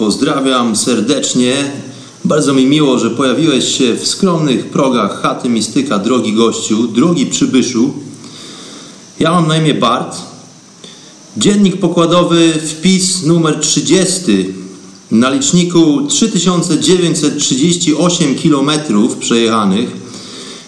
Pozdrawiam 0.00 0.76
serdecznie. 0.76 1.54
Bardzo 2.24 2.54
mi 2.54 2.66
miło, 2.66 2.98
że 2.98 3.10
pojawiłeś 3.10 3.78
się 3.78 3.94
w 3.94 4.06
skromnych 4.06 4.66
progach 4.66 5.22
chaty 5.22 5.48
mistyka, 5.48 5.98
drogi 5.98 6.32
gościu, 6.32 6.88
drogi 6.88 7.26
przybyszu. 7.26 7.94
Ja 9.18 9.32
mam 9.32 9.48
na 9.48 9.56
imię 9.56 9.74
Bart. 9.74 10.16
Dziennik 11.36 11.76
pokładowy, 11.76 12.52
wpis 12.52 13.22
numer 13.22 13.60
30. 13.60 14.54
Na 15.10 15.30
liczniku 15.30 16.06
3938 16.08 18.34
km 18.34 18.70
przejechanych. 19.20 19.90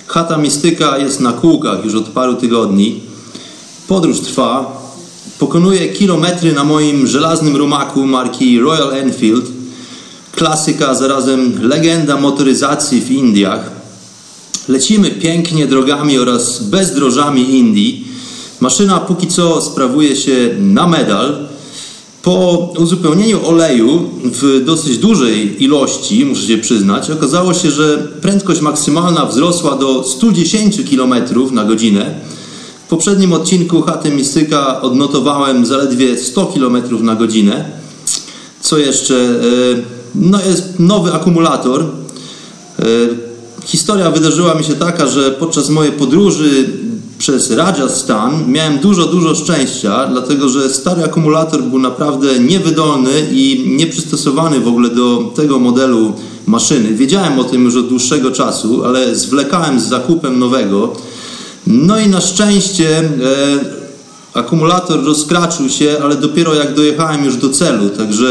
Chata 0.06 0.38
mistyka 0.38 0.98
jest 0.98 1.20
na 1.20 1.32
kółkach 1.32 1.84
już 1.84 1.94
od 1.94 2.08
paru 2.08 2.34
tygodni. 2.34 3.00
Podróż 3.88 4.20
trwa. 4.20 4.81
Pokonuję 5.42 5.88
kilometry 5.88 6.52
na 6.52 6.64
moim 6.64 7.06
żelaznym 7.06 7.56
rumaku 7.56 8.06
marki 8.06 8.60
Royal 8.60 8.94
Enfield. 8.94 9.44
Klasyka, 10.32 10.94
zarazem 10.94 11.68
legenda 11.68 12.16
motoryzacji 12.16 13.00
w 13.00 13.10
Indiach. 13.10 13.70
Lecimy 14.68 15.10
pięknie 15.10 15.66
drogami 15.66 16.18
oraz 16.18 16.62
bezdrożami 16.62 17.54
Indii. 17.54 18.08
Maszyna 18.60 19.00
póki 19.00 19.26
co 19.26 19.60
sprawuje 19.60 20.16
się 20.16 20.50
na 20.58 20.86
medal. 20.86 21.48
Po 22.22 22.56
uzupełnieniu 22.78 23.46
oleju 23.46 24.10
w 24.24 24.64
dosyć 24.64 24.98
dużej 24.98 25.64
ilości, 25.64 26.24
muszę 26.24 26.46
się 26.46 26.58
przyznać, 26.58 27.10
okazało 27.10 27.54
się, 27.54 27.70
że 27.70 27.98
prędkość 28.20 28.60
maksymalna 28.60 29.26
wzrosła 29.26 29.76
do 29.76 30.04
110 30.04 30.80
km 30.90 31.14
na 31.52 31.64
godzinę. 31.64 32.14
Poprzednim 32.92 33.32
odcinku 33.32 33.82
Chaty 33.82 34.10
Mistyka 34.10 34.80
odnotowałem 34.80 35.66
zaledwie 35.66 36.18
100 36.18 36.46
km 36.46 36.76
na 37.04 37.14
godzinę. 37.14 37.64
Co 38.60 38.78
jeszcze? 38.78 39.14
No 40.14 40.38
jest 40.48 40.78
nowy 40.78 41.12
akumulator. 41.12 41.84
Historia 43.64 44.10
wydarzyła 44.10 44.54
mi 44.54 44.64
się 44.64 44.74
taka, 44.74 45.06
że 45.06 45.30
podczas 45.30 45.70
mojej 45.70 45.92
podróży 45.92 46.68
przez 47.18 47.50
Rajasthan 47.50 48.52
miałem 48.52 48.78
dużo, 48.78 49.06
dużo 49.06 49.34
szczęścia, 49.34 50.06
dlatego 50.06 50.48
że 50.48 50.70
stary 50.70 51.04
akumulator 51.04 51.62
był 51.62 51.78
naprawdę 51.78 52.38
niewydolny 52.38 53.26
i 53.32 53.64
nieprzystosowany 53.76 54.60
w 54.60 54.68
ogóle 54.68 54.90
do 54.90 55.32
tego 55.34 55.58
modelu 55.58 56.12
maszyny. 56.46 56.94
Wiedziałem 56.94 57.38
o 57.38 57.44
tym 57.44 57.64
już 57.64 57.76
od 57.76 57.88
dłuższego 57.88 58.30
czasu, 58.30 58.84
ale 58.84 59.16
zwlekałem 59.16 59.80
z 59.80 59.88
zakupem 59.88 60.38
nowego. 60.38 60.92
No 61.66 61.98
i 61.98 62.08
na 62.08 62.20
szczęście 62.20 62.98
e, 62.98 63.04
akumulator 64.34 65.04
rozkraczył 65.04 65.68
się, 65.68 65.96
ale 66.02 66.16
dopiero 66.16 66.54
jak 66.54 66.74
dojechałem 66.74 67.24
już 67.24 67.36
do 67.36 67.48
celu, 67.48 67.90
także 67.90 68.26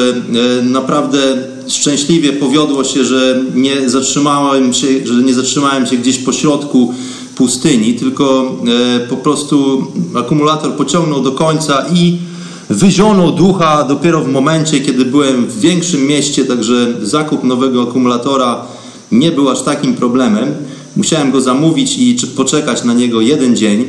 e, 0.60 0.64
naprawdę 0.64 1.20
szczęśliwie 1.68 2.34
powiodło 2.34 2.84
się, 2.84 3.06
że 3.06 3.42
nie 3.56 3.90
zatrzymałem 3.90 4.74
się, 4.74 4.88
że 5.04 5.14
nie 5.14 5.34
zatrzymałem 5.34 5.86
się 5.86 5.98
gdzieś 5.98 6.18
po 6.18 6.34
środku 6.34 6.94
pustyni, 7.36 7.94
tylko 7.94 8.56
e, 8.96 9.08
po 9.08 9.18
prostu 9.18 9.88
akumulator 10.16 10.74
pociągnął 10.74 11.22
do 11.22 11.32
końca 11.32 11.86
i 11.94 12.18
wyzionął 12.70 13.32
ducha 13.32 13.84
dopiero 13.84 14.22
w 14.22 14.28
momencie, 14.28 14.80
kiedy 14.80 15.06
byłem 15.06 15.46
w 15.46 15.60
większym 15.60 16.08
mieście, 16.08 16.46
także 16.46 16.88
zakup 17.02 17.44
nowego 17.44 17.84
akumulatora 17.84 18.66
nie 19.12 19.32
był 19.32 19.50
aż 19.50 19.62
takim 19.62 19.94
problemem. 19.94 20.54
Musiałem 20.96 21.32
go 21.32 21.42
zamówić 21.42 21.98
i 21.98 22.18
poczekać 22.36 22.84
na 22.84 22.94
niego 22.94 23.22
jeden 23.22 23.56
dzień. 23.56 23.86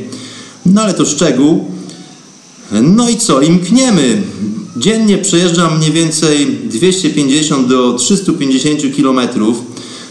No 0.65 0.81
ale 0.81 0.93
to 0.93 1.05
szczegół. 1.05 1.65
No 2.71 3.09
i 3.09 3.17
co? 3.17 3.41
I 3.41 3.51
mkniemy. 3.51 4.21
Dziennie 4.77 5.17
przejeżdżam 5.17 5.77
mniej 5.77 5.91
więcej 5.91 6.47
250 6.63 7.67
do 7.67 7.93
350 7.93 8.95
kilometrów 8.95 9.61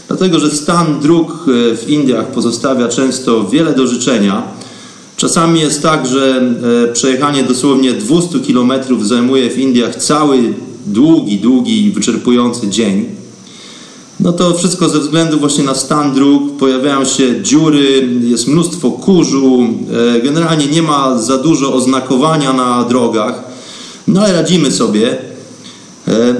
dlatego 0.07 0.39
że 0.39 0.51
stan 0.51 0.99
dróg 0.99 1.31
e, 1.31 1.77
w 1.77 1.89
Indiach 1.89 2.31
pozostawia 2.31 2.87
często 2.87 3.49
wiele 3.49 3.73
do 3.73 3.87
życzenia. 3.87 4.43
Czasami 5.17 5.59
jest 5.59 5.81
tak, 5.81 6.07
że 6.07 6.41
e, 6.89 6.93
przejechanie 6.93 7.43
dosłownie 7.43 7.93
200 7.93 8.39
km 8.39 8.71
zajmuje 9.01 9.49
w 9.49 9.57
Indiach 9.57 9.95
cały 9.95 10.53
długi, 10.85 11.37
długi, 11.37 11.91
wyczerpujący 11.91 12.67
dzień. 12.67 13.05
No 14.23 14.33
to 14.33 14.53
wszystko 14.53 14.89
ze 14.89 14.99
względu 14.99 15.39
właśnie 15.39 15.63
na 15.63 15.75
stan 15.75 16.13
dróg, 16.13 16.57
pojawiają 16.57 17.05
się 17.05 17.41
dziury, 17.41 18.09
jest 18.23 18.47
mnóstwo 18.47 18.91
kurzu, 18.91 19.67
e, 20.17 20.21
generalnie 20.21 20.67
nie 20.67 20.81
ma 20.81 21.17
za 21.19 21.37
dużo 21.37 21.73
oznakowania 21.73 22.53
na 22.53 22.83
drogach, 22.83 23.43
no 24.07 24.21
ale 24.21 24.33
radzimy 24.33 24.71
sobie. 24.71 25.17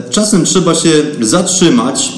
Czasem 0.10 0.46
trzeba 0.46 0.76
się 0.76 0.90
zatrzymać, 1.22 2.14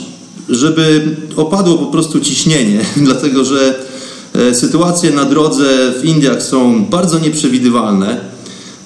żeby 0.50 1.16
opadło 1.36 1.78
po 1.78 1.86
prostu 1.86 2.20
ciśnienie, 2.20 2.80
dlatego 2.97 3.46
że 3.46 3.80
e, 4.36 4.56
sytuacje 4.56 5.12
na 5.12 5.26
drodze 5.26 5.94
w 6.02 6.06
Indiach 6.06 6.44
są 6.44 6.86
bardzo 6.86 7.20
nieprzewidywalne. 7.20 8.20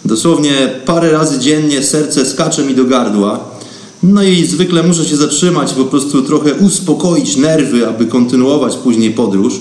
Dosłownie 0.06 0.70
parę 0.86 1.12
razy 1.12 1.40
dziennie 1.40 1.84
serce 1.84 2.26
skacze 2.26 2.64
mi 2.64 2.76
do 2.76 2.86
gardła. 2.86 3.59
No 4.04 4.24
i 4.24 4.46
zwykle 4.46 4.84
muszę 4.84 5.06
się 5.06 5.16
zatrzymać, 5.16 5.74
po 5.74 5.86
prostu 5.86 6.22
trochę 6.22 6.54
uspokoić 6.54 7.38
nerwy, 7.38 7.88
aby 7.88 8.06
kontynuować 8.06 8.76
później 8.76 9.12
podróż. 9.12 9.54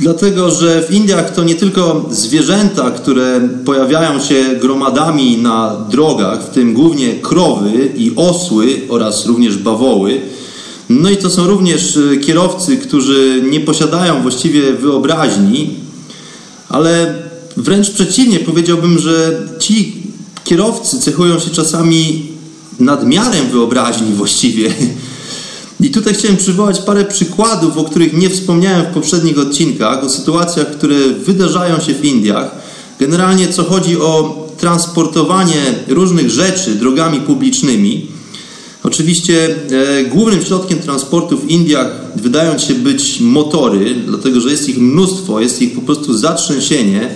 Dlatego, 0.00 0.50
że 0.50 0.82
w 0.82 0.90
Indiach 0.90 1.34
to 1.34 1.44
nie 1.44 1.54
tylko 1.54 2.08
zwierzęta, 2.10 2.90
które 2.90 3.48
pojawiają 3.64 4.20
się 4.20 4.44
gromadami 4.60 5.38
na 5.38 5.76
drogach, 5.90 6.46
w 6.46 6.50
tym 6.50 6.74
głównie 6.74 7.14
krowy 7.14 7.92
i 7.96 8.12
osły 8.16 8.80
oraz 8.88 9.26
również 9.26 9.56
bawoły, 9.56 10.20
no 10.88 11.10
i 11.10 11.16
to 11.16 11.30
są 11.30 11.46
również 11.46 11.96
e, 11.96 12.16
kierowcy, 12.16 12.76
którzy 12.76 13.42
nie 13.50 13.60
posiadają 13.60 14.22
właściwie 14.22 14.72
wyobraźni, 14.72 15.74
ale 16.68 17.14
wręcz 17.56 17.90
przeciwnie, 17.90 18.38
powiedziałbym, 18.38 18.98
że 18.98 19.46
ci 19.58 20.02
kierowcy 20.44 21.00
cechują 21.00 21.38
się 21.38 21.50
czasami 21.50 22.31
nadmiarem 22.84 23.50
wyobraźni 23.50 24.12
właściwie. 24.12 24.74
I 25.80 25.90
tutaj 25.90 26.14
chciałem 26.14 26.36
przywołać 26.36 26.80
parę 26.80 27.04
przykładów, 27.04 27.78
o 27.78 27.84
których 27.84 28.12
nie 28.12 28.30
wspomniałem 28.30 28.86
w 28.86 28.94
poprzednich 28.94 29.38
odcinkach, 29.38 30.04
o 30.04 30.08
sytuacjach, 30.08 30.70
które 30.70 30.96
wydarzają 31.26 31.80
się 31.80 31.94
w 31.94 32.04
Indiach. 32.04 32.50
Generalnie 32.98 33.48
co 33.48 33.64
chodzi 33.64 34.00
o 34.00 34.42
transportowanie 34.58 35.62
różnych 35.88 36.30
rzeczy 36.30 36.74
drogami 36.74 37.20
publicznymi. 37.20 38.06
Oczywiście 38.82 39.56
e, 39.70 40.04
głównym 40.04 40.44
środkiem 40.44 40.78
transportu 40.78 41.38
w 41.38 41.50
Indiach 41.50 41.90
wydają 42.16 42.58
się 42.58 42.74
być 42.74 43.20
motory, 43.20 43.94
dlatego 44.06 44.40
że 44.40 44.50
jest 44.50 44.68
ich 44.68 44.78
mnóstwo, 44.78 45.40
jest 45.40 45.62
ich 45.62 45.74
po 45.74 45.80
prostu 45.80 46.18
zatrzęsienie. 46.18 47.14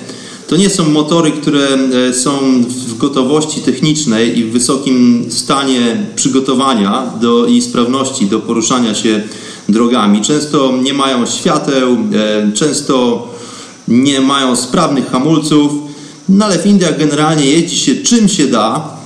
To 0.49 0.57
nie 0.57 0.71
są 0.71 0.89
motory, 0.89 1.33
które 1.33 1.69
e, 2.09 2.15
są 2.15 2.65
gotowości 2.97 3.61
technicznej 3.61 4.39
i 4.39 4.45
w 4.45 4.53
wysokim 4.53 5.27
stanie 5.31 6.07
przygotowania 6.17 7.13
do, 7.21 7.47
i 7.47 7.63
sprawności 7.63 8.27
do 8.27 8.41
poruszania 8.41 8.95
się 8.95 9.23
drogami. 9.69 10.23
Często 10.23 10.73
nie 10.83 10.95
mają 10.95 11.27
świateł, 11.27 11.97
e, 12.15 12.53
często 12.53 13.29
nie 13.89 14.21
mają 14.21 14.57
sprawnych 14.57 15.11
hamulców, 15.11 15.73
no 16.29 16.45
ale 16.45 16.59
w 16.59 16.67
Indiach 16.67 16.99
generalnie 16.99 17.45
jeździ 17.45 17.79
się 17.79 17.95
czym 17.95 18.29
się 18.29 18.47
da, 18.47 18.97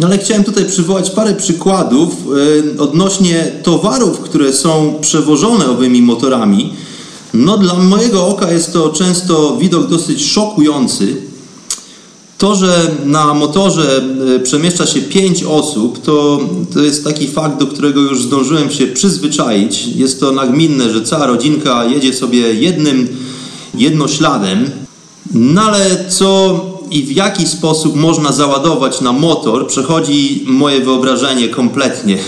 No 0.00 0.06
ale 0.06 0.18
chciałem 0.18 0.44
tutaj 0.44 0.64
przywołać 0.64 1.10
parę 1.10 1.34
przykładów 1.34 2.14
y, 2.76 2.80
odnośnie 2.80 3.52
towarów, 3.62 4.18
które 4.20 4.52
są 4.52 4.94
przewożone 5.00 5.70
owymi 5.70 6.02
motorami. 6.02 6.72
No 7.34 7.58
dla 7.58 7.74
mojego 7.74 8.26
oka 8.26 8.52
jest 8.52 8.72
to 8.72 8.88
często 8.88 9.56
widok 9.56 9.88
dosyć 9.88 10.24
szokujący. 10.24 11.16
To, 12.40 12.54
że 12.54 12.90
na 13.04 13.34
motorze 13.34 14.02
y, 14.36 14.40
przemieszcza 14.40 14.86
się 14.86 15.00
pięć 15.00 15.44
osób, 15.44 16.02
to, 16.02 16.40
to 16.74 16.80
jest 16.80 17.04
taki 17.04 17.28
fakt, 17.28 17.58
do 17.58 17.66
którego 17.66 18.00
już 18.00 18.22
zdążyłem 18.22 18.70
się 18.70 18.86
przyzwyczaić. 18.86 19.86
Jest 19.86 20.20
to 20.20 20.32
nagminne, 20.32 20.90
że 20.90 21.02
cała 21.02 21.26
rodzinka 21.26 21.84
jedzie 21.84 22.14
sobie 22.14 22.54
jednym 22.54 23.08
jednośladem. 23.74 24.70
No 25.34 25.62
ale 25.62 26.04
co 26.08 26.60
i 26.90 27.02
w 27.02 27.12
jaki 27.12 27.46
sposób 27.46 27.96
można 27.96 28.32
załadować 28.32 29.00
na 29.00 29.12
motor, 29.12 29.66
przechodzi 29.66 30.44
moje 30.46 30.80
wyobrażenie 30.80 31.48
kompletnie. 31.48 32.18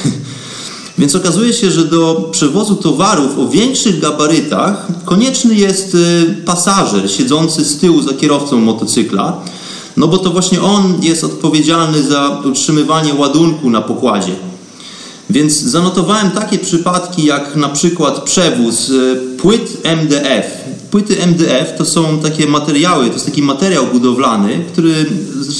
Więc 0.98 1.14
okazuje 1.14 1.52
się, 1.52 1.70
że 1.70 1.84
do 1.84 2.28
przewozu 2.32 2.76
towarów 2.76 3.38
o 3.38 3.48
większych 3.48 4.00
gabarytach 4.00 4.86
konieczny 5.04 5.54
jest 5.54 5.94
y, 5.94 6.34
pasażer 6.44 7.10
siedzący 7.10 7.64
z 7.64 7.78
tyłu 7.78 8.02
za 8.02 8.12
kierowcą 8.12 8.58
motocykla, 8.60 9.42
no 9.96 10.08
bo 10.08 10.18
to 10.18 10.30
właśnie 10.30 10.62
on 10.62 10.94
jest 11.02 11.24
odpowiedzialny 11.24 12.02
za 12.02 12.40
utrzymywanie 12.44 13.14
ładunku 13.14 13.70
na 13.70 13.80
pokładzie. 13.80 14.32
Więc 15.30 15.60
zanotowałem 15.60 16.30
takie 16.30 16.58
przypadki 16.58 17.24
jak 17.24 17.56
na 17.56 17.68
przykład 17.68 18.22
przewóz 18.22 18.88
y, 18.88 19.16
płyt 19.38 19.78
MDF. 19.84 20.46
Płyty 20.90 21.22
MDF 21.22 21.78
to 21.78 21.84
są 21.84 22.20
takie 22.20 22.46
materiały, 22.46 23.06
to 23.06 23.12
jest 23.12 23.26
taki 23.26 23.42
materiał 23.42 23.86
budowlany, 23.86 24.64
który 24.72 25.06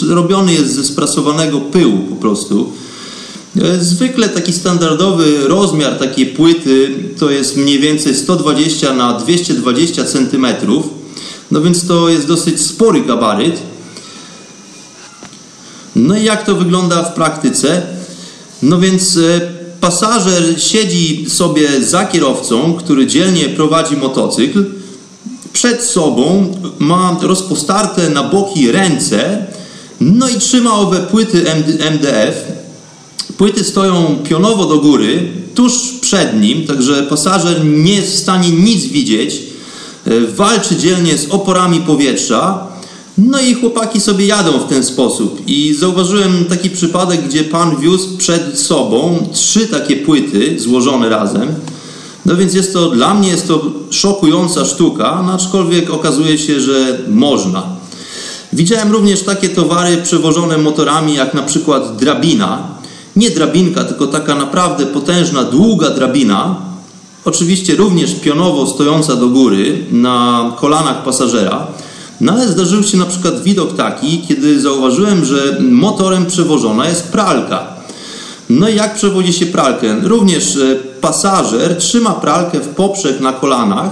robiony 0.08 0.52
jest 0.52 0.75
ze 0.75 0.84
sprasowanego 0.84 1.61
pyłu 1.61 1.99
po 1.99 2.17
prostu. 2.17 2.73
E, 3.61 3.81
zwykle 3.81 4.29
taki 4.29 4.52
standardowy 4.52 5.49
rozmiar 5.49 5.99
takiej 5.99 6.26
płyty 6.26 6.94
to 7.19 7.31
jest 7.31 7.56
mniej 7.56 7.79
więcej 7.79 8.14
120 8.14 8.94
na 8.94 9.12
220 9.12 10.05
cm. 10.05 10.46
No 11.50 11.61
więc 11.61 11.87
to 11.87 12.08
jest 12.08 12.26
dosyć 12.26 12.61
spory 12.61 13.00
gabaryt. 13.00 13.62
No 15.97 16.17
i 16.17 16.25
jak 16.25 16.47
to 16.47 16.55
wygląda 16.55 17.03
w 17.03 17.15
praktyce? 17.15 17.83
No 18.62 18.79
więc 18.79 19.17
e, 19.17 19.41
pasażer 19.81 20.62
siedzi 20.62 21.25
sobie 21.31 21.83
za 21.85 22.05
kierowcą, 22.05 22.75
który 22.75 23.06
dzielnie 23.06 23.49
prowadzi 23.49 23.97
motocykl. 23.97 24.65
Przed 25.53 25.83
sobą 25.83 26.55
ma 26.79 27.19
rozpostarte 27.23 28.11
na 28.11 28.23
boki 28.23 28.73
ręce, 28.73 29.47
no 30.00 30.29
i 30.29 30.35
trzyma 30.35 30.75
owe 30.75 31.00
płyty 31.00 31.44
MDF. 31.91 32.53
Płyty 33.37 33.65
stoją 33.65 34.17
pionowo 34.29 34.67
do 34.67 34.79
góry, 34.79 35.29
tuż 35.55 35.73
przed 36.00 36.41
nim, 36.41 36.67
także 36.67 37.03
pasażer 37.03 37.65
nie 37.65 37.94
jest 37.94 38.12
w 38.12 38.19
stanie 38.19 38.50
nic 38.50 38.85
widzieć. 38.85 39.43
E, 40.06 40.21
walczy 40.21 40.77
dzielnie 40.77 41.19
z 41.19 41.31
oporami 41.31 41.81
powietrza. 41.81 42.71
No 43.19 43.41
i 43.41 43.55
chłopaki 43.55 44.00
sobie 44.00 44.26
jadą 44.26 44.59
w 44.59 44.69
ten 44.69 44.85
sposób. 44.85 45.43
I 45.47 45.75
zauważyłem 45.75 46.44
taki 46.44 46.70
przypadek, 46.70 47.29
gdzie 47.29 47.44
pan 47.44 47.76
wiózł 47.76 48.17
przed 48.17 48.59
sobą 48.59 49.26
trzy 49.32 49.67
takie 49.67 49.97
płyty 49.97 50.61
złożone 50.61 51.09
razem. 51.09 51.55
No 52.26 52.37
więc 52.37 52.55
jest 52.55 52.73
to, 52.73 52.91
dla 52.91 53.14
mnie 53.14 53.29
jest 53.29 53.49
to 53.49 53.62
szokująca 53.91 54.64
sztuka, 54.64 55.23
no 55.26 55.32
aczkolwiek 55.32 55.91
okazuje 55.91 56.38
się, 56.38 56.61
że 56.61 56.99
można. 57.09 57.62
Widziałem 58.53 58.93
również 58.93 59.23
takie 59.23 59.49
towary 59.49 59.97
przewożone 59.97 60.58
motorami, 60.58 61.15
jak 61.15 61.35
na 61.35 61.43
przykład 61.43 61.97
drabina. 61.97 62.62
Nie 63.17 63.31
drabinka, 63.31 63.85
tylko 63.85 64.06
taka 64.06 64.35
naprawdę 64.35 64.87
potężna, 64.87 65.44
długa 65.44 65.91
drabina. 65.91 66.56
Oczywiście 67.25 67.76
również 67.76 68.15
pionowo 68.15 68.67
stojąca 68.67 69.17
do 69.17 69.29
góry 69.29 69.79
na 69.91 70.53
kolanach 70.61 71.05
pasażera. 71.05 71.67
No 72.22 72.32
ale 72.32 72.48
zdarzył 72.48 72.82
się 72.82 72.96
na 72.96 73.06
przykład 73.06 73.42
widok 73.42 73.76
taki, 73.76 74.22
kiedy 74.28 74.60
zauważyłem, 74.60 75.24
że 75.24 75.56
motorem 75.60 76.26
przewożona 76.26 76.88
jest 76.88 77.08
pralka. 77.08 77.66
No 78.50 78.69
i 78.69 78.76
jak 78.76 78.94
przewodzi 78.94 79.32
się 79.32 79.46
pralkę? 79.46 80.00
Również 80.02 80.56
e, 80.56 80.76
pasażer 81.00 81.76
trzyma 81.76 82.10
pralkę 82.10 82.60
w 82.60 82.69
poprzek 82.69 83.20
na 83.20 83.32
kolanach, 83.32 83.90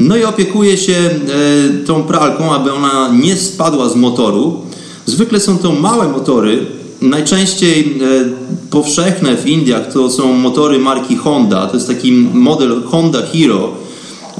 no 0.00 0.16
i 0.16 0.24
opiekuje 0.24 0.78
się 0.78 0.92
e, 0.92 1.84
tą 1.86 2.02
pralką, 2.02 2.54
aby 2.54 2.72
ona 2.72 3.10
nie 3.22 3.36
spadła 3.36 3.88
z 3.88 3.96
motoru. 3.96 4.60
Zwykle 5.06 5.40
są 5.40 5.58
to 5.58 5.72
małe 5.72 6.08
motory, 6.08 6.66
najczęściej 7.00 7.80
e, 7.80 8.24
powszechne 8.70 9.36
w 9.36 9.46
Indiach 9.46 9.92
to 9.92 10.10
są 10.10 10.32
motory 10.32 10.78
marki 10.78 11.16
Honda. 11.16 11.66
To 11.66 11.74
jest 11.74 11.88
taki 11.88 12.12
model 12.32 12.82
Honda 12.82 13.18
Hero 13.32 13.81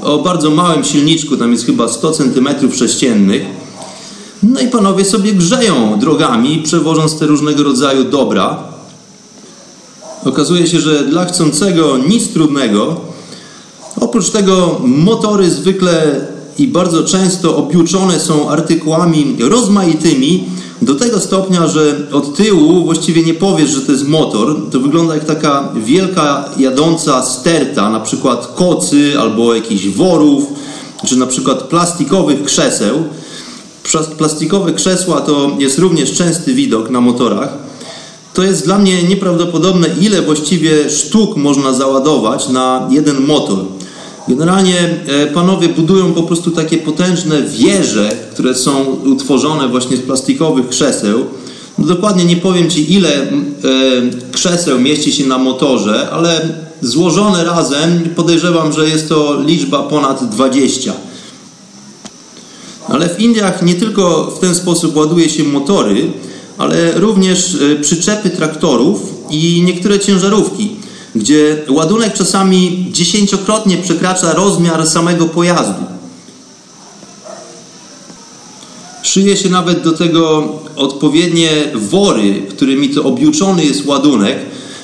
o 0.03 0.19
bardzo 0.19 0.51
małym 0.51 0.83
silniczku, 0.83 1.37
tam 1.37 1.51
jest 1.51 1.65
chyba 1.65 1.87
100 1.87 2.11
cm3. 2.11 3.39
No 4.43 4.59
i 4.59 4.67
panowie 4.67 5.05
sobie 5.05 5.33
grzeją 5.33 5.99
drogami, 5.99 6.61
przewożąc 6.63 7.19
te 7.19 7.25
różnego 7.25 7.63
rodzaju 7.63 8.03
dobra. 8.03 8.63
Okazuje 10.25 10.67
się, 10.67 10.79
że 10.79 11.03
dla 11.03 11.25
chcącego 11.25 11.97
nic 11.97 12.33
trudnego. 12.33 12.95
Oprócz 13.99 14.29
tego 14.29 14.81
motory 14.85 15.49
zwykle 15.49 16.21
i 16.57 16.67
bardzo 16.67 17.03
często 17.03 17.57
objuczone 17.57 18.19
są 18.19 18.49
artykułami 18.49 19.35
rozmaitymi 19.39 20.43
do 20.85 20.95
tego 20.95 21.19
stopnia, 21.19 21.67
że 21.67 22.07
od 22.11 22.35
tyłu 22.35 22.85
właściwie 22.85 23.23
nie 23.23 23.33
powiesz, 23.33 23.69
że 23.69 23.81
to 23.81 23.91
jest 23.91 24.07
motor. 24.07 24.55
To 24.71 24.79
wygląda 24.79 25.15
jak 25.15 25.25
taka 25.25 25.69
wielka 25.85 26.49
jadąca 26.57 27.23
sterta, 27.23 27.89
na 27.89 27.99
przykład 27.99 28.47
kocy 28.47 29.13
albo 29.19 29.55
jakichś 29.55 29.87
worów, 29.87 30.43
czy 31.07 31.15
na 31.15 31.27
przykład 31.27 31.63
plastikowych 31.63 32.43
krzeseł. 32.43 33.03
Plastikowe 34.17 34.73
krzesła 34.73 35.21
to 35.21 35.51
jest 35.59 35.79
również 35.79 36.13
częsty 36.13 36.53
widok 36.53 36.89
na 36.89 37.01
motorach. 37.01 37.57
To 38.33 38.43
jest 38.43 38.65
dla 38.65 38.79
mnie 38.79 39.03
nieprawdopodobne, 39.03 39.87
ile 40.01 40.21
właściwie 40.21 40.89
sztuk 40.89 41.37
można 41.37 41.73
załadować 41.73 42.49
na 42.49 42.87
jeden 42.91 43.25
motor. 43.25 43.59
Generalnie 44.27 44.79
e, 45.07 45.27
panowie 45.27 45.69
budują 45.69 46.13
po 46.13 46.23
prostu 46.23 46.51
takie 46.51 46.77
potężne 46.77 47.41
wieże, 47.41 48.09
które 48.33 48.55
są 48.55 48.83
utworzone 48.85 49.67
właśnie 49.67 49.97
z 49.97 50.01
plastikowych 50.01 50.69
krzeseł. 50.69 51.25
No 51.77 51.87
dokładnie 51.87 52.25
nie 52.25 52.37
powiem 52.37 52.69
Ci, 52.69 52.93
ile 52.93 53.09
e, 53.21 53.29
krzeseł 54.31 54.79
mieści 54.79 55.11
się 55.11 55.25
na 55.25 55.37
motorze, 55.37 56.09
ale 56.11 56.49
złożone 56.81 57.43
razem 57.43 58.09
podejrzewam, 58.15 58.73
że 58.73 58.89
jest 58.89 59.09
to 59.09 59.41
liczba 59.41 59.83
ponad 59.83 60.29
20. 60.29 60.93
Ale 62.89 63.09
w 63.09 63.19
Indiach 63.19 63.61
nie 63.61 63.75
tylko 63.75 64.31
w 64.31 64.39
ten 64.39 64.55
sposób 64.55 64.95
ładuje 64.95 65.29
się 65.29 65.43
motory, 65.43 66.11
ale 66.57 66.91
również 66.91 67.55
e, 67.55 67.75
przyczepy 67.75 68.29
traktorów 68.29 69.01
i 69.29 69.63
niektóre 69.65 69.99
ciężarówki, 69.99 70.75
gdzie 71.15 71.57
ładunek 71.69 72.13
czasami 72.13 72.87
dziesięciokrotnie 72.91 73.77
przekracza 73.77 74.33
rozmiar 74.33 74.87
samego 74.87 75.25
pojazdu. 75.25 75.83
Szyje 79.03 79.37
się 79.37 79.49
nawet 79.49 79.83
do 79.83 79.91
tego 79.91 80.49
odpowiednie 80.75 81.49
wory, 81.75 82.41
którymi 82.49 82.89
to 82.89 83.03
objuczony 83.03 83.65
jest 83.65 83.85
ładunek. 83.85 84.37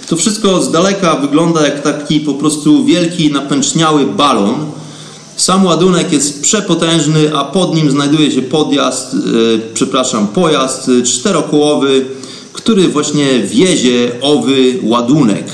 To 0.07 0.15
wszystko 0.15 0.61
z 0.61 0.71
daleka 0.71 1.15
wygląda 1.15 1.65
jak 1.65 1.83
taki 1.83 2.19
po 2.19 2.33
prostu 2.33 2.85
wielki, 2.85 3.31
napęczniały 3.31 4.05
balon, 4.05 4.55
sam 5.35 5.65
ładunek 5.65 6.13
jest 6.13 6.41
przepotężny, 6.41 7.35
a 7.35 7.43
pod 7.43 7.75
nim 7.75 7.91
znajduje 7.91 8.31
się 8.31 8.41
podjazd, 8.41 9.13
yy, 9.13 9.61
przepraszam, 9.73 10.27
pojazd 10.27 10.91
czterokołowy, 11.05 12.05
który 12.53 12.87
właśnie 12.87 13.39
wiezie 13.39 14.11
owy 14.21 14.79
ładunek. 14.83 15.45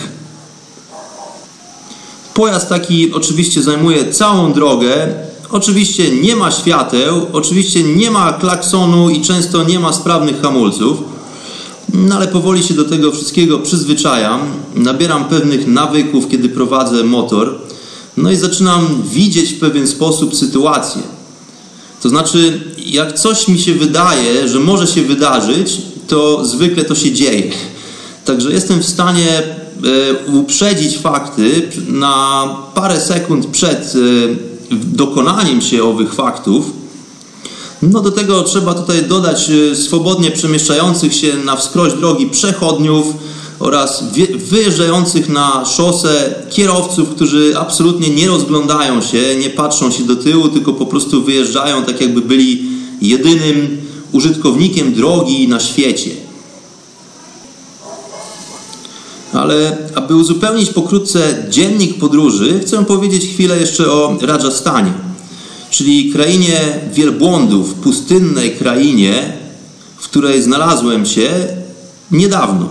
Pojazd 2.36 2.70
taki 2.70 3.13
oczywiście 3.13 3.62
zajmuje 3.62 4.12
całą 4.12 4.54
drogę. 4.54 5.08
Oczywiście 5.50 6.12
nie 6.12 6.36
ma 6.36 6.51
świateł, 6.51 7.27
oczywiście 7.34 7.84
nie 7.84 8.12
ma 8.12 8.34
klaksonu 8.34 9.10
i 9.10 9.22
często 9.22 9.63
nie 9.63 9.80
ma 9.80 9.94
sprawnych 9.94 10.42
hamulców. 10.42 10.98
No 11.94 12.15
ale 12.15 12.27
powoli 12.27 12.63
się 12.63 12.74
do 12.74 12.84
tego 12.84 13.12
wszystkiego 13.12 13.60
przyzwyczajam. 13.60 14.39
Nabieram 14.75 15.25
pewnych 15.25 15.68
nawyków, 15.68 16.27
kiedy 16.30 16.50
prowadzę 16.50 17.04
motor. 17.04 17.60
No 18.18 18.32
i 18.32 18.36
zaczynam 18.36 19.04
widzieć 19.12 19.50
w 19.50 19.60
pewien 19.60 19.88
sposób 19.88 20.36
sytuację. 20.36 21.01
To 22.01 22.10
znaczy, 22.10 22.62
jak 22.86 23.20
coś 23.20 23.48
mi 23.48 23.60
się 23.60 23.74
wydaje, 23.74 24.48
że 24.48 24.60
może 24.60 24.88
się 24.88 25.01
wydarzyć, 25.01 25.82
to 26.08 26.46
zwykle 26.46 26.86
to 26.86 26.96
się 26.96 27.12
dzieje. 27.12 27.51
Także 28.25 28.51
jestem 28.51 28.80
w 28.80 28.86
stanie 28.86 29.44
uprzedzić 30.34 30.98
fakty 30.98 31.70
na 31.88 32.48
parę 32.74 33.01
sekund 33.01 33.46
przed 33.46 33.94
e, 33.96 34.75
dokonaniem 34.75 35.62
się 35.62 35.84
owych 35.84 36.13
faktów. 36.13 36.86
No 37.82 38.01
do 38.01 38.12
tego 38.12 38.44
trzeba 38.44 38.74
tutaj 38.74 39.03
dodać 39.03 39.50
y, 39.50 39.75
swobodnie 39.75 40.32
przemieszczających 40.32 41.13
się 41.13 41.36
na 41.46 41.55
wskroś 41.55 41.94
drogi 41.94 42.27
przechodniów 42.27 43.13
oraz 43.60 44.03
wyjeżdżających 44.50 45.29
na 45.29 45.65
szosę 45.65 46.36
kierowców, 46.50 47.10
którzy 47.10 47.53
absolutnie 47.58 48.10
nie 48.10 48.27
rozglądają 48.27 49.01
się, 49.01 49.36
nie 49.39 49.50
patrzą 49.50 49.91
się 49.91 50.03
do 50.03 50.15
tyłu, 50.15 50.50
tylko 50.50 50.74
po 50.74 50.86
prostu 50.86 51.24
wyjeżdżają 51.24 51.84
tak 51.84 52.01
jakby 52.01 52.22
byli 52.22 52.63
jedynym 53.01 53.77
użytkownikiem 54.12 54.94
drogi 54.94 55.48
na 55.48 55.60
świecie. 55.60 56.25
Ale 59.46 59.78
aby 59.96 60.16
uzupełnić 60.16 60.70
pokrótce 60.70 61.46
dziennik 61.50 61.98
podróży, 61.98 62.60
chcę 62.60 62.86
powiedzieć 62.86 63.28
chwilę 63.28 63.60
jeszcze 63.60 63.92
o 63.92 64.18
Rajasthanie, 64.22 64.94
czyli 65.70 66.12
krainie 66.14 66.80
wielbłądów, 66.94 67.74
pustynnej 67.74 68.52
krainie, 68.52 69.34
w 69.98 70.04
której 70.04 70.42
znalazłem 70.42 71.06
się 71.06 71.30
niedawno. 72.12 72.70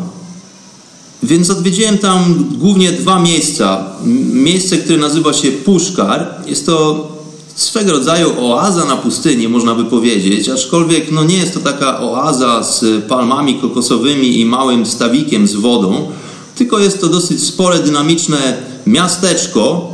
Więc 1.22 1.50
odwiedziłem 1.50 1.98
tam 1.98 2.44
głównie 2.58 2.92
dwa 2.92 3.18
miejsca. 3.18 3.84
Miejsce, 4.32 4.78
które 4.78 4.98
nazywa 4.98 5.32
się 5.32 5.52
Puszkar. 5.52 6.34
Jest 6.46 6.66
to 6.66 7.08
swego 7.54 7.92
rodzaju 7.92 8.32
oaza 8.40 8.84
na 8.84 8.96
pustyni, 8.96 9.48
można 9.48 9.74
by 9.74 9.84
powiedzieć, 9.84 10.48
aczkolwiek 10.48 11.12
no 11.12 11.24
nie 11.24 11.36
jest 11.36 11.54
to 11.54 11.60
taka 11.60 12.00
oaza 12.00 12.62
z 12.62 13.04
palmami 13.04 13.54
kokosowymi 13.54 14.40
i 14.40 14.46
małym 14.46 14.86
stawikiem 14.86 15.48
z 15.48 15.54
wodą, 15.54 16.08
tylko 16.54 16.78
jest 16.78 17.00
to 17.00 17.08
dosyć 17.08 17.42
spore, 17.42 17.78
dynamiczne 17.78 18.56
miasteczko. 18.86 19.90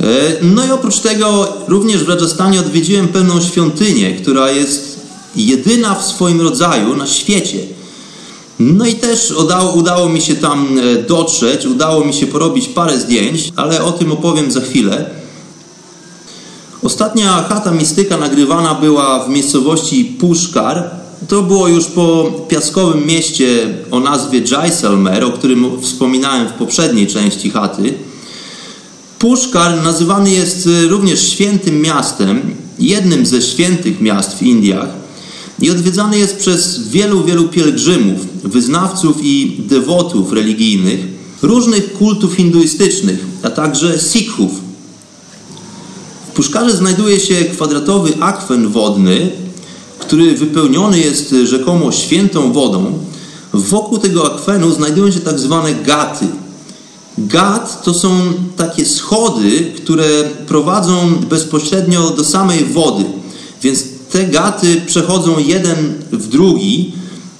E, 0.00 0.04
no 0.42 0.66
i 0.66 0.70
oprócz 0.70 0.98
tego 0.98 1.48
również 1.68 2.04
w 2.04 2.08
Rajasthanie 2.08 2.60
odwiedziłem 2.60 3.08
pewną 3.08 3.40
świątynię, 3.40 4.12
która 4.12 4.50
jest 4.50 5.00
jedyna 5.36 5.94
w 5.94 6.04
swoim 6.04 6.40
rodzaju 6.40 6.96
na 6.96 7.06
świecie. 7.06 7.58
No 8.58 8.86
i 8.86 8.94
też 8.94 9.30
udało, 9.30 9.72
udało 9.72 10.08
mi 10.08 10.20
się 10.20 10.34
tam 10.34 10.78
e, 10.78 11.02
dotrzeć, 11.02 11.66
udało 11.66 12.04
mi 12.04 12.14
się 12.14 12.26
porobić 12.26 12.68
parę 12.68 12.98
zdjęć, 12.98 13.52
ale 13.56 13.84
o 13.84 13.92
tym 13.92 14.12
opowiem 14.12 14.52
za 14.52 14.60
chwilę. 14.60 15.10
Ostatnia 16.82 17.42
chata 17.48 17.70
mistyka 17.70 18.16
nagrywana 18.16 18.74
była 18.74 19.24
w 19.24 19.28
miejscowości 19.28 20.04
Puszkar. 20.04 20.90
To 21.28 21.42
było 21.42 21.68
już 21.68 21.84
po 21.84 22.32
piaskowym 22.48 23.06
mieście 23.06 23.74
o 23.90 24.00
nazwie 24.00 24.42
Jaisalmer, 24.50 25.24
o 25.24 25.30
którym 25.30 25.82
wspominałem 25.82 26.48
w 26.48 26.52
poprzedniej 26.52 27.06
części 27.06 27.50
chaty. 27.50 27.94
Puszkar 29.18 29.82
nazywany 29.82 30.30
jest 30.30 30.68
również 30.88 31.28
świętym 31.28 31.80
miastem, 31.80 32.40
jednym 32.78 33.26
ze 33.26 33.42
świętych 33.42 34.00
miast 34.00 34.38
w 34.38 34.42
Indiach 34.42 34.88
i 35.60 35.70
odwiedzany 35.70 36.18
jest 36.18 36.36
przez 36.36 36.88
wielu, 36.88 37.24
wielu 37.24 37.48
pielgrzymów, 37.48 38.20
wyznawców 38.42 39.16
i 39.22 39.56
dewotów 39.58 40.32
religijnych 40.32 41.00
różnych 41.42 41.92
kultów 41.92 42.34
hinduistycznych, 42.34 43.26
a 43.42 43.50
także 43.50 43.98
sikhów. 43.98 44.50
W 46.28 46.34
Puszkarze 46.34 46.76
znajduje 46.76 47.20
się 47.20 47.34
kwadratowy 47.34 48.12
akwen 48.20 48.68
wodny, 48.68 49.30
który 50.02 50.34
wypełniony 50.34 50.98
jest 50.98 51.34
rzekomo 51.44 51.92
świętą 51.92 52.52
wodą. 52.52 52.98
Wokół 53.52 53.98
tego 53.98 54.34
akwenu 54.34 54.70
znajdują 54.70 55.10
się 55.10 55.20
tak 55.20 55.38
zwane 55.38 55.74
gaty. 55.74 56.26
Gat 57.18 57.82
to 57.82 57.94
są 57.94 58.10
takie 58.56 58.86
schody, 58.86 59.72
które 59.76 60.04
prowadzą 60.46 61.14
bezpośrednio 61.30 62.10
do 62.10 62.24
samej 62.24 62.64
wody. 62.64 63.04
Więc 63.62 63.84
te 64.10 64.24
gaty 64.24 64.82
przechodzą 64.86 65.38
jeden 65.38 65.94
w 66.12 66.28
drugi, 66.28 66.92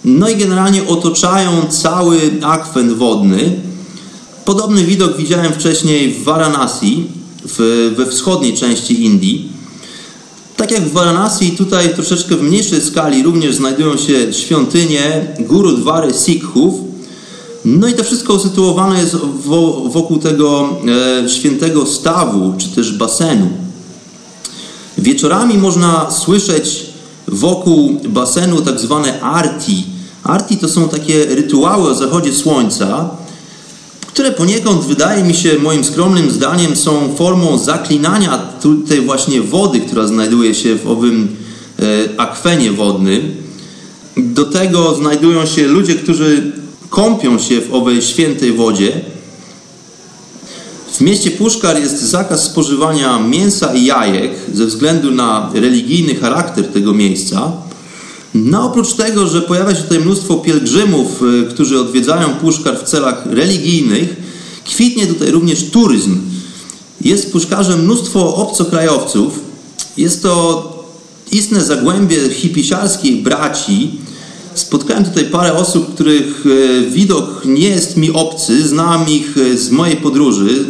no 0.04 0.28
i 0.28 0.36
generalnie 0.36 0.86
otaczają 0.86 1.50
cały 1.68 2.20
akwen 2.42 2.94
wodny. 2.94 3.60
Podobny 4.44 4.84
widok 4.84 5.16
widziałem 5.16 5.52
wcześniej 5.52 6.14
w 6.14 6.24
Varanasi, 6.24 7.04
w, 7.44 7.92
we 7.96 8.06
wschodniej 8.06 8.56
części 8.56 9.04
Indii. 9.04 9.48
Tak 10.62 10.70
jak 10.70 10.82
w 10.82 10.92
Varanasi, 10.92 11.50
tutaj 11.50 11.94
troszeczkę 11.94 12.36
w 12.36 12.42
mniejszej 12.42 12.80
skali 12.80 13.22
również 13.22 13.54
znajdują 13.54 13.96
się 13.96 14.32
świątynie 14.32 15.34
Gurudwary 15.40 16.14
Sikhów. 16.14 16.74
No 17.64 17.88
i 17.88 17.94
to 17.94 18.04
wszystko 18.04 18.34
usytuowane 18.34 19.00
jest 19.00 19.16
wokół 19.86 20.18
tego 20.18 20.68
e, 21.24 21.28
świętego 21.28 21.86
stawu, 21.86 22.54
czy 22.58 22.68
też 22.68 22.98
basenu. 22.98 23.48
Wieczorami 24.98 25.58
można 25.58 26.10
słyszeć 26.10 26.86
wokół 27.28 28.00
basenu 28.08 28.62
tak 28.62 28.80
zwane 28.80 29.20
arti. 29.20 29.84
Arti 30.22 30.56
to 30.56 30.68
są 30.68 30.88
takie 30.88 31.24
rytuały 31.24 31.90
o 31.90 31.94
zachodzie 31.94 32.32
słońca, 32.32 33.10
które 34.12 34.32
poniekąd 34.32 34.84
wydaje 34.84 35.24
mi 35.24 35.34
się 35.34 35.58
moim 35.58 35.84
skromnym 35.84 36.30
zdaniem 36.30 36.76
są 36.76 37.14
formą 37.16 37.58
zaklinania 37.58 38.38
tej 38.88 39.00
właśnie 39.00 39.40
wody, 39.40 39.80
która 39.80 40.06
znajduje 40.06 40.54
się 40.54 40.74
w 40.74 40.86
owym 40.86 41.36
e, 41.78 41.82
akwenie 42.20 42.72
wodnym. 42.72 43.34
Do 44.16 44.44
tego 44.44 44.94
znajdują 44.94 45.46
się 45.46 45.66
ludzie, 45.66 45.94
którzy 45.94 46.52
kąpią 46.90 47.38
się 47.38 47.60
w 47.60 47.74
owej 47.74 48.02
świętej 48.02 48.52
wodzie. 48.52 49.00
W 50.92 51.00
mieście 51.00 51.30
Puszkar 51.30 51.80
jest 51.80 52.02
zakaz 52.02 52.44
spożywania 52.44 53.18
mięsa 53.18 53.74
i 53.74 53.84
jajek 53.84 54.32
ze 54.54 54.66
względu 54.66 55.10
na 55.10 55.50
religijny 55.54 56.14
charakter 56.14 56.64
tego 56.64 56.94
miejsca. 56.94 57.52
No 58.34 58.64
oprócz 58.64 58.92
tego, 58.92 59.26
że 59.26 59.42
pojawia 59.42 59.74
się 59.74 59.82
tutaj 59.82 60.00
mnóstwo 60.00 60.34
pielgrzymów, 60.34 61.22
y, 61.22 61.46
którzy 61.50 61.80
odwiedzają 61.80 62.28
Puszkar 62.28 62.78
w 62.78 62.82
celach 62.82 63.26
religijnych, 63.26 64.16
kwitnie 64.64 65.06
tutaj 65.06 65.30
również 65.30 65.70
turyzm. 65.70 66.20
Jest 67.00 67.26
w 67.26 67.30
Puszkarze 67.30 67.76
mnóstwo 67.76 68.36
obcokrajowców. 68.36 69.40
Jest 69.96 70.22
to 70.22 70.68
istne 71.32 71.64
zagłębie 71.64 72.30
hipisiarskiej 72.30 73.16
braci. 73.16 73.90
Spotkałem 74.54 75.04
tutaj 75.04 75.24
parę 75.24 75.52
osób, 75.52 75.94
których 75.94 76.46
y, 76.46 76.90
widok 76.90 77.44
nie 77.44 77.68
jest 77.68 77.96
mi 77.96 78.12
obcy. 78.12 78.68
Znam 78.68 79.08
ich 79.08 79.36
y, 79.36 79.58
z 79.58 79.70
mojej 79.70 79.96
podróży. 79.96 80.64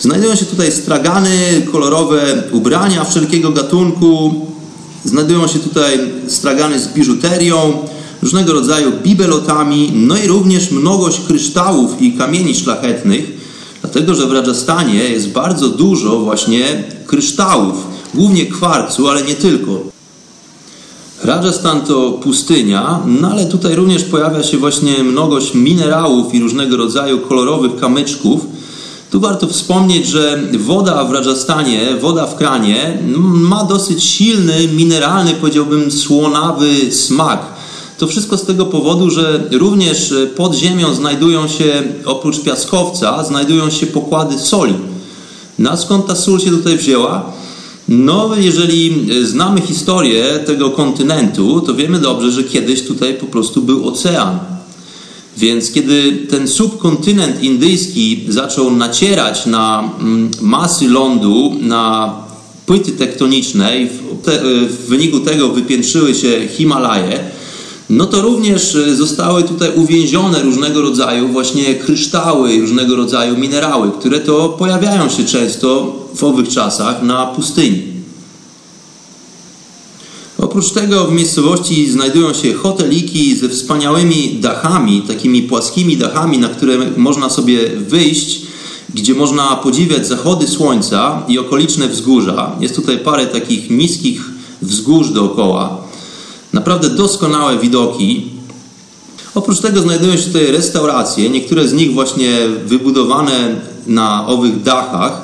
Znajdują 0.00 0.34
się 0.34 0.44
tutaj 0.44 0.72
stragany, 0.72 1.66
kolorowe 1.72 2.42
ubrania 2.52 3.04
wszelkiego 3.04 3.50
gatunku, 3.50 4.46
Znajdują 5.06 5.46
się 5.46 5.58
tutaj 5.58 5.98
stragany 6.28 6.78
z 6.80 6.88
biżuterią, 6.88 7.72
różnego 8.22 8.52
rodzaju 8.52 8.92
bibelotami, 9.02 9.92
no 9.94 10.16
i 10.16 10.26
również 10.26 10.70
mnogość 10.70 11.20
kryształów 11.20 12.02
i 12.02 12.12
kamieni 12.12 12.54
szlachetnych, 12.54 13.24
dlatego 13.80 14.14
że 14.14 14.26
w 14.26 14.32
Rajasthanie 14.32 14.94
jest 14.94 15.28
bardzo 15.28 15.68
dużo 15.68 16.18
właśnie 16.18 16.84
kryształów, 17.06 17.74
głównie 18.14 18.46
kwarcu, 18.46 19.08
ale 19.08 19.22
nie 19.22 19.34
tylko. 19.34 19.80
Rajasthan 21.24 21.80
to 21.80 22.10
pustynia, 22.10 23.00
no 23.06 23.30
ale 23.30 23.46
tutaj 23.46 23.74
również 23.74 24.04
pojawia 24.04 24.42
się 24.42 24.58
właśnie 24.58 25.04
mnogość 25.04 25.54
minerałów 25.54 26.34
i 26.34 26.40
różnego 26.40 26.76
rodzaju 26.76 27.18
kolorowych 27.18 27.76
kamyczków, 27.76 28.46
tu 29.10 29.20
warto 29.20 29.46
wspomnieć, 29.46 30.06
że 30.06 30.42
woda 30.58 31.04
w 31.04 31.12
Rajasthanie, 31.12 31.80
woda 32.00 32.26
w 32.26 32.36
kranie 32.36 32.98
ma 33.24 33.64
dosyć 33.64 34.04
silny, 34.04 34.68
mineralny, 34.68 35.34
powiedziałbym 35.40 35.92
słonawy 35.92 36.92
smak. 36.92 37.40
To 37.98 38.06
wszystko 38.06 38.36
z 38.36 38.46
tego 38.46 38.66
powodu, 38.66 39.10
że 39.10 39.48
również 39.52 40.14
pod 40.36 40.54
ziemią 40.54 40.94
znajdują 40.94 41.48
się, 41.48 41.82
oprócz 42.04 42.40
piaskowca, 42.40 43.24
znajdują 43.24 43.70
się 43.70 43.86
pokłady 43.86 44.38
soli. 44.38 44.74
Na 45.58 45.76
skąd 45.76 46.06
ta 46.06 46.14
sól 46.14 46.40
się 46.40 46.50
tutaj 46.50 46.78
wzięła? 46.78 47.32
No, 47.88 48.30
jeżeli 48.36 49.08
znamy 49.24 49.60
historię 49.60 50.24
tego 50.46 50.70
kontynentu, 50.70 51.60
to 51.60 51.74
wiemy 51.74 51.98
dobrze, 51.98 52.30
że 52.30 52.44
kiedyś 52.44 52.86
tutaj 52.86 53.14
po 53.14 53.26
prostu 53.26 53.62
był 53.62 53.88
ocean. 53.88 54.38
Więc 55.36 55.72
kiedy 55.72 56.12
ten 56.30 56.48
subkontynent 56.48 57.42
indyjski 57.42 58.24
zaczął 58.28 58.70
nacierać 58.70 59.46
na 59.46 59.90
mm, 60.00 60.30
masy 60.40 60.88
lądu, 60.88 61.56
na 61.60 62.14
płyty 62.66 62.92
tektoniczne 62.92 63.78
i 63.78 63.86
w, 63.86 64.86
wyniku 64.88 65.20
tego 65.20 65.48
wypiętrzyły 65.48 66.14
się 66.14 66.48
Himalaje, 66.48 67.20
no 67.90 68.06
to 68.06 68.22
również 68.22 68.74
y, 68.74 68.96
zostały 68.96 69.42
tutaj 69.42 69.70
uwięzione 69.74 70.42
różnego 70.42 70.82
rodzaju 70.82 71.28
właśnie 71.28 71.74
kryształy, 71.74 72.60
różnego 72.60 72.96
rodzaju 72.96 73.36
minerały, 73.36 73.90
które 73.98 74.20
to 74.20 74.48
pojawiają 74.48 75.08
się 75.08 75.24
często 75.24 75.96
w 76.14 76.24
owych 76.24 76.48
czasach 76.48 77.02
na 77.02 77.26
pustyni. 77.26 77.95
Oprócz 80.38 80.70
tego 80.70 81.04
w 81.04 81.12
miejscowości 81.12 81.90
znajdują 81.90 82.34
się 82.34 82.54
hoteliki 82.54 83.36
ze 83.36 83.48
wspaniałymi 83.48 84.38
dachami, 84.40 85.02
takimi 85.02 85.42
płaskimi 85.42 85.96
dachami, 85.96 86.38
na 86.38 86.48
które 86.48 86.78
można 86.96 87.30
sobie 87.30 87.68
wyjść, 87.68 88.40
gdzie 88.94 89.14
można 89.14 89.56
podziwiać 89.56 90.06
zachody 90.06 90.48
słońca 90.48 91.22
i 91.28 91.38
okoliczne 91.38 91.88
wzgórza. 91.88 92.56
Jest 92.60 92.76
tutaj 92.76 92.98
parę 92.98 93.26
takich 93.26 93.70
niskich 93.70 94.30
wzgórz 94.62 95.10
dookoła. 95.10 95.76
Naprawdę 96.52 96.90
doskonałe 96.90 97.58
widoki. 97.58 98.26
Oprócz 99.34 99.60
tego 99.60 99.80
znajdują 99.80 100.16
się 100.16 100.22
tutaj 100.22 100.46
restauracje, 100.46 101.30
niektóre 101.30 101.68
z 101.68 101.72
nich 101.72 101.94
właśnie 101.94 102.32
wybudowane 102.66 103.60
na 103.86 104.26
owych 104.26 104.62
dachach. 104.62 105.22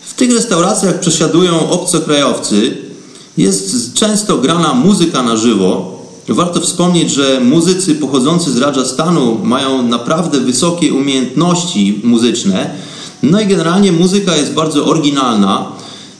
W 0.00 0.14
tych 0.14 0.32
restauracjach 0.32 1.00
przesiadują 1.00 1.70
obcokrajowcy. 1.70 2.89
Jest 3.36 3.94
często 3.94 4.38
grana 4.38 4.74
muzyka 4.74 5.22
na 5.22 5.36
żywo. 5.36 6.00
Warto 6.28 6.60
wspomnieć, 6.60 7.10
że 7.10 7.40
muzycy 7.40 7.94
pochodzący 7.94 8.52
z 8.52 8.58
Rajasthanu 8.58 9.38
mają 9.44 9.82
naprawdę 9.82 10.40
wysokie 10.40 10.94
umiejętności 10.94 12.00
muzyczne. 12.04 12.70
No 13.22 13.40
i 13.40 13.46
generalnie 13.46 13.92
muzyka 13.92 14.36
jest 14.36 14.52
bardzo 14.52 14.86
oryginalna. 14.86 15.72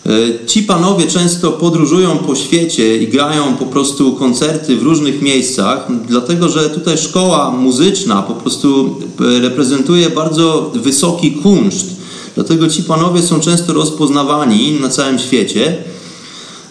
E, 0.07 0.47
ci 0.47 0.63
panowie 0.63 1.07
często 1.07 1.53
podróżują 1.53 2.19
po 2.19 2.35
świecie 2.35 2.97
i 2.97 3.09
grają 3.09 3.57
po 3.57 3.67
prostu 3.67 4.13
koncerty 4.13 4.77
w 4.77 4.83
różnych 4.83 5.23
miejscach, 5.23 5.89
dlatego 6.09 6.49
że 6.49 6.71
tutaj 6.71 6.99
szkoła 6.99 7.51
muzyczna 7.51 8.23
po 8.23 8.35
prostu 8.35 8.97
e, 9.21 9.41
reprezentuje 9.41 10.11
bardzo 10.11 10.73
wysoki 10.75 11.33
kunszt. 11.33 11.87
Dlatego 12.35 12.69
ci 12.69 12.83
panowie 12.83 13.23
są 13.23 13.41
często 13.41 13.73
rozpoznawani 13.73 14.79
na 14.81 14.89
całym 14.89 15.19
świecie. 15.19 15.77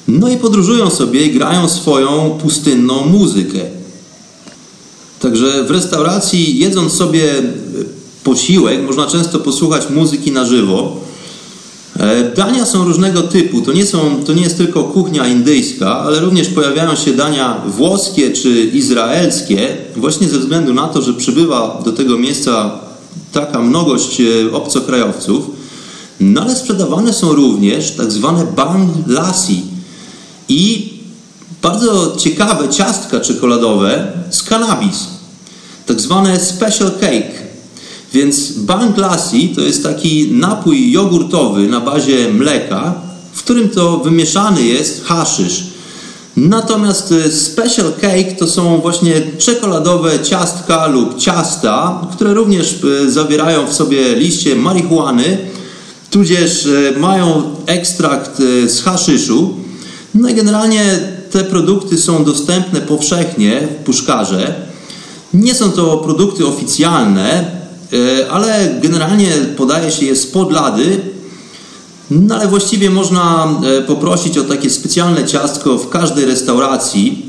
No 0.10 0.30
i 0.30 0.38
podróżują 0.38 0.89
sobie 0.89 1.25
i 1.25 1.32
grają 1.32 1.70
swoją 1.70 2.38
pustynną 2.42 3.06
muzykę. 3.06 3.60
Także 5.20 5.63
w 5.63 5.72
restauracji, 5.72 6.60
jedząc 6.60 6.94
sobie 6.94 7.34
posiłek, 8.24 8.86
można 8.88 9.08
często 9.08 9.39
posłuchać 9.39 9.89
muzyki 9.89 10.32
na 10.32 10.46
żywo. 10.46 10.98
E, 12.00 12.32
dania 12.36 12.66
są 12.66 12.86
różnego 12.86 13.22
typu. 13.22 13.62
To 13.62 13.74
nie, 13.74 13.86
są, 13.86 14.24
to 14.25 14.34
nie 14.34 14.42
jest 14.42 14.58
tylko 14.58 14.84
kuchnia 14.84 15.28
indyjska, 15.28 16.00
ale 16.00 16.20
również 16.20 16.48
pojawiają 16.48 16.96
się 16.96 17.13
dania 17.13 17.62
włoskie 17.68 18.32
czy 18.32 18.63
izraelskie, 18.63 19.78
właśnie 19.96 20.30
ze 20.30 20.39
względu 20.39 20.74
na 20.74 20.88
to, 20.88 21.01
że 21.01 21.13
przybywa 21.13 21.82
do 21.86 21.92
tego 21.92 22.18
miejsca 22.18 22.80
taka 23.32 23.60
mnogość 23.60 24.22
e, 24.22 24.51
obcokrajowców. 24.54 25.46
No 26.20 26.42
ale 26.42 26.56
sprzedawane 26.56 27.13
są 27.13 27.34
również 27.34 27.92
tak 27.92 28.12
zwane 28.12 28.46
bang 28.56 28.89
lassi 29.08 29.79
i 30.50 30.94
bardzo 31.62 32.15
ciekawe 32.18 32.70
ciastka 32.70 33.20
czekoladowe 33.20 34.12
z 34.29 34.44
cannabis, 34.44 35.08
tak 35.86 36.01
zwane 36.01 36.39
special 36.39 36.91
cake. 36.91 37.50
Więc 38.13 38.51
Bang 38.51 38.98
Lassi 38.98 39.50
to 39.56 39.62
jest 39.62 39.84
taki 39.84 40.32
napój 40.32 40.91
jogurtowy 40.91 41.68
na 41.68 41.79
bazie 41.79 42.29
mleka, 42.34 42.94
w 43.34 43.44
którym 43.44 43.70
to 43.70 43.98
wymieszany 43.98 44.63
jest 44.63 45.06
haszysz. 45.06 45.63
Natomiast 46.38 47.12
e, 47.12 47.32
special 47.32 47.94
cake 48.01 48.36
to 48.39 48.48
są 48.48 48.82
właśnie 48.82 49.13
czekoladowe 49.38 50.20
ciastka 50.20 50.88
lub 50.88 51.18
ciasta, 51.18 52.01
które 52.12 52.34
również 52.34 52.79
e, 53.06 53.10
zawierają 53.10 53.68
w 53.68 53.74
sobie 53.74 54.15
liście 54.15 54.56
marihuany, 54.56 55.38
tudzież 56.12 56.65
e, 56.65 57.00
mają 57.00 57.56
ekstrakt 57.65 58.38
z 58.68 58.82
haszyszu. 58.82 59.59
No 60.16 60.30
i 60.30 60.34
generalnie 60.34 61.00
te 61.32 61.44
produkty 61.44 61.98
są 61.98 62.24
dostępne 62.24 62.82
powszechnie 62.82 63.68
w 63.82 63.84
puszkarze. 63.84 64.56
Nie 65.34 65.56
są 65.56 65.72
to 65.72 65.98
produkty 65.98 66.48
oficjalne, 66.48 67.60
E, 67.94 68.32
ale 68.32 68.80
generalnie 68.82 69.28
podaje 69.58 69.92
się 69.92 70.06
je 70.06 70.16
spod 70.16 70.51
lady, 70.51 71.01
no 72.12 72.36
ale 72.36 72.48
właściwie 72.48 72.89
można 72.89 73.48
e, 73.63 73.82
poprosić 73.82 74.38
o 74.38 74.44
takie 74.44 74.70
specjalne 74.70 75.25
ciastko 75.25 75.78
w 75.78 75.89
każdej 75.89 76.25
restauracji, 76.25 77.25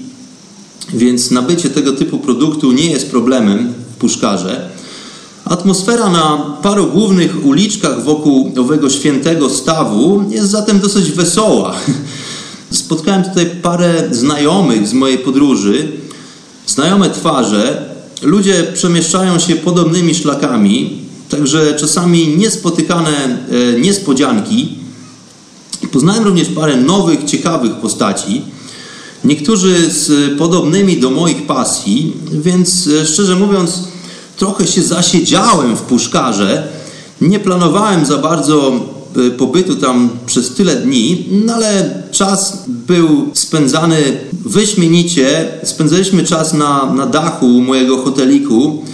więc 0.94 1.30
nabycie 1.30 1.70
tego 1.70 1.92
typu 1.92 2.18
produktu 2.18 2.72
nie 2.72 2.90
jest 2.90 3.10
problemem 3.10 3.72
w 3.94 3.96
puszkarze. 3.96 4.68
Atmosfera 5.44 6.08
na 6.08 6.56
paru 6.62 6.87
głównych 6.87 7.46
uliczkach 7.46 8.04
wokół 8.04 8.52
owego 8.58 8.90
świętego 8.90 9.50
stawu 9.50 10.25
jest 10.28 10.50
zatem 10.50 10.80
dosyć 10.80 11.10
wesoła. 11.10 11.75
Spotkałem 12.71 13.25
tutaj 13.25 13.47
parę 13.47 14.09
znajomych 14.11 14.89
z 14.89 14.93
mojej 14.93 15.19
podróży, 15.19 15.89
znajome 16.67 17.11
twarze, 17.11 17.91
ludzie 18.23 18.67
przemieszczają 18.75 19.39
się 19.39 19.56
podobnymi 19.56 20.15
szlakami, 20.15 20.99
także 21.28 21.75
czasami 21.75 22.28
niespotykane 22.37 23.11
e, 23.76 23.80
niespodzianki. 23.80 24.69
Poznałem 25.93 26.25
również 26.25 26.49
parę 26.49 26.76
nowych, 26.76 27.25
ciekawych 27.25 27.73
postaci. 27.73 28.43
Niektórzy 29.25 29.91
z 29.91 30.39
podobnymi 30.39 30.97
do 30.97 31.11
moich 31.11 31.47
pasji, 31.47 32.13
więc 32.33 32.87
e, 32.87 33.06
szczerze 33.06 33.37
mówiąc, 33.37 33.78
trochę 34.37 34.67
się 34.67 34.83
zasiedziałem 34.83 35.76
w 35.76 35.80
puszkarze. 35.83 36.69
Nie 37.21 37.39
planowałem 37.41 38.06
za 38.06 38.19
bardzo 38.19 38.73
pobytu 39.38 39.76
tam 39.76 40.08
przez 40.26 40.54
tyle 40.54 40.76
dni, 40.76 41.25
no 41.44 41.54
ale 41.54 42.02
czas 42.10 42.64
był 42.68 43.30
spędzany 43.34 43.96
wyśmienicie. 44.32 45.49
Spędzaliśmy 45.64 46.25
czas 46.25 46.54
na, 46.54 46.92
na 46.92 47.06
dachu 47.06 47.46
mojego 47.46 47.96
hoteliku 47.96 48.84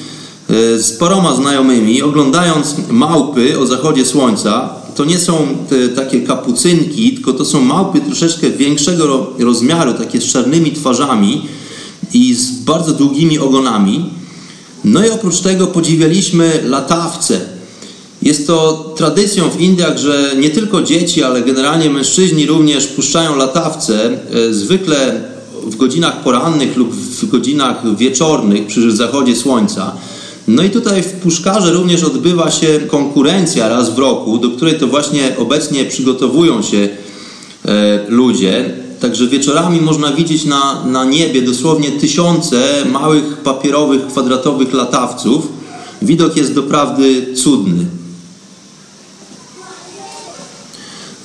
y, 0.51 0.83
z 0.83 0.93
paroma 0.93 1.37
znajomymi, 1.37 2.03
oglądając 2.03 2.75
małpy 2.91 3.59
o 3.59 3.67
zachodzie 3.67 4.07
słońca. 4.07 4.71
To 4.95 5.05
nie 5.05 5.19
są 5.19 5.47
takie 5.97 6.21
kapucynki, 6.21 7.15
tylko 7.15 7.33
to 7.33 7.45
są 7.45 7.61
małpy 7.61 8.01
troszeczkę 8.01 8.51
większego 8.51 9.33
rozmiaru, 9.39 9.95
takie 9.95 10.21
z 10.21 10.25
czarnymi 10.25 10.73
twarzami 10.73 11.49
i 12.13 12.35
z 12.35 12.51
bardzo 12.51 12.93
długimi 12.93 13.39
ogonami. 13.39 14.11
No 14.85 15.07
i 15.07 15.11
oprócz 15.11 15.41
tego 15.41 15.67
podziwialiśmy 15.67 16.61
latawce, 16.65 17.41
jest 18.27 18.47
to 18.47 18.73
tradycją 18.97 19.51
w 19.51 19.61
Indiach, 19.61 19.99
że 19.99 20.33
nie 20.39 20.51
tylko 20.51 20.83
dzieci, 20.83 21.23
ale 21.23 21.43
generalnie 21.43 21.91
mężczyźni 21.91 22.47
również 22.47 22.87
puszczają 22.87 23.37
latawce, 23.37 24.11
e, 24.33 24.55
zwykle 24.55 25.21
w 25.67 25.77
godzinach 25.77 26.23
porannych 26.23 26.77
lub 26.77 26.95
w 26.95 27.31
godzinach 27.31 27.97
wieczornych 27.97 28.67
przy 28.67 28.93
zachodzie 28.93 29.37
słońca. 29.37 29.97
No 30.49 30.63
i 30.63 30.71
tutaj 30.71 31.03
w 31.03 31.13
Puszkarze 31.13 31.73
również 31.73 32.05
odbywa 32.05 32.51
się 32.51 32.81
konkurencja 32.87 33.69
raz 33.69 33.95
w 33.95 33.99
roku, 33.99 34.39
do 34.39 34.51
której 34.51 34.79
to 34.79 34.87
właśnie 34.87 35.37
obecnie 35.39 35.85
przygotowują 35.85 36.63
się 36.63 36.89
e, 37.65 38.01
ludzie. 38.09 38.75
Także 39.01 39.27
wieczorami 39.27 39.81
można 39.81 40.13
widzieć 40.13 40.45
na, 40.45 40.85
na 40.85 41.05
niebie 41.05 41.43
dosłownie 41.43 41.91
tysiące 41.91 42.63
małych 42.93 43.37
papierowych, 43.37 44.07
kwadratowych 44.07 44.73
latawców. 44.73 45.49
Widok 46.03 46.37
jest 46.37 46.55
doprawdy 46.55 47.35
cudny. 47.35 47.96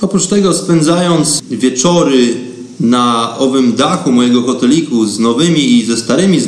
Oprócz 0.02 0.28
tego 0.28 0.54
spędzając 0.54 1.42
wieczory 1.52 2.34
na 2.80 3.38
owym 3.38 3.74
dachu 3.74 4.12
mojego 4.12 4.42
hoteliku 4.42 5.06
z 5.06 5.20
nowymi 5.20 5.78
i 5.78 5.86
ze 5.86 5.98
starymi 5.98 6.40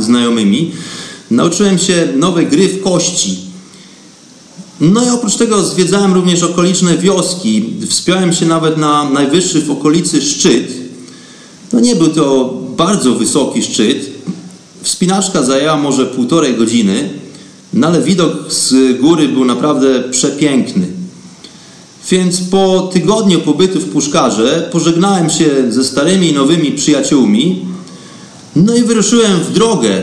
znajomymi, 0.00 0.72
nauczyłem 1.30 1.78
się 1.78 2.08
nowe 2.16 2.44
gry 2.44 2.68
w 2.68 2.82
kości. 2.82 3.38
No 4.80 5.04
i 5.04 5.08
oprócz 5.08 5.36
tego 5.36 5.64
zwiedzałem 5.64 6.14
również 6.14 6.42
okoliczne 6.42 6.98
wioski. 6.98 7.64
Wspiąłem 7.88 8.32
się 8.32 8.46
nawet 8.46 8.76
na 8.76 9.10
najwyższy 9.10 9.62
w 9.62 9.70
okolicy 9.70 10.22
szczyt. 10.22 10.72
No 11.72 11.80
nie 11.80 11.96
był 11.96 12.08
to 12.08 12.54
bardzo 12.76 13.14
wysoki 13.14 13.62
szczyt. 13.62 14.10
Wspinaczka 14.82 15.42
zajęła 15.42 15.76
może 15.76 16.06
półtorej 16.06 16.56
godziny, 16.56 17.10
no 17.74 17.86
ale 17.86 18.02
widok 18.02 18.52
z 18.52 19.00
góry 19.00 19.28
był 19.28 19.44
naprawdę 19.44 20.00
przepiękny. 20.10 20.99
Więc 22.10 22.40
po 22.40 22.90
tygodniu 22.92 23.40
pobytu 23.40 23.80
w 23.80 23.90
Puszkarze 23.90 24.68
pożegnałem 24.72 25.30
się 25.30 25.72
ze 25.72 25.84
starymi 25.84 26.28
i 26.28 26.32
nowymi 26.32 26.72
przyjaciółmi, 26.72 27.64
no 28.56 28.76
i 28.76 28.82
wyruszyłem 28.82 29.40
w 29.40 29.52
drogę. 29.52 30.02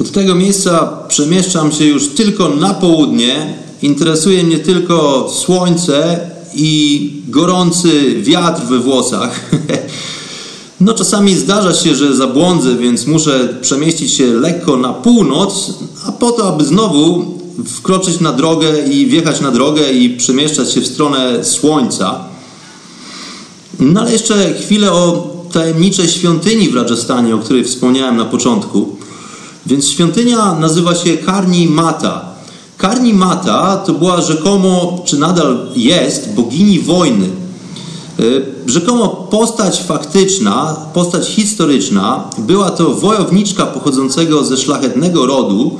Od 0.00 0.10
tego 0.10 0.34
miejsca 0.34 0.86
przemieszczam 1.08 1.72
się 1.72 1.84
już 1.84 2.08
tylko 2.08 2.48
na 2.48 2.74
południe. 2.74 3.54
Interesuje 3.82 4.44
mnie 4.44 4.58
tylko 4.58 5.28
słońce 5.34 6.20
i 6.54 7.12
gorący 7.28 8.22
wiatr 8.22 8.62
we 8.62 8.78
włosach. 8.78 9.40
No 10.80 10.94
czasami 10.94 11.34
zdarza 11.34 11.74
się, 11.74 11.94
że 11.94 12.16
zabłądzę, 12.16 12.76
więc 12.76 13.06
muszę 13.06 13.48
przemieścić 13.60 14.12
się 14.12 14.26
lekko 14.26 14.76
na 14.76 14.92
północ, 14.92 15.74
a 16.06 16.12
po 16.12 16.32
to, 16.32 16.48
aby 16.48 16.64
znowu 16.64 17.39
wkroczyć 17.66 18.20
na 18.20 18.32
drogę 18.32 18.88
i 18.88 19.06
wjechać 19.06 19.40
na 19.40 19.50
drogę 19.50 19.92
i 19.92 20.10
przemieszczać 20.10 20.72
się 20.72 20.80
w 20.80 20.86
stronę 20.86 21.44
słońca. 21.44 22.24
No 23.80 24.00
ale 24.00 24.12
jeszcze 24.12 24.54
chwilę 24.54 24.92
o 24.92 25.30
tajemniczej 25.52 26.08
świątyni 26.08 26.68
w 26.68 26.74
Rajasthanie, 26.74 27.34
o 27.34 27.38
której 27.38 27.64
wspomniałem 27.64 28.16
na 28.16 28.24
początku. 28.24 28.96
Więc 29.66 29.88
świątynia 29.88 30.54
nazywa 30.54 30.94
się 30.94 31.16
Karni 31.16 31.66
Mata. 31.68 32.24
Karni 32.76 33.14
Mata 33.14 33.76
to 33.76 33.92
była 33.92 34.20
rzekomo, 34.20 35.02
czy 35.04 35.18
nadal 35.18 35.68
jest, 35.76 36.34
bogini 36.34 36.80
wojny. 36.80 37.28
Rzekomo 38.66 39.08
postać 39.08 39.82
faktyczna, 39.82 40.76
postać 40.94 41.28
historyczna 41.28 42.24
była 42.38 42.70
to 42.70 42.90
wojowniczka 42.90 43.66
pochodzącego 43.66 44.44
ze 44.44 44.56
szlachetnego 44.56 45.26
rodu, 45.26 45.78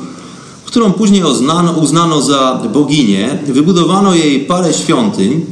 którą 0.70 0.92
później 0.92 1.24
uznano, 1.24 1.72
uznano 1.72 2.22
za 2.22 2.62
boginię. 2.72 3.38
Wybudowano 3.46 4.14
jej 4.14 4.40
parę 4.40 4.74
świątyń, 4.74 5.46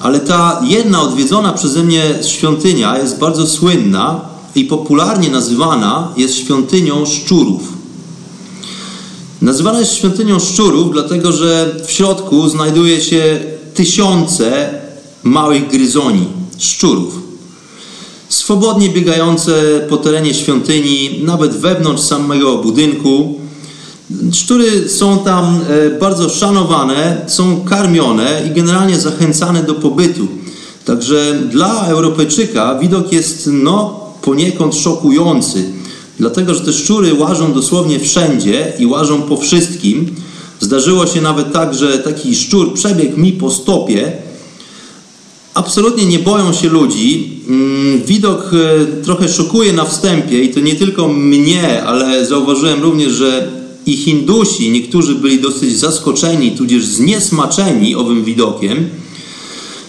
ale 0.00 0.20
ta 0.20 0.60
jedna 0.68 1.02
odwiedzona 1.02 1.52
przeze 1.52 1.82
mnie 1.82 2.02
świątynia 2.22 2.98
jest 2.98 3.18
bardzo 3.18 3.46
słynna 3.46 4.20
i 4.54 4.64
popularnie 4.64 5.30
nazywana 5.30 6.08
jest 6.16 6.34
świątynią 6.34 7.06
szczurów. 7.06 7.62
Nazywana 9.42 9.78
jest 9.78 9.94
świątynią 9.94 10.40
szczurów, 10.40 10.92
dlatego 10.92 11.32
że 11.32 11.74
w 11.86 11.90
środku 11.90 12.48
znajduje 12.48 13.00
się 13.00 13.40
tysiące 13.74 14.70
małych 15.22 15.68
gryzoni, 15.68 16.26
szczurów. 16.58 17.14
Swobodnie 18.28 18.88
biegające 18.88 19.86
po 19.88 19.96
terenie 19.96 20.34
świątyni, 20.34 21.20
nawet 21.24 21.56
wewnątrz 21.56 22.02
samego 22.02 22.56
budynku. 22.56 23.43
Szczury 24.32 24.88
są 24.88 25.18
tam 25.18 25.60
e, 25.68 25.98
bardzo 25.98 26.28
szanowane, 26.28 27.24
są 27.26 27.60
karmione 27.60 28.42
i 28.50 28.54
generalnie 28.54 28.98
zachęcane 28.98 29.62
do 29.62 29.74
pobytu. 29.74 30.28
Także 30.84 31.38
dla 31.50 31.86
Europejczyka 31.86 32.78
widok 32.78 33.12
jest 33.12 33.50
no, 33.52 34.00
poniekąd 34.22 34.74
szokujący, 34.74 35.64
dlatego 36.18 36.54
że 36.54 36.60
te 36.60 36.72
szczury 36.72 37.14
łażą 37.14 37.52
dosłownie 37.52 38.00
wszędzie 38.00 38.72
i 38.78 38.86
łażą 38.86 39.22
po 39.22 39.36
wszystkim. 39.36 40.14
Zdarzyło 40.60 41.06
się 41.06 41.20
nawet 41.20 41.52
tak, 41.52 41.74
że 41.74 41.98
taki 41.98 42.34
szczur 42.34 42.74
przebiegł 42.74 43.20
mi 43.20 43.32
po 43.32 43.50
stopie. 43.50 44.12
Absolutnie 45.54 46.06
nie 46.06 46.18
boją 46.18 46.52
się 46.52 46.68
ludzi. 46.68 47.40
Mm, 47.48 48.02
widok 48.02 48.50
e, 48.52 49.02
trochę 49.02 49.28
szokuje 49.28 49.72
na 49.72 49.84
wstępie 49.84 50.42
i 50.42 50.54
to 50.54 50.60
nie 50.60 50.74
tylko 50.74 51.08
mnie, 51.08 51.82
ale 51.82 52.26
zauważyłem 52.26 52.82
również, 52.82 53.12
że 53.12 53.63
i 53.86 53.96
Hindusi, 53.96 54.70
niektórzy 54.70 55.14
byli 55.14 55.40
dosyć 55.40 55.78
zaskoczeni, 55.78 56.52
tudzież 56.52 56.86
zniesmaczeni 56.86 57.94
owym 57.94 58.24
widokiem. 58.24 58.88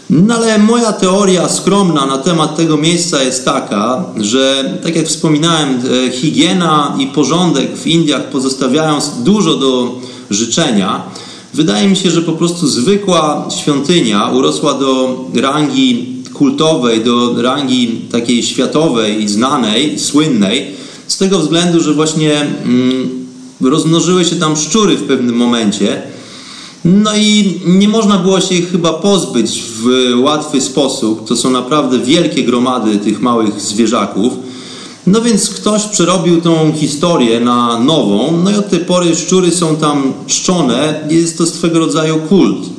No 0.10 0.36
ale 0.36 0.58
moja 0.58 0.94
teoria 0.94 1.50
skromna 1.50 2.06
na 2.06 2.18
temat 2.18 2.58
tego 2.58 2.78
miejsca 2.78 3.24
jest 3.24 3.46
taka, 3.46 4.06
że 4.22 4.74
tak 4.84 4.96
jak 4.96 5.08
wspominałem, 5.08 5.70
e, 5.70 6.12
higiena 6.12 6.98
i 7.00 7.08
porządek 7.08 7.78
w 7.78 7.88
Indiach 7.88 8.30
pozostawiają 8.30 9.00
dużo 9.24 9.56
do 9.56 10.02
życzenia. 10.30 11.04
Wydaje 11.54 11.88
mi 11.88 11.96
się, 11.96 12.12
że 12.12 12.22
po 12.22 12.34
prostu 12.34 12.68
zwykła 12.68 13.48
świątynia 13.62 14.28
urosła 14.28 14.74
do 14.74 15.20
rangi 15.34 16.16
kultowej, 16.34 17.04
do 17.04 17.42
rangi 17.42 17.88
takiej 18.12 18.44
światowej, 18.44 19.28
znanej, 19.28 20.00
słynnej, 20.00 20.68
z 21.08 21.18
tego 21.18 21.40
względu, 21.40 21.84
że 21.84 21.94
właśnie 21.94 22.42
mm, 22.42 23.25
rozmnożyły 23.70 24.26
się 24.26 24.36
tam 24.36 24.56
szczury 24.56 24.98
w 24.98 25.04
pewnym 25.04 25.36
momencie. 25.36 26.02
No 26.86 27.16
i 27.18 27.60
nie 27.66 27.88
można 27.88 28.18
było 28.18 28.42
się 28.42 28.56
ich 28.56 28.72
chyba 28.72 28.94
pozbyć 28.94 29.64
w 29.64 29.88
łatwy 30.20 30.62
sposób. 30.62 31.28
To 31.28 31.36
są 31.36 31.50
naprawdę 31.50 32.00
wielkie 32.00 32.44
gromady 32.44 32.98
tych 32.98 33.22
małych 33.22 33.62
zwierzaków. 33.62 34.34
No 35.08 35.22
więc 35.22 35.50
ktoś 35.50 35.84
przerobił 35.84 36.42
tą 36.42 36.74
historię 36.74 37.40
na 37.40 37.80
nową, 37.80 38.42
no 38.44 38.52
i 38.52 38.56
od 38.56 38.70
tej 38.70 38.80
pory 38.80 39.16
szczury 39.16 39.52
są 39.52 39.76
tam 39.76 40.14
czczone. 40.28 41.08
Jest 41.10 41.38
to 41.38 41.46
swego 41.46 41.80
rodzaju 41.80 42.18
kult. 42.18 42.70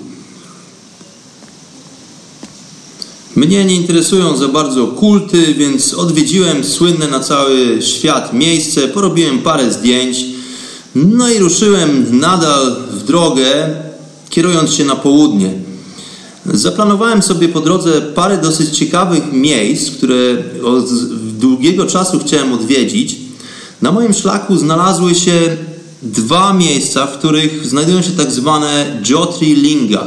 Mnie 3.37 3.65
nie 3.65 3.75
interesują 3.75 4.37
za 4.37 4.49
bardzo 4.49 4.87
kulty, 4.87 5.55
więc 5.55 5.95
odwiedziłem 5.95 6.65
słynne 6.65 7.09
na 7.09 7.21
cały 7.21 7.83
świat 7.83 8.33
miejsce, 8.33 8.89
porobiłem 8.89 9.39
parę 9.39 9.73
zdjęć, 9.73 10.36
no 10.97 11.29
i 11.29 11.39
ruszyłem 11.39 12.21
nadal 12.21 12.77
w 12.91 13.03
drogę, 13.03 13.69
kierując 14.31 14.75
się 14.75 14.85
na 14.85 14.97
południe. 14.97 15.53
Zaplanowałem 16.47 17.23
sobie 17.23 17.49
po 17.49 17.61
drodze 17.61 18.03
parę 18.03 18.39
dosyć 18.39 18.79
ciekawych 18.79 19.33
miejsc, 19.33 19.91
które 19.91 20.37
od 20.65 20.85
długiego 21.39 21.87
czasu 21.87 22.19
chciałem 22.19 22.53
odwiedzić. 22.53 23.17
Na 23.83 23.93
moim 23.93 24.15
szlaku 24.15 24.57
znalazły 24.57 25.15
się 25.15 25.57
dwa 26.03 26.53
miejsca, 26.53 27.07
w 27.07 27.19
których 27.19 27.67
znajdują 27.67 28.03
się 28.03 28.11
tak 28.11 28.33
zwane 28.33 29.01
Jyotri 29.09 29.55
Linga. 29.55 30.07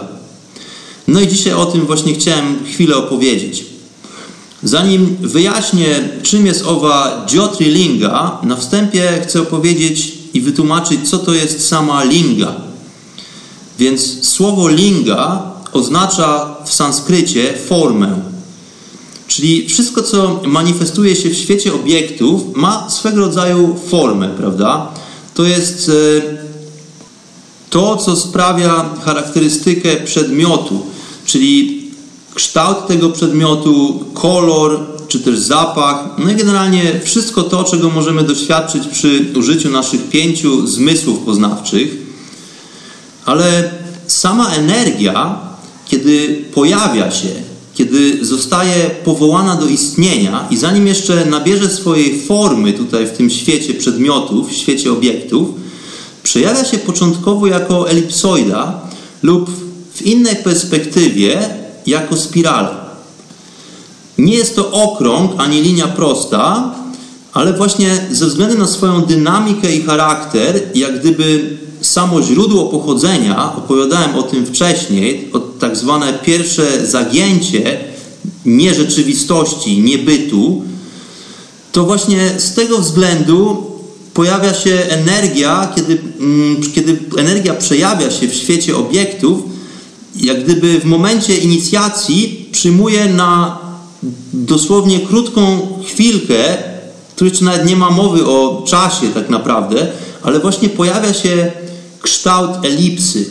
No 1.07 1.21
i 1.21 1.27
dzisiaj 1.27 1.53
o 1.53 1.65
tym 1.65 1.85
właśnie 1.85 2.13
chciałem 2.13 2.55
chwilę 2.65 2.97
opowiedzieć. 2.97 3.65
Zanim 4.63 5.17
wyjaśnię, 5.21 6.09
czym 6.23 6.45
jest 6.45 6.65
owa 6.65 7.25
Jyotri 7.31 7.65
Linga, 7.65 8.37
na 8.43 8.55
wstępie 8.55 9.21
chcę 9.23 9.41
opowiedzieć 9.41 10.18
i 10.33 10.41
wytłumaczyć, 10.41 11.09
co 11.09 11.17
to 11.17 11.33
jest 11.33 11.67
sama 11.67 12.03
linga. 12.03 12.55
Więc 13.79 14.27
słowo 14.27 14.69
linga 14.69 15.51
oznacza 15.73 16.55
w 16.65 16.73
sanskrycie 16.73 17.53
formę. 17.67 18.19
Czyli 19.27 19.69
wszystko, 19.69 20.03
co 20.03 20.41
manifestuje 20.45 21.15
się 21.15 21.29
w 21.29 21.37
świecie 21.37 21.73
obiektów, 21.73 22.41
ma 22.55 22.89
swego 22.89 23.19
rodzaju 23.19 23.79
formę, 23.87 24.29
prawda? 24.37 24.91
To 25.33 25.43
jest 25.43 25.89
e, 25.89 26.21
to, 27.69 27.97
co 27.97 28.15
sprawia 28.15 28.89
charakterystykę 29.05 29.95
przedmiotu, 29.95 30.85
czyli 31.25 31.81
kształt 32.35 32.87
tego 32.87 33.09
przedmiotu, 33.09 34.05
kolor, 34.13 34.98
czy 35.09 35.19
też 35.19 35.39
zapach, 35.39 36.05
no 36.17 36.31
i 36.31 36.35
generalnie 36.35 36.99
wszystko 37.03 37.43
to, 37.43 37.63
czego 37.63 37.89
możemy 37.89 38.23
doświadczyć 38.23 38.87
przy 38.87 39.25
użyciu 39.35 39.69
naszych 39.69 40.09
pięciu 40.09 40.67
zmysłów 40.67 41.19
poznawczych. 41.19 41.97
Ale 43.25 43.71
sama 44.07 44.51
energia, 44.51 45.39
kiedy 45.85 46.45
pojawia 46.53 47.11
się, 47.11 47.29
kiedy 47.73 48.25
zostaje 48.25 48.89
powołana 49.05 49.55
do 49.55 49.67
istnienia 49.67 50.47
i 50.51 50.57
zanim 50.57 50.87
jeszcze 50.87 51.25
nabierze 51.25 51.69
swojej 51.69 52.21
formy 52.21 52.73
tutaj 52.73 53.07
w 53.07 53.11
tym 53.11 53.29
świecie 53.29 53.73
przedmiotów, 53.73 54.49
w 54.49 54.55
świecie 54.55 54.91
obiektów, 54.91 55.49
przejawia 56.23 56.65
się 56.65 56.77
początkowo 56.77 57.47
jako 57.47 57.89
elipsoida 57.89 58.81
lub 59.23 59.49
w 59.93 60.01
innej 60.01 60.35
perspektywie 60.35 61.49
jako 61.85 62.17
spirala. 62.17 62.88
Nie 64.19 64.35
jest 64.35 64.55
to 64.55 64.71
okrąg 64.71 65.31
ani 65.37 65.61
linia 65.61 65.87
prosta, 65.87 66.75
ale 67.33 67.53
właśnie 67.53 68.07
ze 68.11 68.25
względu 68.25 68.57
na 68.57 68.67
swoją 68.67 69.01
dynamikę 69.01 69.75
i 69.75 69.81
charakter, 69.81 70.61
jak 70.75 70.99
gdyby 70.99 71.57
samo 71.81 72.21
źródło 72.21 72.65
pochodzenia, 72.65 73.55
opowiadałem 73.55 74.15
o 74.15 74.23
tym 74.23 74.45
wcześniej, 74.45 75.29
o 75.33 75.39
tak 75.39 75.77
zwane 75.77 76.13
pierwsze 76.13 76.87
zagięcie 76.87 77.77
nierzeczywistości, 78.45 79.77
niebytu, 79.81 80.63
to 81.71 81.83
właśnie 81.83 82.29
z 82.37 82.53
tego 82.53 82.79
względu 82.79 83.63
pojawia 84.13 84.53
się 84.53 84.71
energia, 84.89 85.73
kiedy, 85.75 85.97
mm, 86.19 86.61
kiedy 86.75 86.99
energia 87.17 87.53
przejawia 87.53 88.11
się 88.11 88.27
w 88.27 88.33
świecie 88.33 88.77
obiektów, 88.77 89.39
jak 90.15 90.43
gdyby 90.43 90.79
w 90.79 90.85
momencie 90.85 91.37
inicjacji 91.37 92.49
przyjmuje 92.51 93.05
na 93.05 93.68
dosłownie 94.33 94.99
krótką 94.99 95.67
chwilkę, 95.87 96.57
tu 97.15 97.25
jeszcze 97.25 97.45
nawet 97.45 97.65
nie 97.65 97.75
ma 97.75 97.89
mowy 97.89 98.25
o 98.25 98.63
czasie 98.67 99.07
tak 99.07 99.29
naprawdę, 99.29 99.87
ale 100.23 100.39
właśnie 100.39 100.69
pojawia 100.69 101.13
się 101.13 101.51
kształt 102.01 102.65
elipsy. 102.65 103.29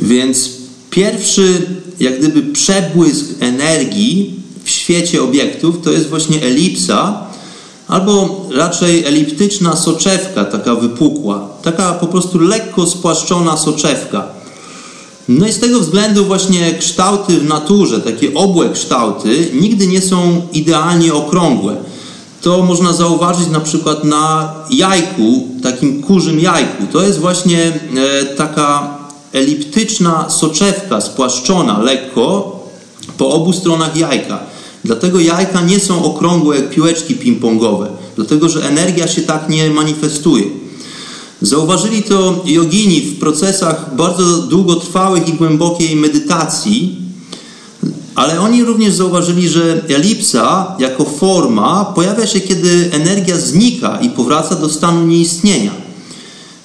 Więc 0.00 0.50
pierwszy, 0.90 1.66
jak 2.00 2.18
gdyby 2.18 2.42
przebłysk 2.42 3.24
energii 3.40 4.40
w 4.64 4.70
świecie 4.70 5.22
obiektów 5.22 5.76
to 5.84 5.90
jest 5.90 6.08
właśnie 6.08 6.42
elipsa, 6.42 7.26
albo 7.88 8.46
raczej 8.54 9.04
eliptyczna 9.04 9.76
soczewka, 9.76 10.44
taka 10.44 10.74
wypukła, 10.74 11.48
taka 11.62 11.92
po 11.92 12.06
prostu 12.06 12.38
lekko 12.38 12.86
spłaszczona 12.86 13.56
soczewka. 13.56 14.33
No 15.28 15.46
i 15.46 15.52
z 15.52 15.58
tego 15.58 15.80
względu 15.80 16.24
właśnie 16.24 16.74
kształty 16.74 17.38
w 17.40 17.48
naturze, 17.48 18.00
takie 18.00 18.34
obłe 18.34 18.70
kształty, 18.70 19.50
nigdy 19.52 19.86
nie 19.86 20.00
są 20.00 20.42
idealnie 20.52 21.14
okrągłe. 21.14 21.76
To 22.42 22.62
można 22.62 22.92
zauważyć 22.92 23.48
na 23.48 23.60
przykład 23.60 24.04
na 24.04 24.54
jajku, 24.70 25.48
takim 25.62 26.02
kurzym 26.02 26.40
jajku. 26.40 26.86
To 26.92 27.02
jest 27.02 27.18
właśnie 27.18 27.72
e, 27.96 28.24
taka 28.24 28.98
eliptyczna 29.32 30.30
soczewka 30.30 31.00
spłaszczona 31.00 31.78
lekko 31.78 32.60
po 33.18 33.30
obu 33.30 33.52
stronach 33.52 33.96
jajka. 33.96 34.38
Dlatego 34.84 35.20
jajka 35.20 35.60
nie 35.60 35.80
są 35.80 36.04
okrągłe 36.04 36.56
jak 36.56 36.70
piłeczki 36.70 37.16
ping-pongowe, 37.16 37.86
dlatego 38.16 38.48
że 38.48 38.68
energia 38.68 39.08
się 39.08 39.22
tak 39.22 39.48
nie 39.48 39.70
manifestuje. 39.70 40.44
Zauważyli 41.44 42.02
to 42.02 42.42
jogini 42.46 43.00
w 43.00 43.18
procesach 43.18 43.96
bardzo 43.96 44.38
długotrwałych 44.38 45.28
i 45.28 45.32
głębokiej 45.32 45.96
medytacji, 45.96 46.96
ale 48.14 48.40
oni 48.40 48.64
również 48.64 48.94
zauważyli, 48.94 49.48
że 49.48 49.82
elipsa 49.88 50.76
jako 50.78 51.04
forma 51.04 51.84
pojawia 51.84 52.26
się, 52.26 52.40
kiedy 52.40 52.90
energia 52.92 53.38
znika 53.38 53.98
i 54.02 54.10
powraca 54.10 54.54
do 54.54 54.68
stanu 54.68 55.06
nieistnienia. 55.06 55.70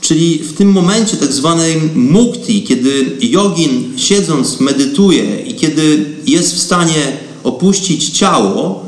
Czyli 0.01 0.37
w 0.37 0.53
tym 0.53 0.71
momencie 0.71 1.17
tak 1.17 1.33
zwanej 1.33 1.81
mukti, 1.95 2.63
kiedy 2.63 3.17
jogin 3.21 3.93
siedząc 3.97 4.59
medytuje 4.59 5.39
i 5.39 5.55
kiedy 5.55 6.05
jest 6.25 6.55
w 6.55 6.59
stanie 6.59 7.17
opuścić 7.43 8.09
ciało, 8.09 8.85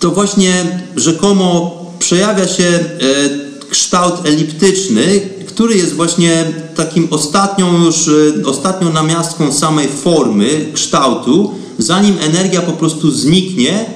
to 0.00 0.10
właśnie 0.10 0.80
rzekomo 0.96 1.78
przejawia 1.98 2.48
się 2.48 2.64
e, 2.64 3.47
kształt 3.70 4.14
eliptyczny, 4.26 5.20
który 5.46 5.76
jest 5.76 5.94
właśnie 5.94 6.44
takim 6.74 7.08
ostatnią 7.10 7.84
już, 7.84 8.08
e, 8.08 8.46
ostatnią 8.46 8.92
namiastką 8.92 9.52
samej 9.52 9.88
formy, 9.88 10.70
kształtu, 10.72 11.54
zanim 11.78 12.16
energia 12.20 12.62
po 12.62 12.72
prostu 12.72 13.10
zniknie 13.10 13.86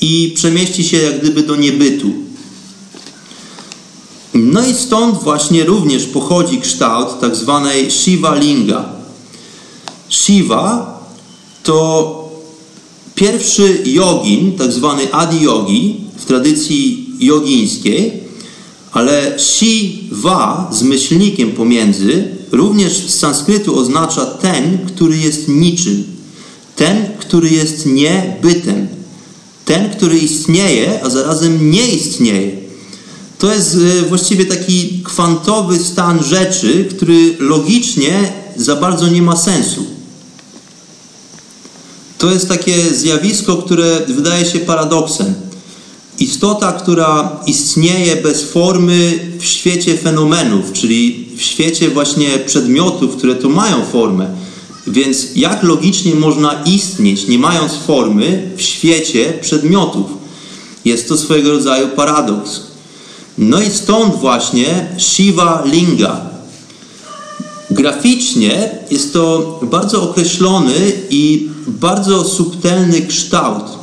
i 0.00 0.32
przemieści 0.36 0.84
się 0.84 0.96
jak 0.96 1.20
gdyby 1.20 1.42
do 1.42 1.56
niebytu. 1.56 2.12
No 4.34 4.66
i 4.66 4.74
stąd 4.74 5.22
właśnie 5.22 5.64
również 5.64 6.06
pochodzi 6.06 6.60
kształt 6.60 7.20
tak 7.20 7.36
zwanej 7.36 7.90
Shiva 7.90 8.34
Linga. 8.34 8.88
Shiva 10.08 10.98
to 11.62 12.28
pierwszy 13.14 13.82
jogin, 13.86 14.58
tak 14.58 14.72
zwany 14.72 15.12
Adi 15.12 15.40
Yogi 15.40 16.00
w 16.16 16.24
tradycji 16.24 17.06
jogińskiej, 17.20 18.21
ale 18.92 19.38
Shiva 19.38 20.70
z 20.72 20.82
myślnikiem 20.82 21.52
pomiędzy 21.52 22.24
również 22.52 22.92
z 22.92 23.18
sanskrytu 23.18 23.78
oznacza 23.78 24.26
ten, 24.26 24.78
który 24.86 25.16
jest 25.16 25.48
niczym, 25.48 26.04
ten, 26.76 27.06
który 27.18 27.50
jest 27.50 27.86
niebytem, 27.86 28.88
ten, 29.64 29.90
który 29.90 30.18
istnieje, 30.18 31.04
a 31.04 31.10
zarazem 31.10 31.70
nie 31.70 31.88
istnieje. 31.88 32.50
To 33.38 33.54
jest 33.54 33.76
e, 34.00 34.02
właściwie 34.02 34.46
taki 34.46 35.02
kwantowy 35.04 35.78
stan 35.78 36.24
rzeczy, 36.24 36.84
który 36.84 37.36
logicznie 37.38 38.32
za 38.56 38.76
bardzo 38.76 39.08
nie 39.08 39.22
ma 39.22 39.36
sensu. 39.36 39.84
To 42.18 42.30
jest 42.30 42.48
takie 42.48 42.94
zjawisko, 42.94 43.56
które 43.56 44.00
wydaje 44.06 44.44
się 44.44 44.58
paradoksem. 44.58 45.34
Istota, 46.18 46.72
która 46.72 47.40
istnieje 47.46 48.16
bez 48.16 48.42
formy 48.42 49.18
w 49.38 49.44
świecie 49.44 49.98
fenomenów, 49.98 50.72
czyli 50.72 51.28
w 51.36 51.42
świecie 51.42 51.90
właśnie 51.90 52.38
przedmiotów, 52.38 53.16
które 53.16 53.34
tu 53.34 53.50
mają 53.50 53.84
formę. 53.84 54.26
Więc 54.86 55.26
jak 55.36 55.62
logicznie 55.62 56.14
można 56.14 56.62
istnieć, 56.66 57.28
nie 57.28 57.38
mając 57.38 57.72
formy, 57.72 58.50
w 58.56 58.62
świecie 58.62 59.32
przedmiotów? 59.40 60.06
Jest 60.84 61.08
to 61.08 61.16
swojego 61.16 61.50
rodzaju 61.50 61.88
paradoks. 61.88 62.60
No 63.38 63.60
i 63.60 63.70
stąd 63.70 64.14
właśnie 64.14 64.86
Shiva 64.98 65.62
Linga. 65.66 66.20
Graficznie 67.70 68.78
jest 68.90 69.12
to 69.12 69.60
bardzo 69.62 70.02
określony 70.02 70.92
i 71.10 71.48
bardzo 71.66 72.24
subtelny 72.24 73.02
kształt. 73.02 73.81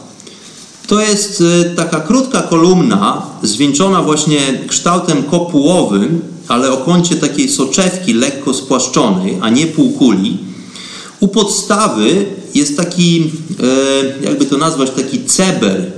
To 0.90 1.02
jest 1.02 1.44
e, 1.62 1.70
taka 1.76 2.00
krótka 2.00 2.42
kolumna, 2.42 3.22
zwieńczona 3.44 4.02
właśnie 4.02 4.40
kształtem 4.68 5.24
kopułowym, 5.24 6.22
ale 6.48 6.72
o 6.72 6.78
kącie 6.78 7.16
takiej 7.16 7.50
soczewki 7.50 8.14
lekko 8.14 8.54
spłaszczonej, 8.54 9.38
a 9.42 9.50
nie 9.50 9.68
półkuli. 9.68 10.38
U 11.20 11.28
podstawy 11.28 12.26
jest 12.56 12.78
taki, 12.78 13.32
e, 14.24 14.26
jakby 14.26 14.46
to 14.46 14.58
nazwać, 14.58 14.90
taki 14.90 15.24
ceber, 15.24 15.92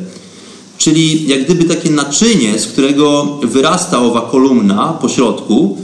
czyli 0.78 1.28
jak 1.28 1.46
gdyby 1.46 1.64
takie 1.64 1.90
naczynie, 1.90 2.60
z 2.60 2.68
którego 2.68 3.40
wyrasta 3.44 4.00
owa 4.00 4.22
kolumna 4.22 4.94
po 5.02 5.10
środku. 5.10 5.78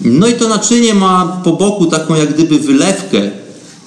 No 0.00 0.28
i 0.28 0.32
to 0.34 0.48
naczynie 0.48 0.94
ma 0.94 1.40
po 1.44 1.52
boku 1.52 1.86
taką 1.86 2.14
jak 2.14 2.34
gdyby 2.34 2.58
wylewkę, 2.58 3.30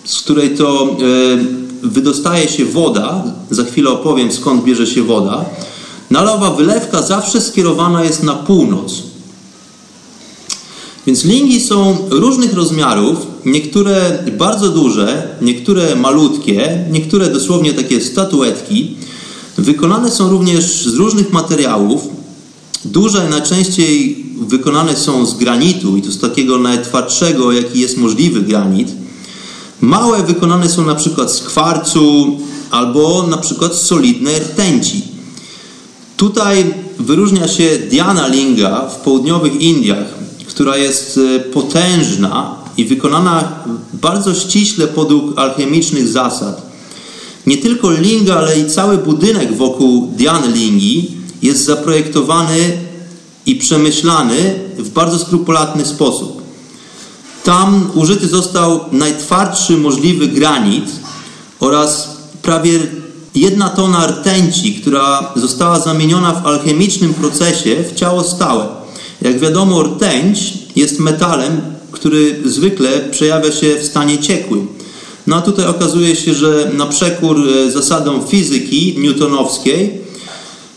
z 0.03 0.21
której 0.21 0.57
to 0.57 0.97
e, 1.01 1.64
wydostaje 1.83 2.47
się 2.47 2.65
woda. 2.65 3.23
Za 3.51 3.63
chwilę 3.63 3.89
opowiem 3.89 4.31
skąd 4.31 4.63
bierze 4.63 4.87
się 4.87 5.03
woda. 5.03 5.45
No 6.11 6.19
ale 6.19 6.31
owa 6.31 6.51
wylewka 6.51 7.01
zawsze 7.01 7.41
skierowana 7.41 8.03
jest 8.03 8.23
na 8.23 8.33
północ. 8.33 8.93
Więc 11.07 11.23
lingi 11.23 11.61
są 11.61 11.97
różnych 12.09 12.53
rozmiarów, 12.53 13.17
niektóre 13.45 14.23
bardzo 14.37 14.69
duże, 14.69 15.37
niektóre 15.41 15.95
malutkie, 15.95 16.85
niektóre 16.91 17.29
dosłownie 17.29 17.73
takie 17.73 18.01
statuetki. 18.01 18.95
Wykonane 19.57 20.11
są 20.11 20.29
również 20.29 20.85
z 20.85 20.93
różnych 20.93 21.33
materiałów. 21.33 22.07
Duże 22.85 23.29
najczęściej 23.29 24.25
wykonane 24.41 24.95
są 24.95 25.25
z 25.25 25.37
granitu 25.37 25.97
i 25.97 26.01
to 26.01 26.11
z 26.11 26.19
takiego 26.19 26.57
najtwardszego, 26.57 27.51
jaki 27.51 27.79
jest 27.79 27.97
możliwy 27.97 28.41
granit. 28.41 29.04
Małe 29.81 30.23
wykonane 30.23 30.69
są 30.69 30.85
na 30.85 30.95
przykład 30.95 31.31
z 31.31 31.41
kwarcu 31.41 32.37
albo 32.71 33.27
na 33.27 33.37
przykład 33.37 33.75
z 33.75 33.81
solidnej 33.81 34.39
rtęci. 34.39 35.01
Tutaj 36.17 36.73
wyróżnia 36.99 37.47
się 37.47 37.77
Diana 37.89 38.27
Linga 38.27 38.87
w 38.87 38.95
południowych 38.95 39.61
Indiach, 39.61 40.07
która 40.47 40.77
jest 40.77 41.19
e, 41.35 41.39
potężna 41.39 42.55
i 42.77 42.85
wykonana 42.85 43.59
bardzo 43.93 44.33
ściśle 44.33 44.87
podług 44.87 45.39
alchemicznych 45.39 46.07
zasad. 46.07 46.75
Nie 47.45 47.57
tylko 47.57 47.91
linga, 47.91 48.35
ale 48.35 48.59
i 48.59 48.69
cały 48.69 48.97
budynek 48.97 49.57
wokół 49.57 50.07
Diany 50.17 50.47
Lingi 50.47 51.11
jest 51.41 51.65
zaprojektowany 51.65 52.77
i 53.45 53.55
przemyślany 53.55 54.59
w 54.77 54.89
bardzo 54.89 55.19
skrupulatny 55.19 55.85
sposób. 55.85 56.44
Tam 57.45 57.91
użyty 57.93 58.27
został 58.27 58.79
najtwardszy 58.91 59.77
możliwy 59.77 60.27
granit 60.27 60.85
oraz 61.59 62.17
prawie 62.41 62.79
jedna 63.35 63.69
tona 63.69 64.07
rtęci, 64.07 64.73
która 64.73 65.33
została 65.35 65.79
zamieniona 65.79 66.33
w 66.33 66.47
alchemicznym 66.47 67.13
procesie 67.13 67.83
w 67.83 67.95
ciało 67.95 68.23
stałe. 68.23 68.67
Jak 69.21 69.39
wiadomo, 69.39 69.83
rtęć 69.83 70.53
jest 70.75 70.99
metalem, 70.99 71.61
który 71.91 72.41
zwykle 72.45 72.89
przejawia 73.11 73.51
się 73.51 73.75
w 73.75 73.85
stanie 73.85 74.17
ciekłym. 74.17 74.67
No 75.27 75.35
a 75.35 75.41
tutaj 75.41 75.65
okazuje 75.65 76.15
się, 76.15 76.33
że 76.33 76.71
na 76.73 76.85
przekór 76.85 77.37
e, 77.49 77.71
zasadom 77.71 78.27
fizyki 78.27 78.95
newtonowskiej 78.97 80.04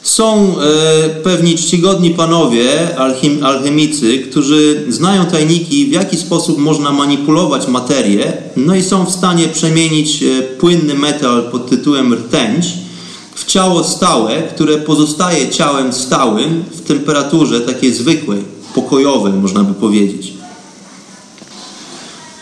są 0.08 0.54
e, 0.60 1.08
pewni 1.08 1.54
czcigodni 1.54 2.10
panowie, 2.10 2.96
alchemicy, 3.42 4.18
którzy 4.18 4.84
znają 4.88 5.26
tajniki, 5.26 5.86
w 5.86 5.92
jaki 5.92 6.16
sposób 6.16 6.58
można 6.58 6.92
manipulować 6.92 7.66
materię, 7.66 8.32
no 8.56 8.74
i 8.74 8.82
są 8.82 9.04
w 9.04 9.10
stanie 9.10 9.48
przemienić 9.48 10.22
e, 10.22 10.42
płynny 10.42 10.94
metal 10.94 11.50
pod 11.50 11.70
tytułem 11.70 12.14
rtęć 12.14 12.66
w 13.34 13.44
ciało 13.44 13.84
stałe, 13.84 14.42
które 14.42 14.78
pozostaje 14.78 15.48
ciałem 15.48 15.92
stałym 15.92 16.64
w 16.70 16.80
temperaturze 16.80 17.60
takiej 17.60 17.92
zwykłej, 17.92 18.44
pokojowej, 18.74 19.32
można 19.32 19.62
by 19.62 19.74
powiedzieć. 19.74 20.32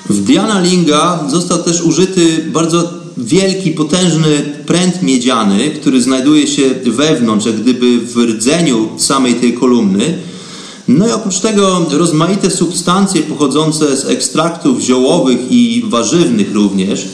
W 0.09 0.25
Diana 0.25 0.61
Linga 0.61 1.25
został 1.29 1.63
też 1.63 1.83
użyty 1.83 2.45
bardzo 2.53 3.06
wielki, 3.17 3.71
potężny 3.71 4.43
pręt 4.67 5.03
miedziany, 5.03 5.71
który 5.71 6.03
znajduje 6.03 6.47
się 6.47 6.63
wewnątrz, 6.87 7.47
jak 7.47 7.57
gdyby 7.57 7.99
w 7.99 8.17
rdzeniu 8.17 8.89
samej 8.97 9.35
tej 9.35 9.55
kolumny. 9.55 10.19
No 10.89 11.09
i 11.09 11.11
oprócz 11.11 11.41
tego 11.41 11.87
rozmaite 11.91 12.51
substancje 12.51 13.23
pochodzące 13.23 13.97
z 13.97 14.05
ekstraktów 14.05 14.81
ziołowych 14.81 15.39
i 15.51 15.85
warzywnych 15.87 16.55
również. 16.55 17.09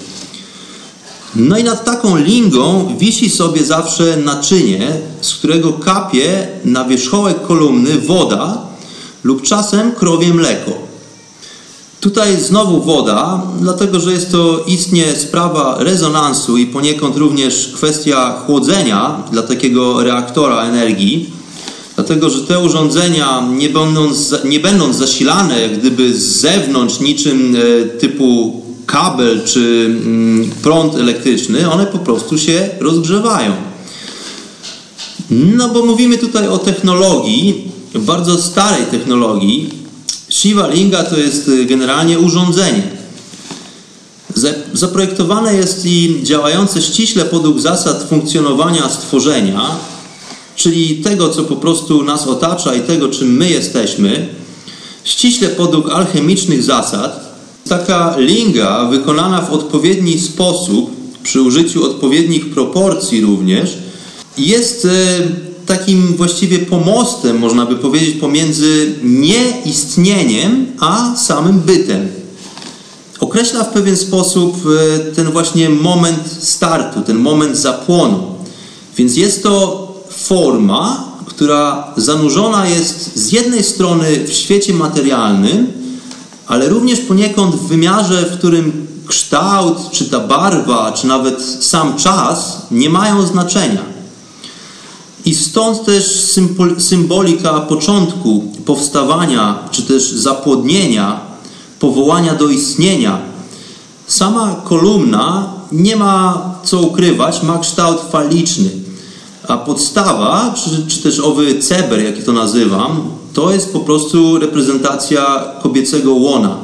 No 1.36 1.58
i 1.58 1.64
nad 1.64 1.84
taką 1.84 2.16
lingą 2.16 2.96
wisi 2.98 3.30
sobie 3.30 3.64
zawsze 3.64 4.16
naczynie, 4.16 4.92
z 5.20 5.34
którego 5.34 5.72
kapie 5.72 6.48
na 6.64 6.84
wierzchołek 6.84 7.42
kolumny 7.46 7.98
woda 7.98 8.58
lub 9.24 9.42
czasem 9.42 9.92
krowie 9.92 10.34
mleko. 10.34 10.91
Tutaj 12.02 12.40
znowu 12.40 12.80
woda, 12.80 13.42
dlatego 13.60 14.00
że 14.00 14.12
jest 14.12 14.32
to 14.32 14.64
istnie 14.66 15.16
sprawa 15.16 15.76
rezonansu 15.78 16.56
i 16.56 16.66
poniekąd 16.66 17.16
również 17.16 17.72
kwestia 17.74 18.34
chłodzenia 18.46 19.22
dla 19.32 19.42
takiego 19.42 20.02
reaktora 20.02 20.62
energii, 20.62 21.30
dlatego 21.94 22.30
że 22.30 22.40
te 22.40 22.60
urządzenia, 22.60 23.48
nie 23.58 23.68
będąc, 23.68 24.34
nie 24.44 24.60
będąc 24.60 24.96
zasilane 24.96 25.60
jak 25.60 25.78
gdyby 25.78 26.14
z 26.14 26.22
zewnątrz 26.22 27.00
niczym 27.00 27.56
e, 27.56 27.84
typu 27.84 28.62
kabel 28.86 29.40
czy 29.44 29.96
mm, 30.04 30.50
prąd 30.62 30.94
elektryczny, 30.94 31.70
one 31.70 31.86
po 31.86 31.98
prostu 31.98 32.38
się 32.38 32.68
rozgrzewają. 32.80 33.52
No 35.30 35.68
bo 35.68 35.86
mówimy 35.86 36.18
tutaj 36.18 36.48
o 36.48 36.58
technologii, 36.58 37.64
bardzo 37.94 38.42
starej 38.42 38.86
technologii, 38.86 39.81
Shiva 40.32 40.68
Linga 40.68 41.04
to 41.04 41.16
jest 41.18 41.48
y, 41.48 41.64
generalnie 41.64 42.18
urządzenie. 42.18 42.82
Zaprojektowane 44.72 45.54
jest 45.54 45.86
i 45.86 46.20
działające 46.22 46.82
ściśle 46.82 47.24
podług 47.24 47.60
zasad 47.60 48.06
funkcjonowania 48.08 48.88
stworzenia, 48.88 49.70
czyli 50.56 50.96
tego, 50.96 51.28
co 51.28 51.42
po 51.42 51.56
prostu 51.56 52.04
nas 52.04 52.26
otacza 52.26 52.74
i 52.74 52.80
tego, 52.80 53.08
czym 53.08 53.36
my 53.36 53.50
jesteśmy, 53.50 54.28
ściśle 55.04 55.48
podług 55.48 55.90
alchemicznych 55.90 56.62
zasad. 56.62 57.32
Taka 57.68 58.14
linga 58.18 58.84
wykonana 58.84 59.40
w 59.40 59.52
odpowiedni 59.52 60.20
sposób, 60.20 60.90
przy 61.22 61.42
użyciu 61.42 61.84
odpowiednich 61.84 62.50
proporcji 62.50 63.20
również, 63.20 63.78
jest 64.38 64.84
e, 64.84 65.51
takim 65.66 66.16
właściwie 66.16 66.58
pomostem, 66.58 67.38
można 67.38 67.66
by 67.66 67.76
powiedzieć, 67.76 68.16
pomiędzy 68.16 68.94
nieistnieniem 69.02 70.66
a 70.80 71.16
samym 71.16 71.60
bytem. 71.60 72.08
Określa 73.20 73.64
w 73.64 73.72
pewien 73.72 73.96
sposób 73.96 74.56
e, 74.56 74.98
ten 74.98 75.30
właśnie 75.30 75.70
moment 75.70 76.38
startu, 76.40 77.00
ten 77.00 77.16
moment 77.16 77.56
zapłonu. 77.56 78.34
Więc 78.96 79.16
jest 79.16 79.42
to 79.42 79.88
forma, 80.10 81.12
która 81.26 81.94
zanurzona 81.96 82.68
jest 82.68 83.16
z 83.16 83.32
jednej 83.32 83.62
strony 83.62 84.24
w 84.26 84.32
świecie 84.32 84.74
materialnym, 84.74 85.66
ale 86.46 86.68
również 86.68 87.00
poniekąd 87.00 87.54
w 87.54 87.68
wymiarze, 87.68 88.22
w 88.22 88.38
którym 88.38 88.86
kształt, 89.06 89.90
czy 89.90 90.04
ta 90.04 90.20
barwa, 90.20 90.92
czy 90.92 91.06
nawet 91.06 91.42
sam 91.60 91.96
czas 91.96 92.66
nie 92.70 92.90
mają 92.90 93.26
znaczenia. 93.26 93.82
I 95.24 95.34
stąd 95.34 95.84
też 95.84 96.34
symbolika 96.78 97.60
początku 97.60 98.44
powstawania, 98.64 99.58
czy 99.70 99.82
też 99.82 100.10
zapłodnienia, 100.10 101.20
powołania 101.80 102.34
do 102.34 102.48
istnienia. 102.48 103.18
Sama 104.06 104.56
kolumna 104.64 105.52
nie 105.72 105.96
ma 105.96 106.42
co 106.64 106.80
ukrywać, 106.80 107.42
ma 107.42 107.58
kształt 107.58 108.00
faliczny. 108.10 108.70
A 109.48 109.56
podstawa, 109.56 110.54
czy, 110.56 110.86
czy 110.88 111.02
też 111.02 111.20
owy 111.20 111.58
ceber, 111.58 112.00
jak 112.00 112.24
to 112.24 112.32
nazywam, 112.32 113.10
to 113.32 113.52
jest 113.52 113.72
po 113.72 113.80
prostu 113.80 114.38
reprezentacja 114.38 115.44
kobiecego 115.62 116.14
łona, 116.14 116.56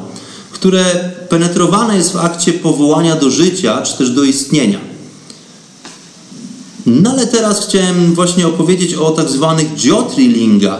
które 0.51 1.11
penetrowane 1.29 1.97
jest 1.97 2.13
w 2.13 2.17
akcie 2.17 2.53
powołania 2.53 3.15
do 3.15 3.29
życia, 3.29 3.81
czy 3.81 3.97
też 3.97 4.09
do 4.09 4.23
istnienia. 4.23 4.88
No 6.89 7.11
ale 7.11 7.27
teraz 7.27 7.67
chciałem 7.67 8.13
właśnie 8.13 8.47
opowiedzieć 8.47 8.93
o 8.93 9.11
tak 9.11 9.29
zwanych 9.29 9.67
Jyotrilinga. 9.85 10.77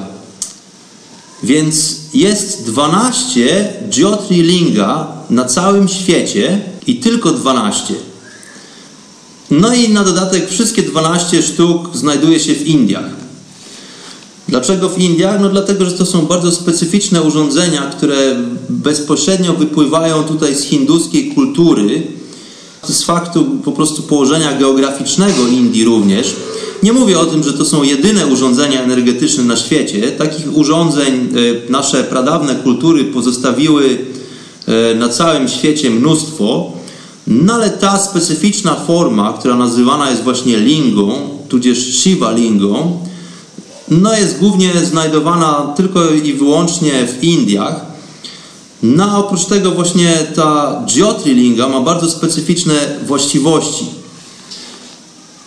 Więc 1.43 1.99
jest 2.13 2.65
12 2.65 3.73
Jyotrilinga 3.97 5.07
na 5.29 5.45
całym 5.45 5.87
świecie 5.87 6.61
i 6.87 6.95
tylko 6.95 7.31
12. 7.31 7.93
No 9.51 9.73
i 9.73 9.89
na 9.89 10.03
dodatek 10.03 10.49
wszystkie 10.49 10.83
12 10.83 11.41
sztuk 11.43 11.89
znajduje 11.93 12.39
się 12.39 12.53
w 12.53 12.67
Indiach. 12.67 13.09
Dlaczego 14.47 14.89
w 14.89 14.99
Indiach? 14.99 15.41
No 15.41 15.49
dlatego, 15.49 15.85
że 15.85 15.91
to 15.91 16.05
są 16.05 16.25
bardzo 16.25 16.51
specyficzne 16.51 17.21
urządzenia, 17.21 17.81
które 17.81 18.35
bezpośrednio 18.69 19.53
wypływają 19.53 20.23
tutaj 20.23 20.55
z 20.55 20.63
hinduskiej 20.63 21.31
kultury, 21.35 22.03
z 22.83 23.03
faktu 23.03 23.45
po 23.45 23.71
prostu 23.71 24.01
położenia 24.01 24.57
geograficznego 24.57 25.47
Indii 25.47 25.85
również. 25.85 26.35
Nie 26.83 26.93
mówię 26.93 27.19
o 27.19 27.25
tym, 27.25 27.43
że 27.43 27.53
to 27.53 27.65
są 27.65 27.83
jedyne 27.83 28.27
urządzenia 28.27 28.83
energetyczne 28.83 29.43
na 29.43 29.57
świecie. 29.57 30.11
Takich 30.11 30.57
urządzeń 30.57 31.13
e, 31.13 31.71
nasze 31.71 32.03
pradawne 32.03 32.55
kultury 32.55 33.05
pozostawiły 33.05 33.97
e, 34.67 34.95
na 34.95 35.09
całym 35.09 35.47
świecie 35.47 35.89
mnóstwo. 35.89 36.71
No 37.27 37.53
ale 37.53 37.69
ta 37.69 37.99
specyficzna 37.99 38.75
forma, 38.75 39.33
która 39.33 39.55
nazywana 39.55 40.09
jest 40.09 40.23
właśnie 40.23 40.57
lingą, 40.57 41.11
tudzież 41.49 41.77
Shiva 41.77 42.31
lingą, 42.31 42.99
no 43.87 44.17
jest 44.17 44.39
głównie 44.39 44.73
znajdowana 44.83 45.73
tylko 45.77 46.09
i 46.09 46.33
wyłącznie 46.33 46.91
w 47.07 47.23
Indiach. 47.23 47.88
No 48.83 49.11
a 49.11 49.17
oprócz 49.17 49.45
tego 49.45 49.71
właśnie 49.71 50.13
ta 50.35 50.81
Jyotirlinga 50.87 51.69
ma 51.69 51.81
bardzo 51.81 52.09
specyficzne 52.09 52.73
właściwości. 53.05 53.85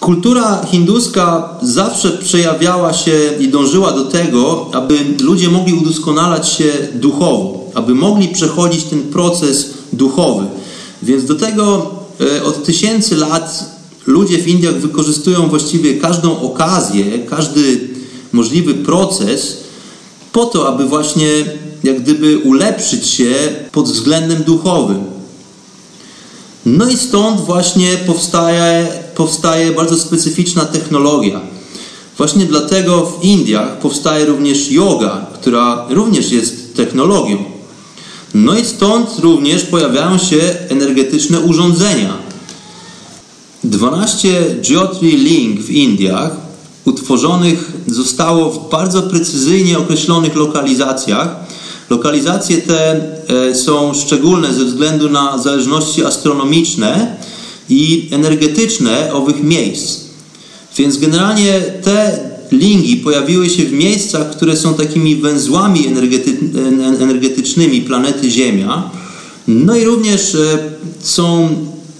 Kultura 0.00 0.66
hinduska 0.70 1.58
zawsze 1.62 2.10
przejawiała 2.10 2.92
się 2.92 3.12
i 3.40 3.48
dążyła 3.48 3.92
do 3.92 4.04
tego, 4.04 4.70
aby 4.72 4.98
ludzie 5.20 5.48
mogli 5.48 5.74
udoskonalać 5.74 6.48
się 6.48 6.72
duchowo, 6.94 7.70
aby 7.74 7.94
mogli 7.94 8.28
przechodzić 8.28 8.84
ten 8.84 9.02
proces 9.02 9.70
duchowy. 9.92 10.46
Więc 11.02 11.24
do 11.24 11.34
tego 11.34 11.90
e, 12.36 12.44
od 12.44 12.64
tysięcy 12.64 13.16
lat 13.16 13.64
ludzie 14.06 14.38
w 14.38 14.48
Indiach 14.48 14.74
wykorzystują 14.74 15.48
właściwie 15.48 15.94
każdą 15.94 16.40
okazję, 16.40 17.04
każdy 17.18 17.88
możliwy 18.32 18.74
proces 18.74 19.56
po 20.32 20.44
to, 20.44 20.68
aby 20.68 20.84
właśnie 20.84 21.26
jak 21.84 22.02
gdyby 22.02 22.38
ulepszyć 22.38 23.06
się 23.06 23.34
pod 23.72 23.88
względem 23.88 24.42
duchowym. 24.42 25.04
No 26.66 26.90
i 26.90 26.96
stąd 26.96 27.40
właśnie 27.40 27.96
powstaje, 28.06 28.86
powstaje 29.14 29.72
bardzo 29.72 29.96
specyficzna 29.96 30.64
technologia. 30.64 31.40
Właśnie 32.18 32.44
dlatego 32.44 33.06
w 33.06 33.24
Indiach 33.24 33.78
powstaje 33.78 34.24
również 34.24 34.70
yoga, 34.70 35.26
która 35.34 35.86
również 35.90 36.32
jest 36.32 36.76
technologią. 36.76 37.44
No 38.34 38.58
i 38.58 38.64
stąd 38.64 39.18
również 39.18 39.62
pojawiają 39.62 40.18
się 40.18 40.54
energetyczne 40.68 41.40
urządzenia. 41.40 42.16
12 43.64 44.44
Jyotri 44.68 45.16
Ling 45.16 45.60
w 45.60 45.70
Indiach 45.70 46.36
utworzonych 46.84 47.72
zostało 47.86 48.50
w 48.50 48.70
bardzo 48.70 49.02
precyzyjnie 49.02 49.78
określonych 49.78 50.36
lokalizacjach. 50.36 51.36
Lokalizacje 51.92 52.58
te 52.58 53.00
e, 53.50 53.54
są 53.54 53.94
szczególne 53.94 54.54
ze 54.54 54.64
względu 54.64 55.10
na 55.10 55.38
zależności 55.38 56.04
astronomiczne 56.04 57.16
i 57.68 58.08
energetyczne 58.10 59.12
owych 59.12 59.42
miejsc. 59.42 60.00
Więc 60.78 60.96
generalnie 60.98 61.60
te 61.60 62.18
lingi 62.52 62.96
pojawiły 62.96 63.50
się 63.50 63.64
w 63.64 63.72
miejscach, 63.72 64.30
które 64.30 64.56
są 64.56 64.74
takimi 64.74 65.16
węzłami 65.16 65.86
energety 65.86 66.38
energetycznymi 67.00 67.80
planety 67.80 68.30
Ziemia. 68.30 68.90
No 69.48 69.76
i 69.76 69.84
również 69.84 70.34
e, 70.34 70.58
są 71.00 71.48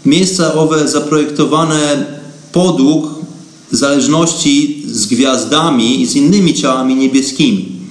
miejsca 0.07 0.55
owe 0.55 0.89
zaprojektowane 0.89 2.07
podług 2.53 3.09
zależności 3.71 4.83
z 4.87 5.07
gwiazdami 5.07 6.03
i 6.03 6.07
z 6.07 6.17
innymi 6.17 6.55
ciałami 6.55 6.95
niebieskimi. 6.95 7.82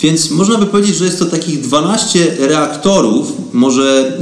Więc 0.00 0.30
można 0.30 0.58
by 0.58 0.66
powiedzieć, 0.66 0.96
że 0.96 1.04
jest 1.04 1.18
to 1.18 1.24
takich 1.24 1.60
12 1.60 2.36
reaktorów, 2.38 3.32
może, 3.52 4.18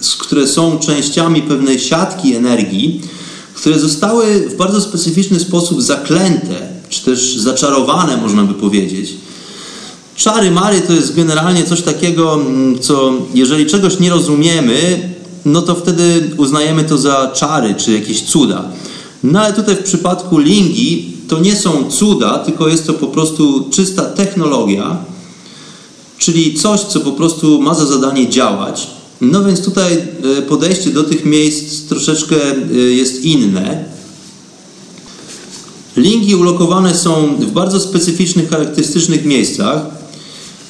e, 0.00 0.14
które 0.18 0.46
są 0.46 0.78
częściami 0.78 1.42
pewnej 1.42 1.80
siatki 1.80 2.34
energii, 2.34 3.00
które 3.54 3.78
zostały 3.78 4.48
w 4.50 4.56
bardzo 4.56 4.80
specyficzny 4.80 5.40
sposób 5.40 5.82
zaklęte, 5.82 6.68
czy 6.88 7.04
też 7.04 7.36
zaczarowane, 7.36 8.16
można 8.16 8.42
by 8.42 8.54
powiedzieć. 8.54 9.14
Czary 10.16 10.50
Mary 10.50 10.80
to 10.80 10.92
jest 10.92 11.16
generalnie 11.16 11.64
coś 11.64 11.82
takiego, 11.82 12.34
mm, 12.34 12.78
co 12.78 13.12
jeżeli 13.34 13.66
czegoś 13.66 13.98
nie 14.00 14.10
rozumiemy, 14.10 15.08
no 15.44 15.62
to 15.62 15.74
wtedy 15.74 16.30
uznajemy 16.36 16.84
to 16.84 16.98
za 16.98 17.30
czary 17.34 17.74
czy 17.74 17.92
jakieś 17.92 18.22
cuda. 18.22 18.64
No 19.24 19.40
ale 19.40 19.52
tutaj 19.52 19.76
w 19.76 19.82
przypadku 19.82 20.38
lingi 20.38 21.12
to 21.28 21.40
nie 21.40 21.56
są 21.56 21.90
cuda, 21.90 22.38
tylko 22.38 22.68
jest 22.68 22.86
to 22.86 22.94
po 22.94 23.06
prostu 23.06 23.68
czysta 23.70 24.02
technologia, 24.02 24.96
czyli 26.18 26.54
coś, 26.54 26.80
co 26.80 27.00
po 27.00 27.12
prostu 27.12 27.62
ma 27.62 27.74
za 27.74 27.86
zadanie 27.86 28.28
działać. 28.28 28.86
No 29.20 29.44
więc 29.44 29.64
tutaj 29.64 29.92
e, 30.38 30.42
podejście 30.42 30.90
do 30.90 31.04
tych 31.04 31.24
miejsc 31.24 31.82
troszeczkę 31.88 32.36
e, 32.36 32.74
jest 32.74 33.24
inne. 33.24 33.84
Lingi 35.96 36.36
ulokowane 36.36 36.94
są 36.94 37.36
w 37.36 37.50
bardzo 37.50 37.80
specyficznych, 37.80 38.50
charakterystycznych 38.50 39.24
miejscach. 39.24 39.86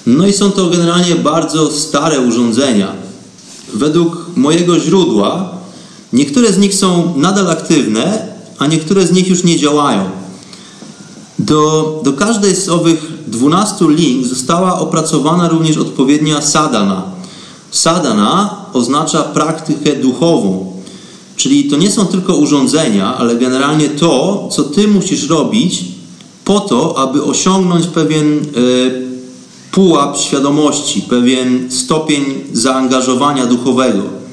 No 0.06 0.26
i 0.26 0.32
są 0.32 0.50
to 0.50 0.70
generalnie 0.70 1.14
bardzo 1.14 1.70
stare 1.70 2.20
urządzenia. 2.20 2.92
Według 3.74 4.26
mojego 4.36 4.80
źródła 4.80 5.50
niektóre 6.12 6.52
z 6.52 6.58
nich 6.58 6.74
są 6.74 7.14
nadal 7.16 7.50
aktywne, 7.50 8.33
a 8.58 8.66
niektóre 8.66 9.06
z 9.06 9.12
nich 9.12 9.28
już 9.28 9.44
nie 9.44 9.58
działają. 9.58 10.10
Do, 11.38 12.00
do 12.04 12.12
każdej 12.12 12.56
z 12.56 12.68
owych 12.68 13.12
12 13.26 13.84
link 13.88 14.26
została 14.26 14.78
opracowana 14.78 15.48
również 15.48 15.76
odpowiednia 15.76 16.42
sadana. 16.42 17.02
Sadana 17.70 18.64
oznacza 18.72 19.22
praktykę 19.22 19.96
duchową, 19.96 20.72
czyli 21.36 21.64
to 21.64 21.76
nie 21.76 21.90
są 21.90 22.06
tylko 22.06 22.36
urządzenia, 22.36 23.16
ale 23.16 23.36
generalnie 23.36 23.88
to, 23.88 24.48
co 24.52 24.62
ty 24.62 24.88
musisz 24.88 25.28
robić 25.28 25.84
po 26.44 26.60
to, 26.60 26.98
aby 26.98 27.24
osiągnąć 27.24 27.86
pewien 27.86 28.38
y, 28.38 29.04
pułap 29.70 30.18
świadomości, 30.18 31.02
pewien 31.02 31.70
stopień 31.70 32.24
zaangażowania 32.52 33.46
duchowego. 33.46 34.23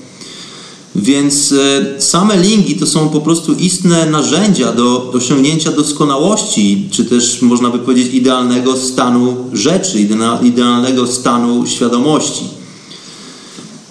Więc 0.95 1.51
e, 1.51 2.01
same 2.01 2.37
lingi 2.37 2.75
to 2.75 2.87
są 2.87 3.09
po 3.09 3.21
prostu 3.21 3.53
istne 3.53 4.05
narzędzia 4.05 4.71
do 4.71 5.11
osiągnięcia 5.11 5.71
doskonałości, 5.71 6.87
czy 6.91 7.05
też 7.05 7.41
można 7.41 7.69
by 7.69 7.79
powiedzieć 7.79 8.13
idealnego 8.13 8.77
stanu 8.77 9.35
rzeczy, 9.53 10.07
idealnego 10.43 11.07
stanu 11.07 11.67
świadomości. 11.67 12.43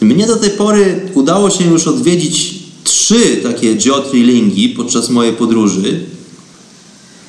Mnie 0.01 0.27
do 0.27 0.37
tej 0.37 0.51
pory 0.51 1.11
udało 1.15 1.51
się 1.51 1.65
już 1.65 1.87
odwiedzić 1.87 2.55
trzy 2.85 3.37
takie 3.43 3.77
Jotri 3.85 4.23
lingi 4.23 4.69
podczas 4.69 5.11
mojej 5.11 5.33
podróży. 5.33 6.01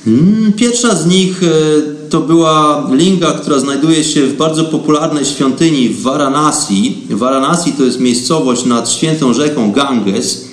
Mm, 0.08 0.54
pierwsza 0.54 0.96
z 0.96 1.06
nich 1.06 1.44
e, 1.44 2.01
to 2.12 2.22
była 2.22 2.88
linga, 2.91 3.32
która 3.32 3.59
znajduje 3.59 4.03
się 4.03 4.28
w 4.28 4.38
bardzo 4.38 4.66
popularnej 4.66 5.26
świątyni 5.26 5.89
w 5.89 6.01
Varanasi. 6.01 6.97
Varanasi 7.09 7.72
to 7.72 7.84
jest 7.84 7.99
miejscowość 7.99 8.66
nad 8.66 8.89
świętą 8.89 9.34
rzeką 9.34 9.72
Ganges. 9.72 10.45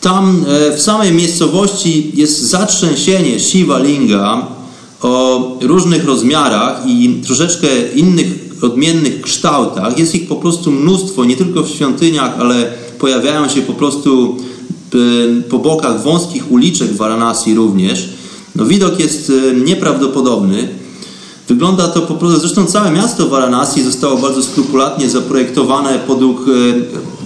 Tam 0.00 0.44
e, 0.48 0.76
w 0.76 0.82
samej 0.82 1.12
miejscowości 1.12 2.12
jest 2.14 2.42
zatrzęsienie 2.42 3.40
Shiva 3.40 3.78
Linga 3.78 4.46
o 5.02 5.40
różnych 5.60 6.04
rozmiarach 6.04 6.82
i 6.86 7.20
troszeczkę 7.26 7.66
innych, 7.94 8.26
odmiennych 8.62 9.20
kształtach. 9.20 9.98
Jest 9.98 10.14
ich 10.14 10.28
po 10.28 10.36
prostu 10.36 10.70
mnóstwo, 10.70 11.24
nie 11.24 11.36
tylko 11.36 11.62
w 11.62 11.68
świątyniach, 11.68 12.38
ale 12.38 12.72
pojawiają 12.98 13.48
się 13.48 13.62
po 13.62 13.72
prostu 13.72 14.36
e, 14.94 15.42
po 15.42 15.58
bokach 15.58 16.02
wąskich 16.02 16.52
uliczek 16.52 16.88
w 16.88 16.96
Varanasi 16.96 17.54
również. 17.54 18.13
No, 18.56 18.64
widok 18.64 19.00
jest 19.00 19.32
e, 19.50 19.54
nieprawdopodobny. 19.54 20.68
Wygląda 21.48 21.88
to 21.88 22.02
po 22.02 22.14
prostu, 22.14 22.40
zresztą 22.40 22.66
całe 22.66 22.90
miasto 22.90 23.28
Varanasi 23.28 23.82
zostało 23.82 24.16
bardzo 24.16 24.42
skrupulatnie 24.42 25.10
zaprojektowane 25.10 25.98
podług 25.98 26.40
e, 26.40 26.50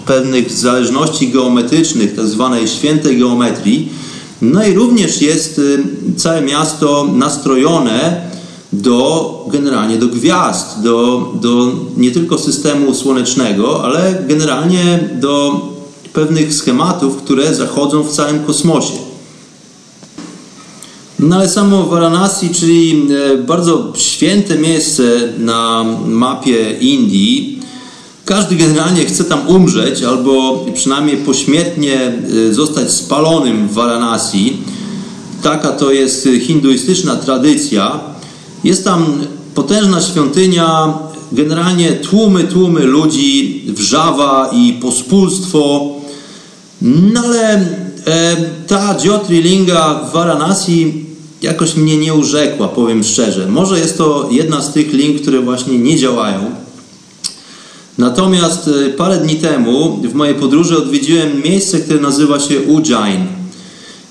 pewnych 0.06 0.52
zależności 0.52 1.28
geometrycznych, 1.28 2.16
tak 2.16 2.26
zwanej 2.26 2.68
świętej 2.68 3.18
geometrii. 3.18 3.92
No 4.42 4.66
i 4.66 4.74
również 4.74 5.22
jest 5.22 5.60
e, 6.14 6.16
całe 6.16 6.42
miasto 6.42 7.08
nastrojone 7.14 8.28
do 8.72 9.44
generalnie 9.52 9.96
do 9.96 10.06
gwiazd, 10.06 10.82
do, 10.82 11.28
do 11.40 11.72
nie 11.96 12.10
tylko 12.10 12.38
systemu 12.38 12.94
słonecznego, 12.94 13.84
ale 13.84 14.22
generalnie 14.28 15.08
do 15.20 15.60
pewnych 16.12 16.54
schematów, 16.54 17.16
które 17.16 17.54
zachodzą 17.54 18.02
w 18.02 18.12
całym 18.12 18.44
kosmosie. 18.44 19.07
No 21.18 21.36
ale 21.36 21.48
samo 21.48 21.86
Varanasi, 21.86 22.50
czyli 22.50 23.06
e, 23.32 23.36
bardzo 23.36 23.92
święte 23.96 24.58
miejsce 24.58 25.02
na 25.38 25.84
mapie 26.06 26.72
Indii, 26.80 27.58
każdy 28.24 28.56
generalnie 28.56 29.04
chce 29.04 29.24
tam 29.24 29.48
umrzeć 29.48 30.02
albo 30.02 30.64
przynajmniej 30.74 31.16
pośmiertnie 31.16 32.12
e, 32.50 32.54
zostać 32.54 32.90
spalonym 32.90 33.68
w 33.68 33.72
Varanasi. 33.72 34.56
Taka 35.42 35.72
to 35.72 35.92
jest 35.92 36.28
hinduistyczna 36.40 37.16
tradycja. 37.16 38.00
Jest 38.64 38.84
tam 38.84 39.06
potężna 39.54 40.00
świątynia, 40.00 40.98
generalnie 41.32 41.92
tłumy, 41.92 42.44
tłumy 42.44 42.80
ludzi, 42.80 43.62
wrzawa 43.68 44.50
i 44.52 44.72
pospólstwo. 44.72 45.86
No 46.82 47.20
ale 47.24 47.50
e, 47.50 48.36
ta 48.66 48.94
Jyotirlinga 49.04 49.94
w 49.94 50.12
Varanasi 50.12 51.07
jakoś 51.42 51.76
mnie 51.76 51.96
nie 51.96 52.14
urzekła, 52.14 52.68
powiem 52.68 53.04
szczerze. 53.04 53.46
Może 53.48 53.78
jest 53.78 53.98
to 53.98 54.28
jedna 54.30 54.62
z 54.62 54.72
tych 54.72 54.92
link, 54.92 55.22
które 55.22 55.40
właśnie 55.40 55.78
nie 55.78 55.96
działają. 55.96 56.50
Natomiast 57.98 58.68
e, 58.68 58.90
parę 58.90 59.16
dni 59.16 59.36
temu 59.36 60.00
w 60.02 60.14
mojej 60.14 60.34
podróży 60.34 60.78
odwiedziłem 60.78 61.42
miejsce, 61.42 61.80
które 61.80 62.00
nazywa 62.00 62.40
się 62.40 62.60
Ujjain. 62.60 63.26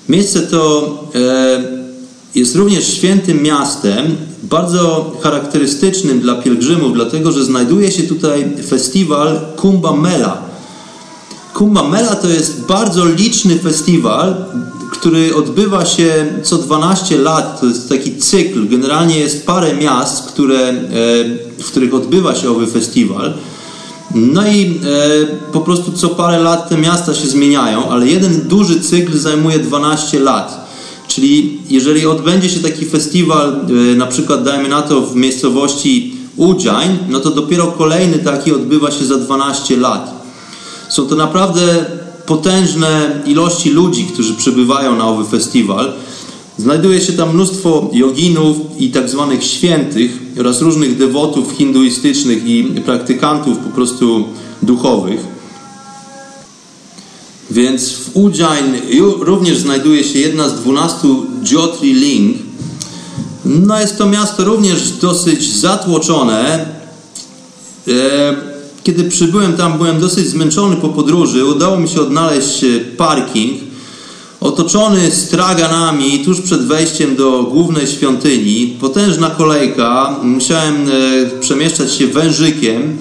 Miejsce 0.08 0.42
to 0.42 0.94
e, 1.14 1.78
jest 2.34 2.56
również 2.56 2.86
świętym 2.86 3.42
miastem, 3.42 4.16
bardzo 4.42 5.12
charakterystycznym 5.22 6.20
dla 6.20 6.34
pielgrzymów, 6.34 6.94
dlatego 6.94 7.32
że 7.32 7.44
znajduje 7.44 7.92
się 7.92 8.02
tutaj 8.02 8.50
festiwal 8.68 9.40
Kumbh 9.56 9.98
Mela. 9.98 10.42
Kumbh 11.54 11.88
Mela 11.90 12.16
to 12.16 12.28
jest 12.28 12.60
bardzo 12.66 13.06
liczny 13.06 13.58
festiwal, 13.58 14.44
który 14.92 15.34
odbywa 15.34 15.84
się 15.84 16.26
co 16.42 16.58
12 16.58 17.18
lat. 17.18 17.60
To 17.60 17.66
jest 17.66 17.88
taki 17.88 18.16
cykl. 18.16 18.68
Generalnie 18.68 19.18
jest 19.18 19.46
parę 19.46 19.74
miast, 19.74 20.26
które, 20.28 20.60
e, 20.68 20.74
w 21.58 21.66
których 21.66 21.94
odbywa 21.94 22.34
się 22.34 22.50
owy 22.50 22.66
festiwal. 22.66 23.34
No 24.14 24.46
i 24.46 24.66
e, 24.66 24.72
po 25.52 25.60
prostu 25.60 25.92
co 25.92 26.08
parę 26.08 26.38
lat 26.38 26.68
te 26.68 26.78
miasta 26.78 27.14
się 27.14 27.28
zmieniają, 27.28 27.88
ale 27.90 28.06
jeden 28.06 28.48
duży 28.48 28.80
cykl 28.80 29.18
zajmuje 29.18 29.58
12 29.58 30.20
lat. 30.20 30.68
Czyli 31.08 31.58
jeżeli 31.70 32.06
odbędzie 32.06 32.48
się 32.48 32.60
taki 32.60 32.86
festiwal, 32.86 33.60
e, 33.92 33.96
na 33.96 34.06
przykład 34.06 34.44
dajmy 34.44 34.68
na 34.68 34.82
to 34.82 35.00
w 35.00 35.16
miejscowości 35.16 36.14
Ujjain, 36.36 36.98
no 37.08 37.20
to 37.20 37.30
dopiero 37.30 37.66
kolejny 37.66 38.18
taki 38.18 38.52
odbywa 38.52 38.90
się 38.90 39.04
za 39.04 39.16
12 39.16 39.76
lat. 39.76 40.18
Są 40.88 41.06
to 41.06 41.16
naprawdę 41.16 41.86
potężne 42.28 43.22
ilości 43.26 43.70
ludzi, 43.70 44.04
którzy 44.04 44.34
przybywają 44.34 44.96
na 44.96 45.08
owy 45.08 45.24
festiwal. 45.24 45.92
Znajduje 46.58 47.00
się 47.00 47.12
tam 47.12 47.34
mnóstwo 47.34 47.90
joginów 47.92 48.56
i 48.78 48.90
tak 48.90 49.08
zwanych 49.08 49.44
świętych 49.44 50.18
oraz 50.40 50.60
różnych 50.60 50.96
dewotów 50.96 51.52
hinduistycznych 51.52 52.46
i 52.46 52.64
praktykantów 52.84 53.58
po 53.58 53.70
prostu 53.70 54.24
duchowych. 54.62 55.20
Więc 57.50 57.92
w 57.92 58.16
Ujjain 58.16 58.74
również 59.20 59.58
znajduje 59.58 60.04
się 60.04 60.18
jedna 60.18 60.48
z 60.48 60.54
dwunastu 60.54 61.26
Jyotri 61.50 61.94
Ling. 61.94 62.36
No 63.44 63.80
jest 63.80 63.98
to 63.98 64.06
miasto 64.06 64.44
również 64.44 64.90
dosyć 64.90 65.56
zatłoczone. 65.56 66.66
E, 67.88 68.57
kiedy 68.88 69.04
przybyłem 69.04 69.52
tam, 69.52 69.78
byłem 69.78 70.00
dosyć 70.00 70.28
zmęczony 70.28 70.76
po 70.76 70.88
podróży. 70.88 71.44
Udało 71.44 71.80
mi 71.80 71.88
się 71.88 72.00
odnaleźć 72.00 72.64
parking 72.96 73.60
otoczony 74.40 75.10
straganami 75.10 76.24
tuż 76.24 76.40
przed 76.40 76.66
wejściem 76.66 77.16
do 77.16 77.42
głównej 77.42 77.86
świątyni. 77.86 78.76
Potężna 78.80 79.30
kolejka. 79.30 80.16
Musiałem 80.22 80.74
e, 80.74 81.40
przemieszczać 81.40 81.92
się 81.92 82.06
wężykiem. 82.06 82.98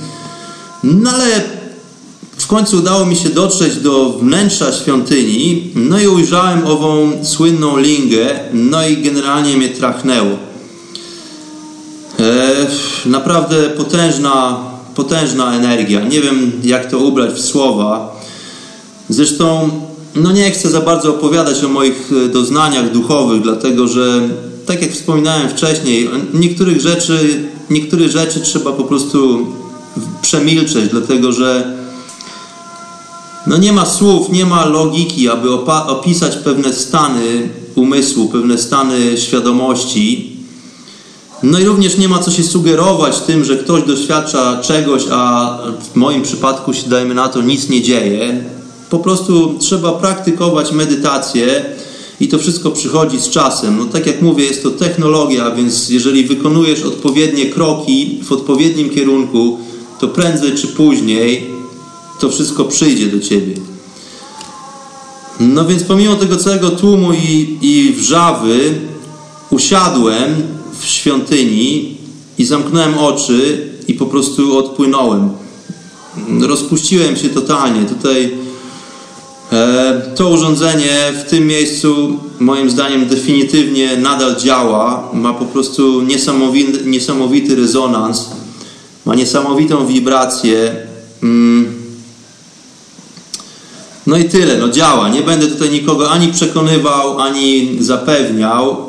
No 0.84 1.12
ale 1.12 1.44
w 2.38 2.48
końcu 2.48 2.78
udało 2.78 3.06
mi 3.06 3.16
się 3.16 3.30
dotrzeć 3.30 3.76
do 3.76 4.10
wnętrza 4.10 4.74
świątyni. 4.74 5.72
No 5.76 6.00
i 6.00 6.08
ujrzałem 6.08 6.68
ową 6.68 7.12
słynną 7.24 7.78
lingę. 7.78 8.40
No 8.54 8.88
i 8.88 8.98
generalnie 8.98 9.58
mnie 9.58 9.70
trachnęło. 9.70 10.32
E, 12.20 12.68
naprawdę 13.06 13.70
potężna 13.70 14.67
potężna 14.98 15.56
energia. 15.56 16.02
Nie 16.08 16.22
wiem, 16.22 16.52
jak 16.64 16.92
to 16.92 16.98
ubrać 16.98 17.34
w 17.34 17.46
słowa. 17.46 18.22
Zresztą, 19.10 19.70
no 20.16 20.32
nie 20.32 20.52
chcę 20.52 20.70
za 20.70 20.82
bardzo 20.82 21.10
opowiadać 21.10 21.64
o 21.64 21.70
moich 21.70 22.12
e, 22.26 22.30
doznaniach 22.30 22.92
duchowych, 22.92 23.42
dlatego 23.42 23.88
że, 23.88 24.22
tak 24.66 24.82
jak 24.82 24.92
wspominałem 24.92 25.50
wcześniej, 25.50 26.10
niektórych 26.34 26.82
rzeczy, 26.82 27.44
niektóre 27.70 28.10
rzeczy 28.10 28.42
trzeba 28.42 28.72
po 28.72 28.84
prostu 28.84 29.48
przemilczeć, 30.22 30.92
dlatego 30.92 31.32
że 31.32 31.78
no 33.48 33.58
nie 33.58 33.74
ma 33.74 33.86
słów, 33.86 34.30
nie 34.30 34.46
ma 34.46 34.66
logiki, 34.66 35.30
aby 35.30 35.52
opisać 35.88 36.36
pewne 36.36 36.74
stany 36.74 37.50
umysłu, 37.76 38.28
pewne 38.30 38.58
stany 38.58 39.18
świadomości, 39.18 40.37
no 41.44 41.60
i 41.60 41.64
również 41.64 41.98
nie 41.98 42.08
ma 42.08 42.20
co 42.20 42.32
się 42.32 42.44
sugerować 42.44 43.20
tym, 43.20 43.46
że 43.46 43.58
ktoś 43.58 43.84
doświadcza 43.84 44.62
czegoś, 44.62 45.04
a 45.12 45.58
w 45.94 45.96
moim 45.96 46.22
przypadku 46.22 46.74
się 46.74 46.90
dajmy 46.90 47.14
na 47.14 47.30
to 47.30 47.42
nic 47.42 47.70
nie 47.70 47.82
dzieje. 47.82 48.44
Po 48.90 49.00
prostu 49.00 49.56
trzeba 49.60 49.92
praktykować 49.92 50.72
medytację 50.72 51.66
i 52.20 52.28
to 52.28 52.38
wszystko 52.38 52.72
przychodzi 52.72 53.20
z 53.20 53.30
czasem. 53.30 53.78
No 53.78 53.86
tak 53.86 54.08
jak 54.08 54.22
mówię, 54.22 54.46
jest 54.46 54.64
to 54.64 54.70
technologia, 54.70 55.52
więc 55.52 55.90
jeżeli 55.90 56.26
wykonujesz 56.26 56.84
odpowiednie 56.84 57.46
kroki 57.46 58.20
w 58.24 58.32
odpowiednim 58.32 58.90
kierunku, 58.90 59.60
to 60.00 60.08
prędzej 60.08 60.56
czy 60.56 60.68
później 60.68 61.48
to 62.20 62.30
wszystko 62.30 62.66
przyjdzie 62.66 63.08
do 63.08 63.20
ciebie. 63.20 63.54
No 65.40 65.66
więc 65.66 65.84
pomimo 65.84 66.16
tego 66.16 66.38
całego 66.38 66.70
tłumu 66.70 67.14
i, 67.14 67.58
i 67.62 67.94
wrzawy 67.94 68.74
usiadłem 69.50 70.57
w 70.80 70.86
świątyni 70.86 71.98
i 72.38 72.46
zamknąłem 72.46 72.98
oczy 72.98 73.70
i 73.88 73.94
po 73.94 74.06
prostu 74.06 74.58
odpłynąłem. 74.58 75.30
Rozpuściłem 76.42 77.16
się 77.16 77.30
totalnie. 77.30 77.86
Tutaj 77.86 78.32
e, 79.52 80.02
to 80.16 80.30
urządzenie 80.30 81.14
w 81.26 81.30
tym 81.30 81.48
miejscu 81.48 82.20
moim 82.40 82.70
zdaniem 82.70 83.06
definitywnie 83.06 83.98
nadal 83.98 84.36
działa. 84.36 85.10
Ma 85.14 85.34
po 85.34 85.46
prostu 85.46 86.02
niesamowity, 86.02 86.86
niesamowity 86.86 87.56
rezonans. 87.56 88.30
Ma 89.06 89.16
niesamowitą 89.16 89.88
wibrację. 89.88 90.76
Mm. 91.24 91.78
No 94.08 94.18
i 94.18 94.26
tyle, 94.26 94.58
no 94.58 94.70
działa. 94.70 95.10
Nie 95.10 95.22
będę 95.22 95.48
tutaj 95.48 95.70
nikogo 95.70 96.12
ani 96.12 96.28
przekonywał, 96.28 97.20
ani 97.20 97.78
zapewniał. 97.80 98.87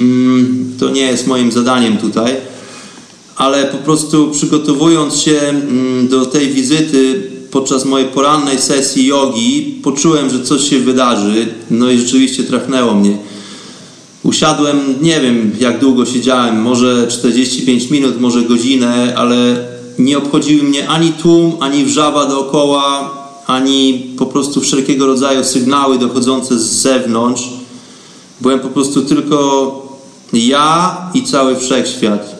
Mm, 0.00 0.74
to 0.78 0.90
nie 0.90 1.02
jest 1.02 1.26
moim 1.26 1.52
zadaniem 1.52 1.96
tutaj. 1.96 2.36
Ale 3.36 3.64
po 3.66 3.78
prostu 3.78 4.30
przygotowując 4.30 5.16
się 5.16 5.38
mm, 5.40 6.08
do 6.08 6.26
tej 6.26 6.48
wizyty 6.48 7.30
podczas 7.50 7.84
mojej 7.84 8.08
porannej 8.08 8.58
sesji 8.58 9.06
jogi, 9.06 9.80
poczułem, 9.82 10.30
że 10.30 10.42
coś 10.42 10.70
się 10.70 10.78
wydarzy. 10.78 11.48
No 11.70 11.90
i 11.90 11.98
rzeczywiście 11.98 12.42
trafnęło 12.42 12.94
mnie. 12.94 13.18
Usiadłem, 14.22 14.80
nie 15.02 15.20
wiem 15.20 15.52
jak 15.60 15.80
długo 15.80 16.06
siedziałem, 16.06 16.62
może 16.62 17.08
45 17.08 17.90
minut, 17.90 18.20
może 18.20 18.42
godzinę, 18.42 19.14
ale 19.16 19.68
nie 19.98 20.18
obchodziły 20.18 20.62
mnie 20.62 20.88
ani 20.88 21.12
tłum, 21.12 21.52
ani 21.60 21.84
wrzawa 21.84 22.26
dookoła, 22.26 23.14
ani 23.46 24.06
po 24.18 24.26
prostu 24.26 24.60
wszelkiego 24.60 25.06
rodzaju 25.06 25.44
sygnały 25.44 25.98
dochodzące 25.98 26.58
z 26.58 26.62
zewnątrz. 26.62 27.42
Byłem 28.40 28.60
po 28.60 28.68
prostu 28.68 29.02
tylko 29.02 29.87
ja 30.32 30.96
i 31.14 31.22
cały 31.22 31.56
wszechświat. 31.56 32.38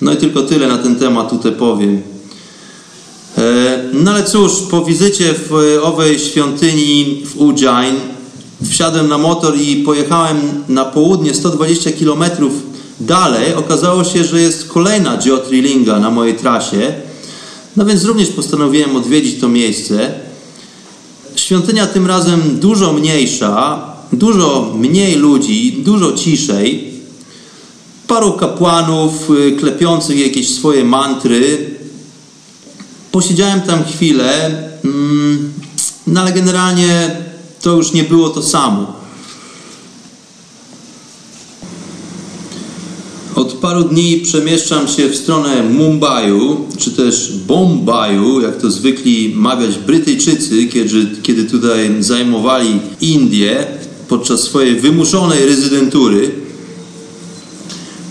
No 0.00 0.12
i 0.12 0.16
tylko 0.16 0.42
tyle 0.42 0.68
na 0.68 0.78
ten 0.78 0.96
temat 0.96 1.30
tutaj 1.30 1.52
powiem. 1.52 2.02
E, 3.38 3.42
no 3.92 4.10
ale 4.10 4.24
cóż, 4.24 4.52
po 4.70 4.84
wizycie 4.84 5.34
w 5.48 5.78
owej 5.82 6.18
świątyni 6.18 7.22
w 7.26 7.40
Ujjain 7.40 7.96
wsiadłem 8.70 9.08
na 9.08 9.18
motor 9.18 9.56
i 9.56 9.76
pojechałem 9.76 10.64
na 10.68 10.84
południe 10.84 11.34
120 11.34 11.90
km 11.92 12.24
dalej. 13.00 13.54
Okazało 13.54 14.04
się, 14.04 14.24
że 14.24 14.40
jest 14.40 14.68
kolejna 14.68 15.16
geotrilinga 15.16 15.98
na 15.98 16.10
mojej 16.10 16.34
trasie. 16.34 16.94
No 17.76 17.84
więc 17.84 18.04
również 18.04 18.28
postanowiłem 18.28 18.96
odwiedzić 18.96 19.40
to 19.40 19.48
miejsce. 19.48 20.12
Świątynia 21.36 21.86
tym 21.86 22.06
razem 22.06 22.58
dużo 22.58 22.92
mniejsza, 22.92 23.82
dużo 24.12 24.74
mniej 24.78 25.14
ludzi, 25.14 25.82
dużo 25.84 26.12
ciszej. 26.12 26.88
Paru 28.06 28.32
kapłanów 28.32 29.30
y, 29.30 29.52
klepiących 29.52 30.18
jakieś 30.18 30.48
swoje 30.54 30.84
mantry. 30.84 31.70
Posiedziałem 33.12 33.60
tam 33.60 33.84
chwilę, 33.84 34.62
mm, 34.84 35.52
no 36.06 36.20
ale 36.20 36.32
generalnie 36.32 37.16
to 37.62 37.76
już 37.76 37.92
nie 37.92 38.04
było 38.04 38.28
to 38.28 38.42
samo. 38.42 38.98
Od 43.34 43.52
paru 43.52 43.84
dni 43.84 44.20
przemieszczam 44.20 44.88
się 44.88 45.08
w 45.08 45.16
stronę 45.16 45.62
Mumbaiu, 45.62 46.66
czy 46.78 46.90
też 46.90 47.32
Bombaju, 47.46 48.40
jak 48.40 48.60
to 48.60 48.70
zwykli 48.70 49.32
mawiać 49.34 49.78
Brytyjczycy, 49.78 50.66
kiedy, 50.66 51.06
kiedy 51.22 51.44
tutaj 51.44 51.96
zajmowali 52.00 52.80
Indię 53.00 53.66
podczas 54.08 54.40
swojej 54.40 54.80
wymuszonej 54.80 55.46
rezydentury. 55.46 56.30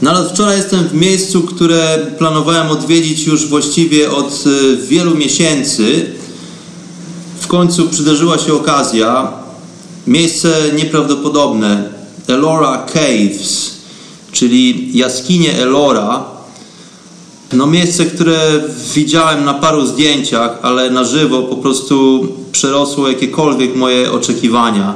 No 0.01 0.11
ale 0.11 0.29
wczoraj 0.29 0.57
jestem 0.57 0.87
w 0.87 0.93
miejscu, 0.93 1.41
które 1.41 2.07
planowałem 2.17 2.71
odwiedzić 2.71 3.27
już 3.27 3.47
właściwie 3.47 4.11
od 4.11 4.43
e, 4.45 4.77
wielu 4.87 5.15
miesięcy. 5.15 6.05
W 7.39 7.47
końcu 7.47 7.89
przydarzyła 7.89 8.37
się 8.37 8.53
okazja. 8.53 9.33
Miejsce 10.07 10.61
nieprawdopodobne. 10.75 11.89
Elora 12.27 12.85
Caves 12.93 13.77
czyli 14.37 14.91
jaskinie 14.97 15.57
Elora. 15.57 16.23
No 17.53 17.67
miejsce, 17.67 18.05
które 18.05 18.39
widziałem 18.93 19.45
na 19.45 19.53
paru 19.53 19.85
zdjęciach, 19.85 20.59
ale 20.61 20.89
na 20.89 21.03
żywo 21.03 21.43
po 21.43 21.55
prostu 21.55 22.27
przerosło 22.51 23.07
jakiekolwiek 23.07 23.75
moje 23.75 24.11
oczekiwania. 24.11 24.95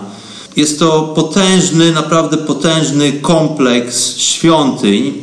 Jest 0.56 0.80
to 0.80 1.02
potężny, 1.16 1.92
naprawdę 1.92 2.38
potężny 2.38 3.12
kompleks 3.12 4.18
świątyń, 4.18 5.14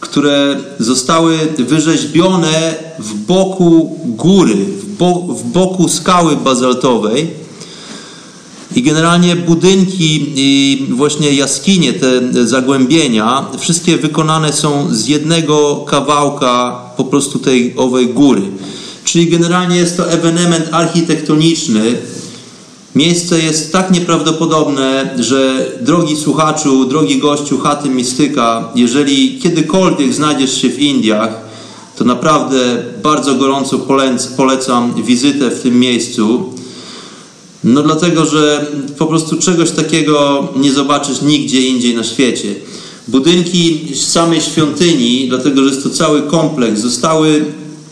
które 0.00 0.56
zostały 0.78 1.38
wyrzeźbione 1.58 2.74
w 2.98 3.14
boku 3.14 3.98
góry, 4.04 4.54
w, 4.54 4.96
bo, 4.98 5.14
w 5.14 5.44
boku 5.44 5.88
skały 5.88 6.36
bazaltowej 6.36 7.44
i 8.76 8.82
generalnie 8.82 9.36
budynki 9.36 10.32
i 10.36 10.78
właśnie 10.90 11.32
jaskinie, 11.32 11.92
te 11.92 12.46
zagłębienia, 12.46 13.46
wszystkie 13.58 13.96
wykonane 13.96 14.52
są 14.52 14.94
z 14.94 15.06
jednego 15.06 15.76
kawałka 15.76 16.80
po 16.96 17.04
prostu 17.04 17.38
tej 17.38 17.76
owej 17.76 18.08
góry. 18.08 18.42
Czyli 19.04 19.26
generalnie 19.26 19.76
jest 19.76 19.96
to 19.96 20.10
ewenement 20.10 20.68
architektoniczny. 20.72 21.96
Miejsce 22.94 23.42
jest 23.42 23.72
tak 23.72 23.90
nieprawdopodobne, 23.90 25.14
że 25.18 25.66
drogi 25.80 26.16
słuchaczu, 26.16 26.84
drogi 26.84 27.18
gościu 27.18 27.58
chaty 27.58 27.88
mistyka, 27.88 28.68
jeżeli 28.74 29.38
kiedykolwiek 29.38 30.14
znajdziesz 30.14 30.62
się 30.62 30.68
w 30.68 30.78
Indiach, 30.78 31.40
to 31.96 32.04
naprawdę 32.04 32.56
bardzo 33.02 33.34
gorąco 33.34 33.78
polecam 34.36 35.02
wizytę 35.02 35.50
w 35.50 35.62
tym 35.62 35.80
miejscu. 35.80 36.52
No 37.64 37.82
dlatego, 37.82 38.24
że 38.24 38.66
po 38.98 39.06
prostu 39.06 39.36
czegoś 39.36 39.70
takiego 39.70 40.48
nie 40.56 40.72
zobaczysz 40.72 41.22
nigdzie 41.22 41.68
indziej 41.68 41.94
na 41.94 42.04
świecie. 42.04 42.54
Budynki 43.08 43.88
samej 43.94 44.40
świątyni, 44.40 45.28
dlatego 45.28 45.64
że 45.64 45.70
jest 45.70 45.82
to 45.82 45.90
cały 45.90 46.22
kompleks, 46.22 46.80
zostały 46.80 47.44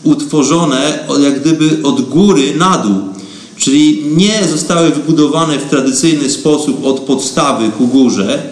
utworzone 0.03 1.07
jak 1.23 1.41
gdyby 1.41 1.77
od 1.83 2.01
góry 2.01 2.55
na 2.55 2.77
dół. 2.77 3.12
Czyli 3.63 4.03
nie 4.15 4.47
zostały 4.47 4.89
wybudowane 4.89 5.57
w 5.57 5.69
tradycyjny 5.69 6.29
sposób 6.29 6.85
od 6.85 6.99
podstawy 6.99 7.71
ku 7.77 7.87
górze, 7.87 8.43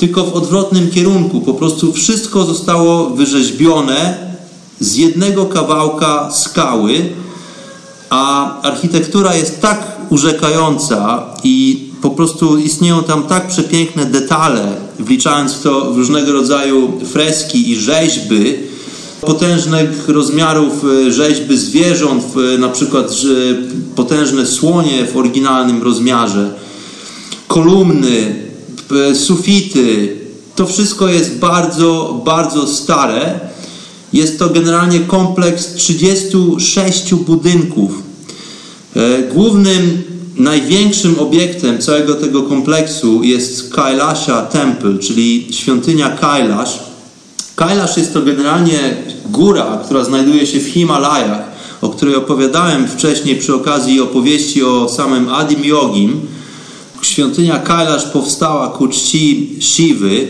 tylko 0.00 0.24
w 0.24 0.34
odwrotnym 0.34 0.90
kierunku. 0.90 1.40
Po 1.40 1.54
prostu 1.54 1.92
wszystko 1.92 2.44
zostało 2.44 3.10
wyrzeźbione 3.10 4.16
z 4.80 4.96
jednego 4.96 5.46
kawałka 5.46 6.30
skały, 6.32 7.12
a 8.10 8.52
architektura 8.62 9.34
jest 9.34 9.60
tak 9.60 9.96
urzekająca 10.10 11.26
i 11.44 11.84
po 12.02 12.10
prostu 12.10 12.58
istnieją 12.58 13.04
tam 13.04 13.22
tak 13.22 13.48
przepiękne 13.48 14.04
detale, 14.04 14.76
wliczając 14.98 15.52
w 15.52 15.62
to 15.62 15.92
różnego 15.92 16.32
rodzaju 16.32 16.92
freski 17.12 17.70
i 17.70 17.76
rzeźby, 17.76 18.56
potężnych 19.20 20.08
rozmiarów 20.08 20.84
e, 20.84 21.12
rzeźby 21.12 21.58
zwierząt, 21.58 22.24
na 22.58 22.68
przykład 22.68 23.12
potężne 23.96 24.46
słonie 24.46 25.06
w 25.06 25.16
oryginalnym 25.16 25.82
rozmiarze, 25.82 26.50
kolumny, 27.48 28.48
sufity. 29.14 30.16
To 30.56 30.66
wszystko 30.66 31.08
jest 31.08 31.38
bardzo, 31.38 32.22
bardzo 32.24 32.66
stare. 32.66 33.40
Jest 34.12 34.38
to 34.38 34.48
generalnie 34.48 35.00
kompleks 35.00 35.74
36 35.74 37.14
budynków 37.14 38.02
głównym, 39.32 40.02
największym 40.36 41.18
obiektem 41.18 41.78
całego 41.78 42.14
tego 42.14 42.42
kompleksu 42.42 43.22
jest 43.22 43.74
Kailasha 43.74 44.42
Temple, 44.42 44.98
czyli 44.98 45.48
świątynia 45.50 46.10
Kailash. 46.10 46.87
Kailash 47.58 47.96
jest 47.96 48.12
to 48.12 48.22
generalnie 48.22 48.96
góra, 49.30 49.80
która 49.84 50.04
znajduje 50.04 50.46
się 50.46 50.60
w 50.60 50.68
Himalajach, 50.68 51.42
o 51.80 51.88
której 51.88 52.14
opowiadałem 52.14 52.88
wcześniej 52.88 53.36
przy 53.36 53.54
okazji 53.54 54.00
opowieści 54.00 54.62
o 54.62 54.88
samym 54.88 55.28
Adim 55.28 55.64
Yogim. 55.64 56.20
Świątynia 57.02 57.58
Kailash 57.58 58.04
powstała 58.04 58.68
ku 58.68 58.88
czci 58.88 59.56
Siwy, 59.60 60.28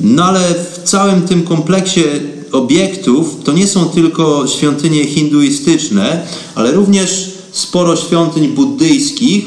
no 0.00 0.24
ale 0.24 0.40
w 0.40 0.82
całym 0.84 1.22
tym 1.22 1.42
kompleksie 1.42 2.04
obiektów 2.52 3.36
to 3.44 3.52
nie 3.52 3.66
są 3.66 3.84
tylko 3.84 4.46
świątynie 4.46 5.06
hinduistyczne, 5.06 6.26
ale 6.54 6.72
również 6.72 7.30
sporo 7.52 7.96
świątyń 7.96 8.48
buddyjskich 8.48 9.44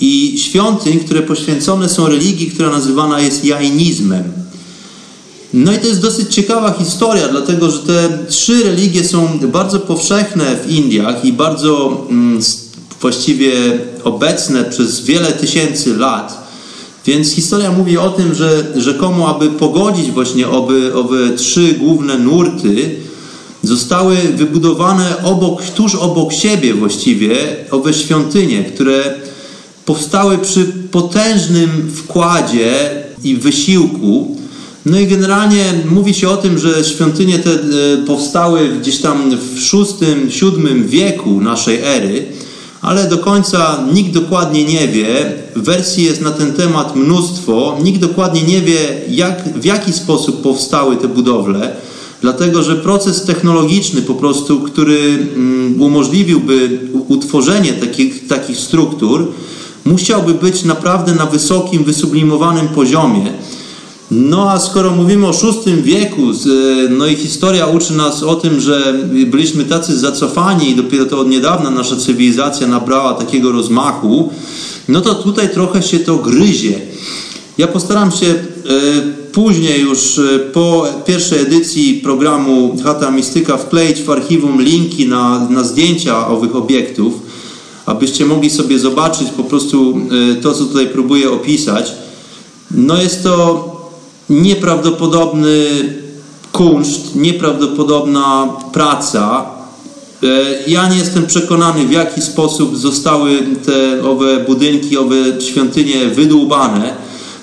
i 0.00 0.38
świątyń, 0.38 1.00
które 1.00 1.22
poświęcone 1.22 1.88
są 1.88 2.06
religii, 2.06 2.50
która 2.50 2.70
nazywana 2.70 3.20
jest 3.20 3.44
jainizmem. 3.44 4.39
No 5.54 5.72
i 5.72 5.78
to 5.78 5.86
jest 5.86 6.02
dosyć 6.02 6.34
ciekawa 6.34 6.72
historia, 6.72 7.28
dlatego 7.28 7.70
że 7.70 7.78
te 7.78 8.18
trzy 8.28 8.64
religie 8.64 9.04
są 9.04 9.38
bardzo 9.38 9.80
powszechne 9.80 10.56
w 10.56 10.70
Indiach 10.70 11.24
i 11.24 11.32
bardzo 11.32 12.04
mm, 12.10 12.40
właściwie 13.00 13.52
obecne 14.04 14.64
przez 14.64 15.00
wiele 15.00 15.32
tysięcy 15.32 15.96
lat. 15.96 16.50
Więc 17.06 17.32
historia 17.32 17.72
mówi 17.72 17.98
o 17.98 18.10
tym, 18.10 18.34
że 18.34 18.66
rzekomo, 18.76 19.36
aby 19.36 19.50
pogodzić 19.50 20.10
właśnie 20.10 20.48
oby, 20.48 20.94
owe 20.94 21.30
trzy 21.36 21.72
główne 21.72 22.18
nurty, 22.18 22.96
zostały 23.62 24.16
wybudowane 24.16 25.22
obok, 25.22 25.62
tuż 25.62 25.94
obok 25.94 26.32
siebie 26.32 26.74
właściwie 26.74 27.36
owe 27.70 27.94
świątynie, 27.94 28.64
które 28.64 29.14
powstały 29.84 30.38
przy 30.38 30.64
potężnym 30.90 31.92
wkładzie 31.94 32.90
i 33.24 33.36
wysiłku. 33.36 34.39
No 34.90 35.00
i 35.00 35.06
generalnie 35.06 35.64
mówi 35.90 36.14
się 36.14 36.28
o 36.28 36.36
tym, 36.36 36.58
że 36.58 36.84
świątynie 36.84 37.38
te 37.38 37.50
e, 37.50 37.56
powstały 38.06 38.68
gdzieś 38.68 38.98
tam 38.98 39.30
w 39.36 39.72
VI-VII 39.72 40.84
wieku 40.84 41.40
naszej 41.40 41.78
ery, 41.82 42.26
ale 42.80 43.08
do 43.08 43.18
końca 43.18 43.84
nikt 43.92 44.12
dokładnie 44.12 44.64
nie 44.64 44.88
wie. 44.88 45.32
Wersji 45.56 46.04
jest 46.04 46.20
na 46.20 46.30
ten 46.30 46.52
temat 46.52 46.96
mnóstwo. 46.96 47.78
Nikt 47.82 48.00
dokładnie 48.00 48.42
nie 48.42 48.60
wie, 48.60 48.78
jak, 49.08 49.60
w 49.60 49.64
jaki 49.64 49.92
sposób 49.92 50.42
powstały 50.42 50.96
te 50.96 51.08
budowle, 51.08 51.76
dlatego 52.20 52.62
że 52.62 52.76
proces 52.76 53.24
technologiczny 53.24 54.02
po 54.02 54.14
prostu, 54.14 54.60
który 54.60 55.28
mm, 55.36 55.82
umożliwiłby 55.82 56.78
utworzenie 57.08 57.72
takich, 57.72 58.26
takich 58.26 58.58
struktur, 58.58 59.32
musiałby 59.84 60.34
być 60.34 60.64
naprawdę 60.64 61.14
na 61.14 61.26
wysokim, 61.26 61.84
wysublimowanym 61.84 62.68
poziomie. 62.68 63.32
No 64.10 64.50
a 64.50 64.60
skoro 64.60 64.90
mówimy 64.90 65.26
o 65.26 65.32
VI 65.32 65.82
wieku, 65.82 66.22
no 66.90 67.06
i 67.06 67.16
historia 67.16 67.66
uczy 67.66 67.92
nas 67.92 68.22
o 68.22 68.34
tym, 68.34 68.60
że 68.60 68.94
byliśmy 69.26 69.64
tacy 69.64 69.98
zacofani 69.98 70.70
i 70.70 70.76
dopiero 70.76 71.04
to 71.04 71.20
od 71.20 71.28
niedawna 71.28 71.70
nasza 71.70 71.96
cywilizacja 71.96 72.66
nabrała 72.66 73.14
takiego 73.14 73.52
rozmachu, 73.52 74.32
no 74.88 75.00
to 75.00 75.14
tutaj 75.14 75.52
trochę 75.52 75.82
się 75.82 75.98
to 75.98 76.16
gryzie. 76.16 76.80
Ja 77.58 77.68
postaram 77.68 78.12
się 78.12 78.26
e, 78.26 78.36
później 79.32 79.80
już 79.80 80.18
e, 80.18 80.38
po 80.38 80.86
pierwszej 81.06 81.40
edycji 81.40 81.94
programu 81.94 82.76
Chata 82.84 83.10
Mistyka 83.10 83.56
wkleić 83.56 84.02
w 84.02 84.10
archiwum 84.10 84.62
linki 84.62 85.08
na, 85.08 85.48
na 85.50 85.64
zdjęcia 85.64 86.28
owych 86.28 86.56
obiektów, 86.56 87.14
abyście 87.86 88.26
mogli 88.26 88.50
sobie 88.50 88.78
zobaczyć 88.78 89.28
po 89.36 89.44
prostu 89.44 90.00
e, 90.30 90.34
to, 90.34 90.52
co 90.52 90.64
tutaj 90.64 90.86
próbuję 90.86 91.30
opisać. 91.30 91.92
No 92.70 93.02
jest 93.02 93.22
to 93.22 93.69
nieprawdopodobny 94.30 95.66
kunszt, 96.52 97.16
nieprawdopodobna 97.16 98.48
praca. 98.72 99.44
E, 100.22 100.26
ja 100.66 100.88
nie 100.88 100.96
jestem 100.96 101.26
przekonany, 101.26 101.86
w 101.86 101.92
jaki 101.92 102.22
sposób 102.22 102.76
zostały 102.76 103.38
te 103.66 104.08
owe 104.08 104.44
budynki, 104.44 104.98
owe 104.98 105.16
świątynie 105.40 106.06
wydłubane. 106.06 106.94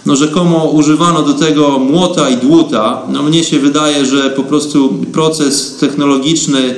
No 0.06 0.16
rzekomo 0.16 0.66
używano 0.66 1.22
do 1.22 1.34
tego 1.34 1.80
młota 1.80 2.30
i 2.30 2.38
dłuta. 2.38 3.02
No 3.10 3.24
mnie 3.24 3.44
się 3.44 3.60
wydaje, 3.60 4.06
że 4.06 4.30
po 4.30 4.44
prostu 4.44 4.94
proces 5.14 5.78
technologiczny 5.80 6.76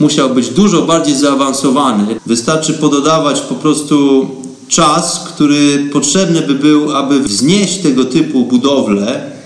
musiał 0.00 0.30
być 0.30 0.48
dużo 0.48 0.82
bardziej 0.82 1.16
zaawansowany. 1.16 2.20
Wystarczy 2.26 2.72
pododawać 2.72 3.40
po 3.40 3.54
prostu 3.54 4.26
czas, 4.68 5.24
który 5.34 5.88
potrzebny 5.92 6.42
by 6.42 6.54
był, 6.54 6.96
aby 6.96 7.20
wznieść 7.20 7.78
tego 7.78 8.04
typu 8.04 8.44
budowlę 8.44 9.37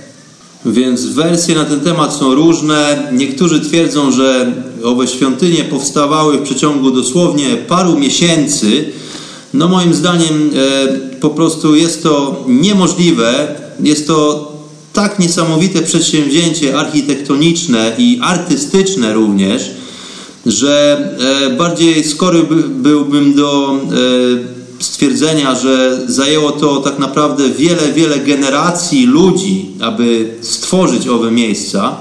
więc 0.66 1.06
wersje 1.06 1.54
na 1.54 1.64
ten 1.64 1.80
temat 1.80 2.14
są 2.14 2.34
różne. 2.34 3.08
Niektórzy 3.12 3.60
twierdzą, 3.60 4.12
że 4.12 4.52
owe 4.84 5.08
świątynie 5.08 5.64
powstawały 5.64 6.38
w 6.38 6.42
przeciągu 6.42 6.90
dosłownie 6.90 7.56
paru 7.56 7.98
miesięcy. 7.98 8.84
No 9.54 9.68
moim 9.68 9.94
zdaniem 9.94 10.50
e, 10.54 11.18
po 11.20 11.30
prostu 11.30 11.76
jest 11.76 12.02
to 12.02 12.44
niemożliwe. 12.48 13.54
Jest 13.80 14.06
to 14.06 14.52
tak 14.92 15.18
niesamowite 15.18 15.82
przedsięwzięcie 15.82 16.78
architektoniczne 16.78 17.92
i 17.98 18.18
artystyczne 18.22 19.12
również, 19.12 19.70
że 20.46 20.98
e, 21.46 21.50
bardziej 21.50 22.04
skory 22.04 22.42
byłbym 22.68 23.34
do 23.34 23.76
e, 23.76 24.61
stwierdzenia, 24.85 25.55
że 25.55 26.01
zajęło 26.07 26.53
to 26.53 26.80
tak 26.80 26.99
naprawdę 26.99 27.51
wiele, 27.51 27.93
wiele 27.93 28.18
generacji 28.18 29.07
ludzi, 29.07 29.70
aby 29.80 30.35
stworzyć 30.41 31.09
owe 31.09 31.30
miejsca. 31.30 31.97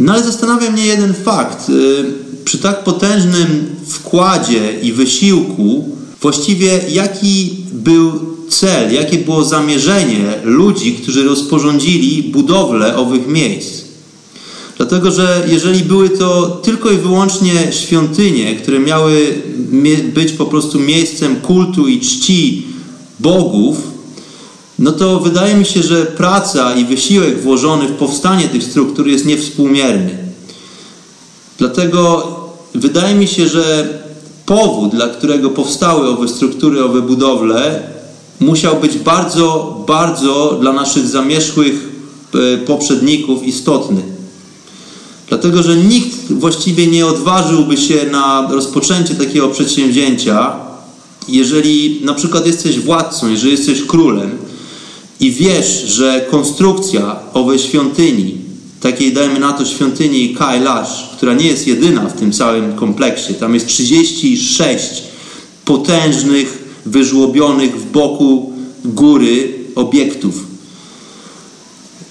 No 0.00 0.12
ale 0.12 0.22
zastanawia 0.24 0.70
mnie 0.70 0.86
jeden 0.86 1.14
fakt. 1.14 1.68
Y, 1.68 2.04
przy 2.44 2.58
tak 2.58 2.84
potężnym 2.84 3.76
wkładzie 3.86 4.80
i 4.82 4.92
wysiłku, 4.92 5.96
właściwie 6.20 6.80
jaki 6.88 7.56
był 7.72 8.12
cel, 8.48 8.94
jakie 8.94 9.18
było 9.18 9.44
zamierzenie 9.44 10.24
ludzi, 10.44 10.94
którzy 10.94 11.24
rozporządzili 11.24 12.22
budowlę 12.22 12.96
owych 12.96 13.26
miejsc? 13.26 13.89
Dlatego, 14.80 15.10
że 15.10 15.46
jeżeli 15.48 15.84
były 15.84 16.10
to 16.10 16.46
tylko 16.46 16.90
i 16.90 16.96
wyłącznie 16.96 17.72
świątynie, 17.72 18.56
które 18.56 18.78
miały 18.78 19.42
być 20.14 20.32
po 20.32 20.46
prostu 20.46 20.80
miejscem 20.80 21.36
kultu 21.36 21.88
i 21.88 22.00
czci 22.00 22.66
bogów, 23.18 23.76
no 24.78 24.92
to 24.92 25.20
wydaje 25.20 25.56
mi 25.56 25.64
się, 25.64 25.82
że 25.82 26.06
praca 26.06 26.74
i 26.74 26.84
wysiłek 26.84 27.42
włożony 27.42 27.88
w 27.88 27.96
powstanie 27.96 28.48
tych 28.48 28.64
struktur 28.64 29.08
jest 29.08 29.26
niewspółmierny. 29.26 30.18
Dlatego 31.58 32.26
wydaje 32.74 33.14
mi 33.14 33.28
się, 33.28 33.48
że 33.48 33.88
powód, 34.46 34.90
dla 34.90 35.08
którego 35.08 35.50
powstały 35.50 36.08
owe 36.08 36.28
struktury, 36.28 36.84
owe 36.84 37.02
budowle, 37.02 37.82
musiał 38.40 38.76
być 38.76 38.98
bardzo, 38.98 39.76
bardzo 39.86 40.58
dla 40.60 40.72
naszych 40.72 41.06
zamierzchłych 41.06 41.88
e, 42.34 42.58
poprzedników 42.58 43.42
istotny. 43.42 44.09
Dlatego, 45.30 45.62
że 45.62 45.76
nikt 45.76 46.32
właściwie 46.32 46.86
nie 46.86 47.06
odważyłby 47.06 47.76
się 47.76 48.06
na 48.12 48.48
rozpoczęcie 48.50 49.14
takiego 49.14 49.48
przedsięwzięcia, 49.48 50.52
jeżeli 51.28 52.00
na 52.04 52.14
przykład 52.14 52.46
jesteś 52.46 52.78
władcą, 52.78 53.28
jeżeli 53.28 53.52
jesteś 53.52 53.82
królem 53.82 54.30
i 55.20 55.30
wiesz, 55.30 55.84
że 55.86 56.26
konstrukcja 56.30 57.16
owej 57.32 57.58
świątyni, 57.58 58.34
takiej 58.80 59.12
dajmy 59.12 59.40
na 59.40 59.52
to 59.52 59.64
świątyni 59.64 60.34
Kailash, 60.34 61.08
która 61.16 61.34
nie 61.34 61.46
jest 61.46 61.66
jedyna 61.66 62.08
w 62.08 62.12
tym 62.12 62.32
całym 62.32 62.72
kompleksie, 62.72 63.34
tam 63.34 63.54
jest 63.54 63.66
36 63.66 65.02
potężnych, 65.64 66.64
wyżłobionych 66.86 67.80
w 67.80 67.90
boku 67.90 68.52
góry 68.84 69.54
obiektów 69.74 70.49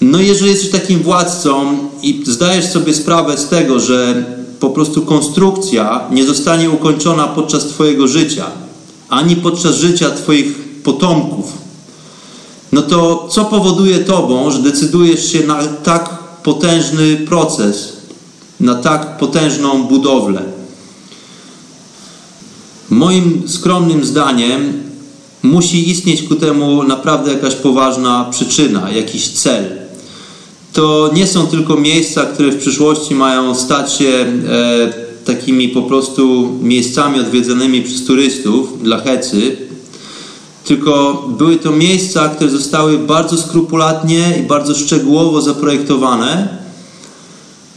no 0.02 0.20
jeżeli 0.20 0.52
jesteś 0.52 0.70
takim 0.70 1.00
władcą 1.04 1.78
i 2.02 2.24
zdajesz 2.28 2.66
sobie 2.66 2.94
sprawę 2.94 3.38
z 3.38 3.50
tego, 3.50 3.80
że 3.80 4.26
po 4.60 4.70
prostu 4.70 5.02
konstrukcja 5.02 6.02
nie 6.12 6.26
zostanie 6.26 6.70
ukończona 6.70 7.28
podczas 7.28 7.66
Twojego 7.68 8.08
życia, 8.08 8.46
ani 9.10 9.36
podczas 9.36 9.76
życia 9.76 10.12
Twoich 10.12 10.56
potomków, 10.84 11.52
no 12.72 12.82
to 12.82 13.28
co 13.32 13.46
powoduje 13.46 14.00
Tobą, 14.00 14.52
że 14.52 14.60
decydujesz 14.60 15.32
się 15.32 15.48
na 15.48 15.64
tak 15.64 16.10
potężny 16.44 17.18
proces, 17.18 17.94
na 18.60 18.76
tak 18.76 19.18
potężną 19.18 19.84
budowlę? 19.84 20.42
Moim 22.90 23.44
skromnym 23.50 24.06
zdaniem 24.06 24.84
musi 25.44 25.90
istnieć 25.90 26.24
ku 26.24 26.36
temu 26.36 26.84
naprawdę 26.84 27.34
jakaś 27.34 27.56
poważna 27.56 28.28
przyczyna, 28.32 28.92
jakiś 28.92 29.28
cel 29.28 29.89
to 30.74 31.10
nie 31.14 31.28
są 31.28 31.48
tylko 31.48 31.76
miejsca, 31.76 32.26
które 32.26 32.52
w 32.52 32.60
przyszłości 32.60 33.16
mają 33.16 33.56
stać 33.56 33.94
się 33.94 34.06
e, 34.08 35.10
takimi 35.26 35.70
po 35.70 35.82
prostu 35.82 36.50
miejscami 36.62 37.20
odwiedzanymi 37.20 37.82
przez 37.82 38.06
turystów 38.06 38.84
dla 38.84 38.98
Hecy, 38.98 39.58
tylko 40.66 41.24
były 41.38 41.56
to 41.58 41.72
miejsca, 41.72 42.30
które 42.30 42.50
zostały 42.50 42.98
bardzo 42.98 43.38
skrupulatnie 43.38 44.24
i 44.40 44.44
bardzo 44.44 44.76
szczegółowo 44.76 45.42
zaprojektowane. 45.42 46.60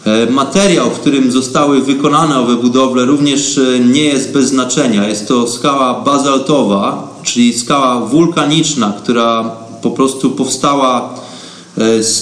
E, 0.04 0.30
materiał, 0.30 0.90
w 0.90 1.00
którym 1.00 1.32
zostały 1.32 1.82
wykonane 1.82 2.38
owe 2.38 2.56
budowle, 2.56 3.04
również 3.04 3.58
e, 3.58 3.80
nie 3.80 4.04
jest 4.04 4.32
bez 4.32 4.48
znaczenia. 4.48 5.08
Jest 5.08 5.28
to 5.28 5.48
skała 5.48 6.00
bazaltowa, 6.00 7.14
czyli 7.22 7.58
skała 7.58 8.00
wulkaniczna, 8.00 8.92
która 9.02 9.56
po 9.82 9.90
prostu 9.90 10.30
powstała 10.30 11.14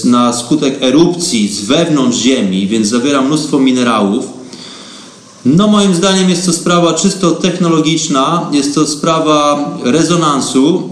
na 0.05 0.33
skutek 0.33 0.83
erupcji 0.83 1.47
z 1.47 1.65
wewnątrz 1.65 2.17
Ziemi, 2.17 2.67
więc 2.67 2.87
zawiera 2.87 3.21
mnóstwo 3.21 3.59
minerałów. 3.59 4.25
No 5.45 5.67
moim 5.67 5.95
zdaniem 5.95 6.29
jest 6.29 6.45
to 6.45 6.53
sprawa 6.53 6.93
czysto 6.93 7.31
technologiczna, 7.31 8.49
jest 8.51 8.75
to 8.75 8.87
sprawa 8.87 9.69
rezonansu. 9.83 10.89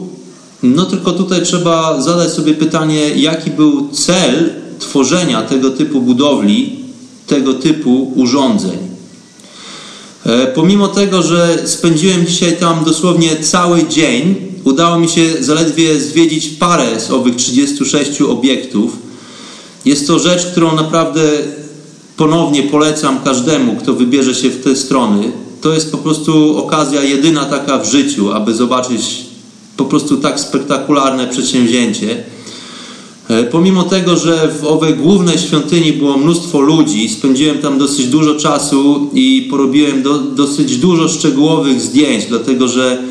No 0.64 0.86
tylko 0.86 1.12
tutaj 1.12 1.44
trzeba 1.44 2.02
zadać 2.02 2.32
sobie 2.32 2.54
pytanie, 2.54 3.10
jaki 3.10 3.52
był 3.52 3.90
cel 3.90 4.54
tworzenia 4.80 5.42
tego 5.42 5.70
typu 5.70 6.02
budowli, 6.02 6.80
tego 7.28 7.54
typu 7.54 8.12
urządzeń. 8.16 8.78
E, 10.26 10.48
pomimo 10.48 10.88
tego, 10.88 11.24
że 11.24 11.58
spędziłem 11.66 12.28
dzisiaj 12.28 12.58
tam 12.58 12.84
dosłownie 12.86 13.38
cały 13.38 13.88
dzień, 13.88 14.36
udało 14.70 15.00
mi 15.00 15.10
się 15.10 15.44
zaledwie 15.44 16.00
zwiedzić 16.00 16.50
parę 16.50 17.00
z 17.00 17.12
owych 17.12 17.36
36 17.36 18.22
obiektów. 18.22 18.98
Jest 19.86 20.08
to 20.08 20.20
rzecz, 20.20 20.46
którą 20.46 20.76
naprawdę 20.76 21.22
ponownie 22.18 22.64
polecam 22.64 23.20
każdemu, 23.24 23.76
kto 23.76 23.94
wybierze 23.94 24.36
się 24.36 24.50
w 24.50 24.64
te 24.64 24.76
strony. 24.76 25.32
To 25.62 25.74
jest 25.74 25.92
po 25.92 25.98
prostu 25.98 26.58
okazja 26.58 27.04
jedyna 27.04 27.46
taka 27.46 27.78
w 27.78 27.92
życiu, 27.92 28.32
aby 28.32 28.54
zobaczyć 28.54 29.26
po 29.78 29.86
prostu 29.86 30.18
tak 30.18 30.40
spektakularne 30.40 31.28
przedsięwzięcie. 31.28 32.24
E, 33.30 33.44
pomimo 33.44 33.84
tego, 33.84 34.18
że 34.18 34.56
w 34.62 34.66
owej 34.66 34.94
głównej 34.94 35.38
świątyni 35.38 35.94
było 35.94 36.18
mnóstwo 36.18 36.60
ludzi, 36.60 37.10
spędziłem 37.10 37.58
tam 37.58 37.78
dosyć 37.78 38.08
dużo 38.08 38.36
czasu 38.36 39.10
i 39.14 39.48
porobiłem 39.50 40.04
do, 40.04 40.18
dosyć 40.20 40.78
dużo 40.78 41.08
szczegółowych 41.08 41.82
zdjęć, 41.82 42.26
dlatego 42.26 42.68
że 42.68 43.04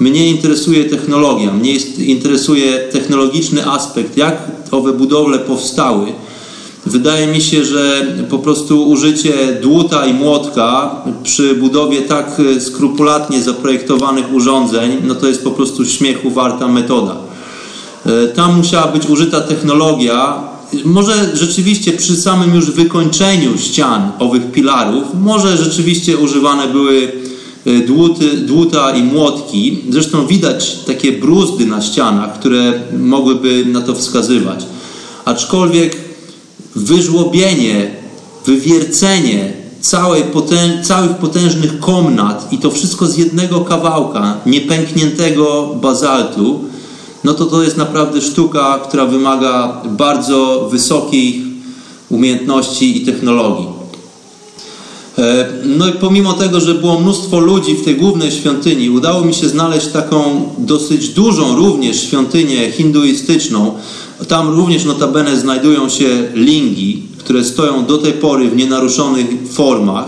mnie 0.00 0.30
interesuje 0.30 0.84
technologia, 0.84 1.52
mnie 1.52 1.74
interesuje 1.98 2.78
technologiczny 2.78 3.66
aspekt, 3.66 4.16
jak 4.16 4.42
owe 4.70 4.92
budowle 4.92 5.38
powstały. 5.38 6.06
Wydaje 6.86 7.26
mi 7.26 7.40
się, 7.40 7.64
że 7.64 8.06
po 8.30 8.38
prostu 8.38 8.88
użycie 8.88 9.32
dłuta 9.62 10.06
i 10.06 10.14
młotka 10.14 10.96
przy 11.22 11.54
budowie 11.54 12.02
tak 12.02 12.40
skrupulatnie 12.60 13.42
zaprojektowanych 13.42 14.34
urządzeń, 14.34 14.96
no 15.06 15.14
to 15.14 15.26
jest 15.26 15.44
po 15.44 15.50
prostu 15.50 15.84
śmiechu 15.84 16.30
warta 16.30 16.68
metoda. 16.68 17.16
E, 18.06 18.28
tam 18.28 18.56
musiała 18.56 18.86
być 18.86 19.06
użyta 19.06 19.40
technologia, 19.40 20.42
może 20.84 21.36
rzeczywiście 21.36 21.92
przy 21.92 22.16
samym 22.16 22.54
już 22.54 22.70
wykończeniu 22.70 23.58
ścian 23.58 24.12
owych 24.18 24.52
pilarów, 24.52 25.04
może 25.20 25.56
rzeczywiście 25.56 26.18
używane 26.18 26.68
były 26.68 27.12
e, 27.26 27.29
dłuty, 27.86 28.36
dłuta 28.36 28.90
i 28.90 29.02
młotki. 29.02 29.78
Zresztą 29.90 30.26
widać 30.26 30.76
takie 30.86 31.12
bruzdy 31.12 31.66
na 31.66 31.82
ścianach, 31.82 32.38
które 32.38 32.72
mogłyby 32.98 33.64
na 33.64 33.80
to 33.80 33.94
wskazywać. 33.94 34.66
Aczkolwiek 35.24 35.96
wyżłobienie, 36.76 37.90
wywiercenie 38.46 39.52
całej 39.80 40.22
potęż, 40.22 40.86
całych 40.86 41.10
potężnych 41.10 41.80
komnat 41.80 42.52
i 42.52 42.58
to 42.58 42.70
wszystko 42.70 43.06
z 43.06 43.18
jednego 43.18 43.60
kawałka 43.60 44.36
niepękniętego 44.46 45.74
bazaltu, 45.82 46.64
no 47.24 47.34
to 47.34 47.46
to 47.46 47.62
jest 47.62 47.76
naprawdę 47.76 48.20
sztuka, 48.20 48.78
która 48.88 49.06
wymaga 49.06 49.82
bardzo 49.90 50.68
wysokich 50.72 51.36
umiejętności 52.08 53.02
i 53.02 53.06
technologii. 53.06 53.79
E, 55.18 55.46
no 55.64 55.88
i 55.88 55.92
pomimo 55.92 56.32
tego, 56.32 56.60
że 56.60 56.74
było 56.74 57.00
mnóstwo 57.00 57.40
ludzi 57.40 57.74
w 57.74 57.84
tej 57.84 57.96
głównej 57.96 58.32
świątyni, 58.32 58.90
udało 58.90 59.24
mi 59.24 59.34
się 59.34 59.48
znaleźć 59.48 59.86
taką 59.86 60.48
dosyć 60.58 61.08
dużą 61.08 61.56
również 61.56 62.02
świątynię 62.02 62.72
hinduistyczną. 62.72 63.74
Tam 64.28 64.56
również 64.56 64.84
notabene 64.84 65.36
znajdują 65.36 65.88
się 65.88 66.28
lingi, 66.34 67.02
które 67.18 67.44
stoją 67.44 67.86
do 67.86 67.98
tej 67.98 68.12
pory 68.12 68.50
w 68.50 68.56
nienaruszonych 68.56 69.26
formach. 69.50 70.04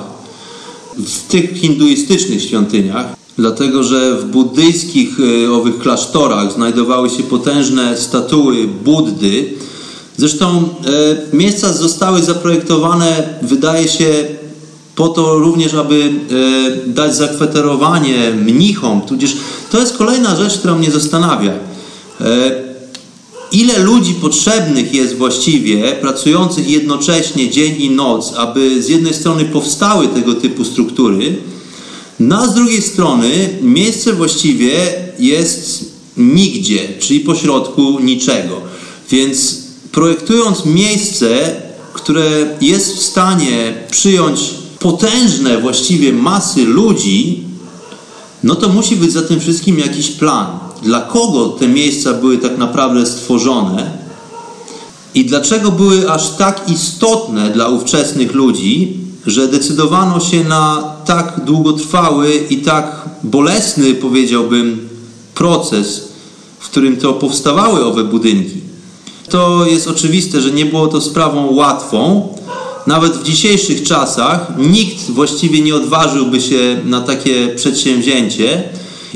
W 0.98 1.28
tych 1.28 1.60
hinduistycznych 1.60 2.42
świątyniach 2.42 3.22
dlatego 3.38 3.82
że 3.82 4.16
w 4.16 4.24
buddyjskich 4.24 5.16
e, 5.20 5.52
owych 5.52 5.78
klasztorach 5.78 6.52
znajdowały 6.52 7.10
się 7.10 7.22
potężne 7.22 7.96
statuły 7.96 8.66
Buddy. 8.84 9.54
Zresztą 10.16 10.68
e, 11.32 11.36
miejsca 11.36 11.72
zostały 11.72 12.22
zaprojektowane, 12.22 13.38
wydaje 13.42 13.88
się, 13.88 14.24
po 14.94 15.08
to 15.08 15.38
również, 15.38 15.74
aby 15.74 16.12
e, 16.84 16.88
dać 16.88 17.16
zakwaterowanie 17.16 18.30
mnichom, 18.30 19.00
tudzież 19.00 19.36
to 19.70 19.80
jest 19.80 19.96
kolejna 19.96 20.36
rzecz, 20.36 20.58
która 20.58 20.74
mnie 20.74 20.90
zastanawia. 20.90 21.52
Ile 23.52 23.78
ludzi 23.78 24.14
potrzebnych 24.14 24.94
jest 24.94 25.16
właściwie, 25.16 25.92
pracujących 25.92 26.68
jednocześnie 26.70 27.50
dzień 27.50 27.82
i 27.82 27.90
noc, 27.90 28.32
aby 28.36 28.82
z 28.82 28.88
jednej 28.88 29.14
strony 29.14 29.44
powstały 29.44 30.08
tego 30.08 30.34
typu 30.34 30.64
struktury, 30.64 31.36
no 32.20 32.38
a 32.38 32.48
z 32.48 32.54
drugiej 32.54 32.82
strony 32.82 33.48
miejsce 33.62 34.12
właściwie 34.12 34.72
jest 35.18 35.92
nigdzie, 36.16 36.78
czyli 37.00 37.20
pośrodku 37.20 38.00
niczego. 38.00 38.60
Więc 39.10 39.58
projektując 39.92 40.64
miejsce, 40.64 41.56
które 41.92 42.56
jest 42.60 42.96
w 42.96 43.02
stanie 43.02 43.74
przyjąć 43.90 44.40
potężne 44.82 45.58
właściwie 45.58 46.12
masy 46.12 46.64
ludzi, 46.64 47.44
no 48.42 48.54
to 48.54 48.68
musi 48.68 48.96
być 48.96 49.12
za 49.12 49.22
tym 49.22 49.40
wszystkim 49.40 49.78
jakiś 49.78 50.10
plan. 50.10 50.46
Dla 50.82 51.00
kogo 51.00 51.48
te 51.48 51.68
miejsca 51.68 52.12
były 52.12 52.38
tak 52.38 52.58
naprawdę 52.58 53.06
stworzone 53.06 53.98
i 55.14 55.24
dlaczego 55.24 55.70
były 55.70 56.10
aż 56.10 56.30
tak 56.30 56.68
istotne 56.68 57.50
dla 57.50 57.68
ówczesnych 57.68 58.34
ludzi, 58.34 58.96
że 59.26 59.48
decydowano 59.48 60.20
się 60.20 60.44
na 60.44 60.92
tak 61.04 61.40
długotrwały 61.44 62.34
i 62.34 62.56
tak 62.56 63.08
bolesny, 63.22 63.94
powiedziałbym, 63.94 64.88
proces, 65.34 66.08
w 66.58 66.68
którym 66.68 66.96
to 66.96 67.12
powstawały 67.12 67.84
owe 67.84 68.04
budynki. 68.04 68.60
To 69.28 69.66
jest 69.66 69.88
oczywiste, 69.88 70.40
że 70.40 70.50
nie 70.50 70.66
było 70.66 70.86
to 70.86 71.00
sprawą 71.00 71.54
łatwą. 71.54 72.28
Nawet 72.86 73.12
w 73.12 73.22
dzisiejszych 73.22 73.82
czasach 73.82 74.52
nikt 74.58 75.10
właściwie 75.10 75.60
nie 75.60 75.74
odważyłby 75.74 76.40
się 76.40 76.80
na 76.84 77.00
takie 77.00 77.48
przedsięwzięcie. 77.48 78.62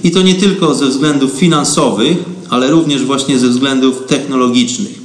I 0.04 0.10
to 0.10 0.22
nie 0.22 0.34
tylko 0.34 0.74
ze 0.74 0.86
względów 0.86 1.32
finansowych, 1.32 2.16
ale 2.50 2.70
również 2.70 3.04
właśnie 3.04 3.38
ze 3.38 3.48
względów 3.48 4.06
technologicznych. 4.06 4.98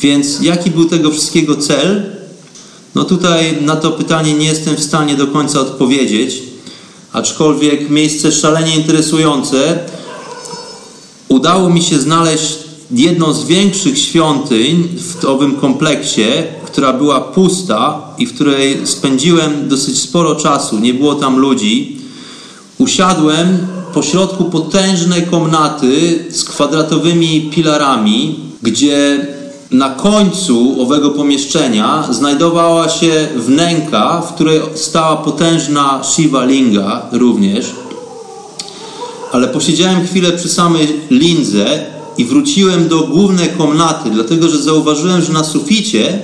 Więc 0.00 0.40
jaki 0.40 0.70
był 0.70 0.84
tego 0.84 1.10
wszystkiego 1.10 1.56
cel? 1.56 2.02
No 2.94 3.04
tutaj 3.04 3.62
na 3.62 3.76
to 3.76 3.90
pytanie 3.90 4.34
nie 4.34 4.46
jestem 4.46 4.76
w 4.76 4.84
stanie 4.84 5.16
do 5.16 5.26
końca 5.26 5.60
odpowiedzieć, 5.60 6.42
aczkolwiek 7.12 7.90
miejsce 7.90 8.32
szalenie 8.32 8.76
interesujące. 8.76 9.78
Udało 11.28 11.70
mi 11.70 11.82
się 11.82 11.98
znaleźć 11.98 12.58
jedną 12.90 13.32
z 13.32 13.44
większych 13.44 13.98
świątyń 13.98 14.88
w 14.98 15.24
owym 15.24 15.56
kompleksie, 15.56 16.26
która 16.70 16.92
była 16.92 17.20
pusta 17.20 18.00
i 18.18 18.26
w 18.26 18.34
której 18.34 18.86
spędziłem 18.86 19.68
dosyć 19.68 20.00
sporo 20.00 20.34
czasu. 20.34 20.78
Nie 20.78 20.94
było 20.94 21.14
tam 21.14 21.38
ludzi. 21.38 21.96
Usiadłem 22.78 23.66
pośrodku 23.94 24.44
potężnej 24.44 25.22
komnaty 25.22 26.24
z 26.30 26.44
kwadratowymi 26.44 27.50
filarami, 27.54 28.40
gdzie 28.62 29.26
na 29.70 29.90
końcu 29.90 30.82
owego 30.82 31.10
pomieszczenia 31.10 32.08
znajdowała 32.10 32.88
się 32.88 33.28
wnęka, 33.36 34.20
w 34.20 34.34
której 34.34 34.60
stała 34.74 35.16
potężna 35.16 36.00
Shiva 36.04 36.44
Linga 36.44 37.02
również. 37.12 37.66
Ale 39.32 39.48
posiedziałem 39.48 40.06
chwilę 40.06 40.32
przy 40.32 40.48
samej 40.48 41.00
lindze 41.10 41.86
i 42.18 42.24
wróciłem 42.24 42.88
do 42.88 43.02
głównej 43.02 43.48
komnaty, 43.48 44.10
dlatego 44.10 44.48
że 44.48 44.58
zauważyłem, 44.58 45.22
że 45.22 45.32
na 45.32 45.44
suficie 45.44 46.22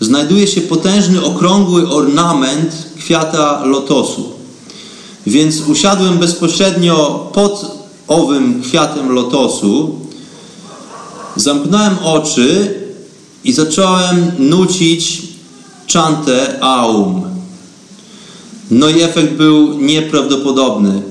znajduje 0.00 0.46
się 0.46 0.60
potężny, 0.60 1.24
okrągły 1.24 1.88
ornament 1.88 2.88
kwiata 2.98 3.64
lotosu. 3.64 4.32
Więc 5.26 5.60
usiadłem 5.60 6.18
bezpośrednio 6.18 7.30
pod 7.32 7.84
owym 8.08 8.62
kwiatem 8.62 9.12
lotosu 9.12 10.04
Zamknąłem 11.36 11.98
oczy 12.04 12.74
i 13.44 13.52
zacząłem 13.52 14.32
nucić 14.38 15.22
czantę 15.86 16.58
Aum. 16.60 17.22
No 18.70 18.88
i 18.88 19.02
efekt 19.02 19.32
był 19.32 19.78
nieprawdopodobny. 19.78 21.02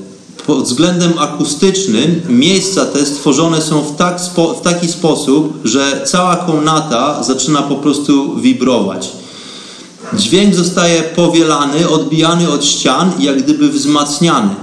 Pod 0.48 0.64
względem 0.64 1.14
akustycznym 1.18 2.22
miejsca 2.30 2.86
te 2.86 3.06
stworzone 3.06 3.62
są 3.62 3.82
w, 3.82 3.96
tak 3.96 4.22
w 4.60 4.62
taki 4.62 4.88
sposób, 4.88 5.60
że 5.64 6.02
cała 6.06 6.36
komnata 6.36 7.24
zaczyna 7.24 7.62
po 7.62 7.76
prostu 7.76 8.36
wibrować. 8.36 9.12
Dźwięk 10.14 10.56
zostaje 10.56 11.04
powielany, 11.04 11.90
odbijany 11.90 12.50
od 12.50 12.66
ścian, 12.66 13.12
jak 13.20 13.44
gdyby 13.44 13.70
wzmacniany. 13.70 14.56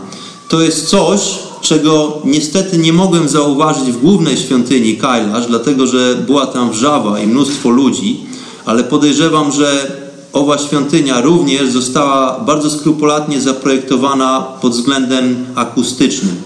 To 0.48 0.62
jest 0.62 0.88
coś, 0.88 1.20
czego 1.60 2.22
niestety 2.24 2.78
nie 2.78 2.92
mogłem 2.92 3.28
zauważyć 3.28 3.92
w 3.92 4.00
głównej 4.00 4.36
świątyni 4.36 4.96
Kailash, 4.96 5.46
dlatego 5.46 5.86
że 5.86 6.14
była 6.26 6.46
tam 6.46 6.70
wrzawa 6.70 7.20
i 7.20 7.26
mnóstwo 7.26 7.68
ludzi, 7.70 8.20
ale 8.66 8.84
podejrzewam, 8.84 9.52
że 9.52 9.92
owa 10.32 10.58
świątynia 10.58 11.20
również 11.20 11.70
została 11.70 12.40
bardzo 12.40 12.70
skrupulatnie 12.70 13.40
zaprojektowana 13.40 14.40
pod 14.60 14.72
względem 14.72 15.46
akustycznym. 15.54 16.36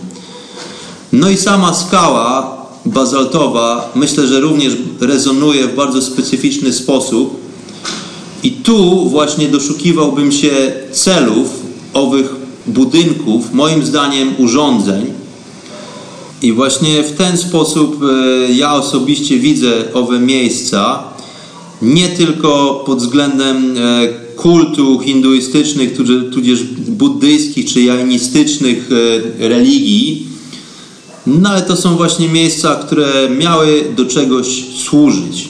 No 1.13 1.31
i 1.31 1.37
sama 1.37 1.75
skała 1.75 2.57
bazaltowa 2.87 3.93
myślę, 3.95 4.27
że 4.27 4.41
również 4.41 4.77
rezonuje 5.01 5.67
w 5.67 5.77
bardzo 5.77 6.03
specyficzny 6.03 6.73
sposób. 6.73 7.45
I 8.43 8.53
tu 8.53 9.09
właśnie 9.09 9.49
doszukiwałbym 9.49 10.33
się 10.33 10.73
celów 10.93 11.49
owych 11.95 12.35
budynków, 12.67 13.53
moim 13.53 13.87
zdaniem 13.87 14.35
urządzeń. 14.39 15.07
I 16.43 16.53
właśnie 16.53 17.03
w 17.03 17.17
ten 17.17 17.39
sposób 17.39 18.01
e, 18.03 18.53
ja 18.53 18.75
osobiście 18.75 19.39
widzę 19.39 19.73
owe 19.95 20.21
miejsca, 20.21 21.05
nie 21.85 22.09
tylko 22.09 22.83
pod 22.87 22.99
względem 22.99 23.77
e, 23.77 24.09
kultu 24.37 24.99
hinduistycznych, 24.99 25.97
tudzież 26.33 26.63
buddyjskich 26.89 27.73
czy 27.73 27.83
jainistycznych 27.83 28.91
e, 29.41 29.49
religii, 29.49 30.27
No 31.27 31.51
ale 31.51 31.63
to 31.63 31.77
są 31.77 31.97
właśnie 31.97 32.29
miejsca, 32.29 32.75
które 32.75 33.29
miały 33.39 33.85
do 33.97 34.05
czegoś 34.05 34.65
służyć. 34.77 35.49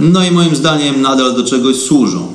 No 0.00 0.24
i 0.24 0.30
moim 0.30 0.56
zdaniem 0.56 1.02
nadal 1.02 1.34
do 1.34 1.42
czegoś 1.42 1.76
służą. 1.76 2.26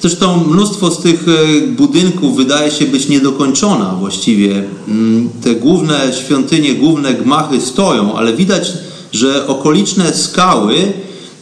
Zresztą 0.00 0.44
mnóstwo 0.44 0.90
z 0.90 0.98
tych 0.98 1.24
e, 1.28 1.66
budynków 1.66 2.36
wydaje 2.36 2.70
się 2.70 2.84
być 2.84 3.08
niedokończona 3.08 3.94
właściwie. 4.00 4.64
Mm, 4.88 5.30
te 5.42 5.54
główne 5.54 6.12
świątynie, 6.24 6.74
główne 6.74 7.14
gmachy 7.14 7.60
stoją, 7.60 8.14
ale 8.14 8.32
widać, 8.32 8.72
że 9.12 9.46
okoliczne 9.46 10.14
skały 10.14 10.92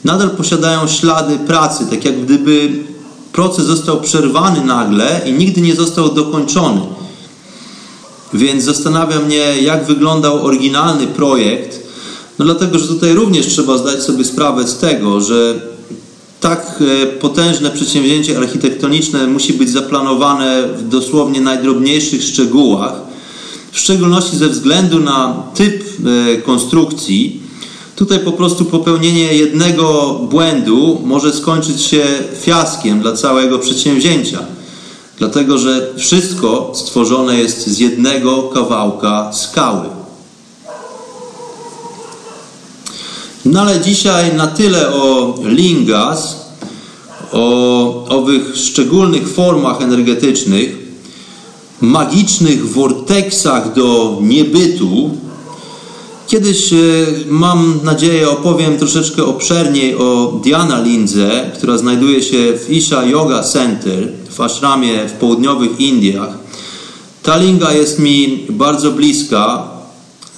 nadal 0.04 0.30
posiadają 0.30 0.88
ślady 0.88 1.38
pracy, 1.38 1.86
tak 1.90 2.04
jak 2.04 2.24
gdyby 2.24 2.84
proces 3.32 3.66
został 3.66 4.00
przerwany 4.00 4.64
nagle 4.64 5.20
i 5.26 5.32
nigdy 5.32 5.60
nie 5.60 5.74
został 5.74 6.14
dokończony. 6.14 6.80
Więc 8.34 8.64
zastanawia 8.64 9.20
mnie, 9.20 9.62
jak 9.62 9.86
wyglądał 9.86 10.46
oryginalny 10.46 11.06
projekt. 11.06 11.80
No 12.38 12.44
dlatego, 12.44 12.78
że 12.78 12.88
tutaj 12.88 13.12
również 13.12 13.46
trzeba 13.46 13.78
zdać 13.78 14.02
sobie 14.02 14.24
sprawę 14.24 14.68
z 14.68 14.78
tego, 14.78 15.20
że 15.20 15.54
tak 16.40 16.82
e, 17.02 17.06
potężne 17.06 17.70
przedsięwzięcie 17.70 18.38
architektoniczne 18.38 19.26
musi 19.26 19.52
być 19.52 19.70
zaplanowane 19.70 20.68
w 20.76 20.88
dosłownie 20.88 21.40
najdrobniejszych 21.40 22.22
szczegółach, 22.22 22.92
w 23.72 23.78
szczególności 23.78 24.36
ze 24.36 24.48
względu 24.48 25.00
na 25.00 25.42
typ 25.54 25.84
e, 25.84 26.36
konstrukcji. 26.36 27.43
Tutaj 27.96 28.18
po 28.18 28.32
prostu 28.32 28.64
popełnienie 28.64 29.34
jednego 29.34 30.14
błędu 30.30 31.00
może 31.04 31.32
skończyć 31.32 31.82
się 31.82 32.04
fiaskiem 32.40 33.00
dla 33.00 33.12
całego 33.12 33.58
przedsięwzięcia, 33.58 34.38
dlatego 35.18 35.58
że 35.58 35.94
wszystko 35.96 36.72
stworzone 36.74 37.36
jest 37.38 37.66
z 37.66 37.78
jednego 37.78 38.42
kawałka 38.42 39.32
skały. 39.32 39.88
No 43.44 43.60
ale 43.60 43.80
dzisiaj 43.80 44.36
na 44.36 44.46
tyle 44.46 44.92
o 44.92 45.34
lingas, 45.44 46.36
o 47.32 48.06
owych 48.08 48.56
szczególnych 48.56 49.28
formach 49.28 49.82
energetycznych, 49.82 50.76
magicznych 51.80 52.72
vorteksach 52.72 53.74
do 53.74 54.18
niebytu. 54.22 55.10
Kiedyś 56.34 56.72
e, 56.72 56.76
mam 57.28 57.80
nadzieję 57.82 58.30
opowiem 58.30 58.78
troszeczkę 58.78 59.24
obszerniej 59.24 59.96
o 59.96 60.40
Diana 60.44 60.82
Lindze, 60.82 61.50
która 61.54 61.78
znajduje 61.78 62.22
się 62.22 62.58
w 62.58 62.70
Isha 62.70 63.04
Yoga 63.04 63.42
Center 63.42 64.08
w 64.30 64.40
ashramie 64.40 65.08
w 65.08 65.12
południowych 65.12 65.80
Indiach. 65.80 66.38
Ta 67.22 67.36
linga 67.36 67.72
jest 67.72 67.98
mi 67.98 68.46
bardzo 68.50 68.90
bliska, 68.90 69.68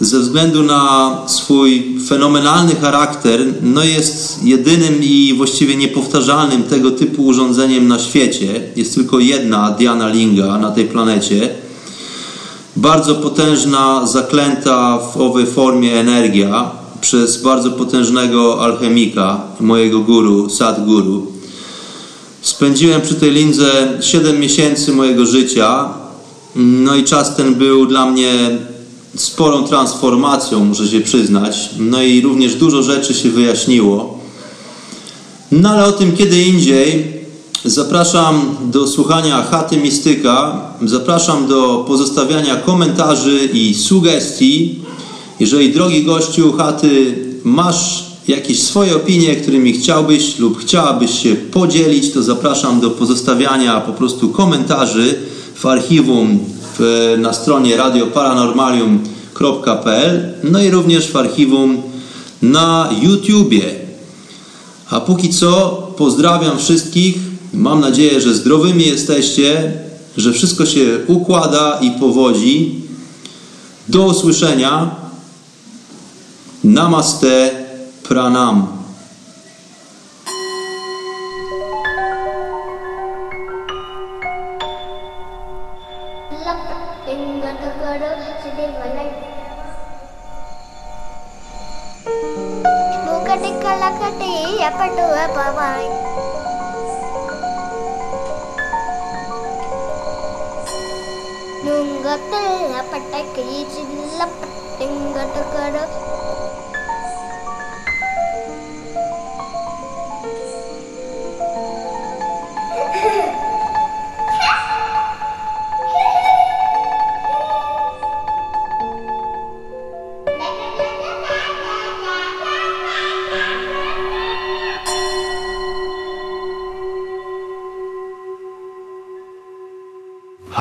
ze 0.00 0.20
względu 0.20 0.62
na 0.62 1.16
swój 1.26 1.98
fenomenalny 2.08 2.74
charakter, 2.74 3.40
no 3.62 3.84
jest 3.84 4.44
jedynym 4.44 5.02
i 5.02 5.34
właściwie 5.36 5.76
niepowtarzalnym 5.76 6.62
tego 6.62 6.90
typu 6.90 7.26
urządzeniem 7.26 7.88
na 7.88 7.98
świecie. 7.98 8.60
Jest 8.76 8.94
tylko 8.94 9.18
jedna 9.18 9.70
Diana 9.70 10.08
Linga 10.08 10.58
na 10.58 10.70
tej 10.70 10.84
planecie. 10.84 11.65
Bardzo 12.76 13.14
potężna, 13.14 14.06
zaklęta 14.06 14.98
w 14.98 15.16
owej 15.16 15.46
formie 15.46 16.00
energia 16.00 16.70
przez 17.00 17.42
bardzo 17.42 17.70
potężnego 17.70 18.64
alchemika, 18.64 19.40
mojego 19.60 20.00
guru, 20.00 20.50
Sadguru. 20.50 21.26
Spędziłem 22.42 23.00
przy 23.00 23.14
tej 23.14 23.30
lindze 23.30 23.98
7 24.00 24.40
miesięcy 24.40 24.92
mojego 24.92 25.26
życia. 25.26 25.88
No 26.56 26.94
i 26.94 27.04
czas 27.04 27.36
ten 27.36 27.54
był 27.54 27.86
dla 27.86 28.10
mnie 28.10 28.58
sporą 29.16 29.64
transformacją, 29.64 30.64
muszę 30.64 30.88
się 30.88 31.00
przyznać. 31.00 31.70
No 31.78 32.02
i 32.02 32.20
również 32.20 32.54
dużo 32.54 32.82
rzeczy 32.82 33.14
się 33.14 33.30
wyjaśniło. 33.30 34.18
No 35.52 35.70
ale 35.70 35.84
o 35.84 35.92
tym 35.92 36.16
kiedy 36.16 36.42
indziej. 36.42 37.15
Zapraszam 37.66 38.56
do 38.64 38.86
słuchania 38.86 39.42
Chaty 39.42 39.76
Mistyka. 39.76 40.60
Zapraszam 40.82 41.46
do 41.46 41.84
pozostawiania 41.88 42.56
komentarzy 42.56 43.48
i 43.52 43.74
sugestii. 43.74 44.78
Jeżeli, 45.40 45.72
drogi 45.72 46.04
gościu 46.04 46.52
Chaty, 46.52 47.14
masz 47.44 48.04
jakieś 48.28 48.62
swoje 48.62 48.96
opinie, 48.96 49.36
którymi 49.36 49.72
chciałbyś 49.72 50.38
lub 50.38 50.60
chciałabyś 50.60 51.22
się 51.22 51.34
podzielić, 51.34 52.12
to 52.12 52.22
zapraszam 52.22 52.80
do 52.80 52.90
pozostawiania 52.90 53.80
po 53.80 53.92
prostu 53.92 54.28
komentarzy 54.28 55.14
w 55.54 55.66
archiwum 55.66 56.38
w, 56.78 57.14
na 57.18 57.32
stronie 57.32 57.76
radioparanormalium.pl, 57.76 60.34
no 60.44 60.62
i 60.62 60.70
również 60.70 61.10
w 61.10 61.16
archiwum 61.16 61.82
na 62.42 62.90
YouTubie. 63.02 63.74
A 64.90 65.00
póki 65.00 65.28
co 65.28 65.82
pozdrawiam 65.96 66.58
wszystkich. 66.58 67.35
Mam 67.56 67.80
nadzieję, 67.80 68.20
że 68.20 68.34
zdrowymi 68.34 68.86
jesteście, 68.86 69.72
że 70.16 70.32
wszystko 70.32 70.66
się 70.66 70.98
układa 71.06 71.78
i 71.80 71.90
powodzi. 71.90 72.82
Do 73.88 74.06
usłyszenia. 74.06 74.90
Namaste 76.64 77.50
pranam. 78.02 78.76
நுங்கத்தில் 101.66 102.74
பட்டை 102.90 103.20
கையில் 103.36 104.18
பட்டங்கட்டு 104.20 105.82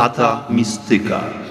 Ata 0.05 0.45
Mistyka. 0.53 1.44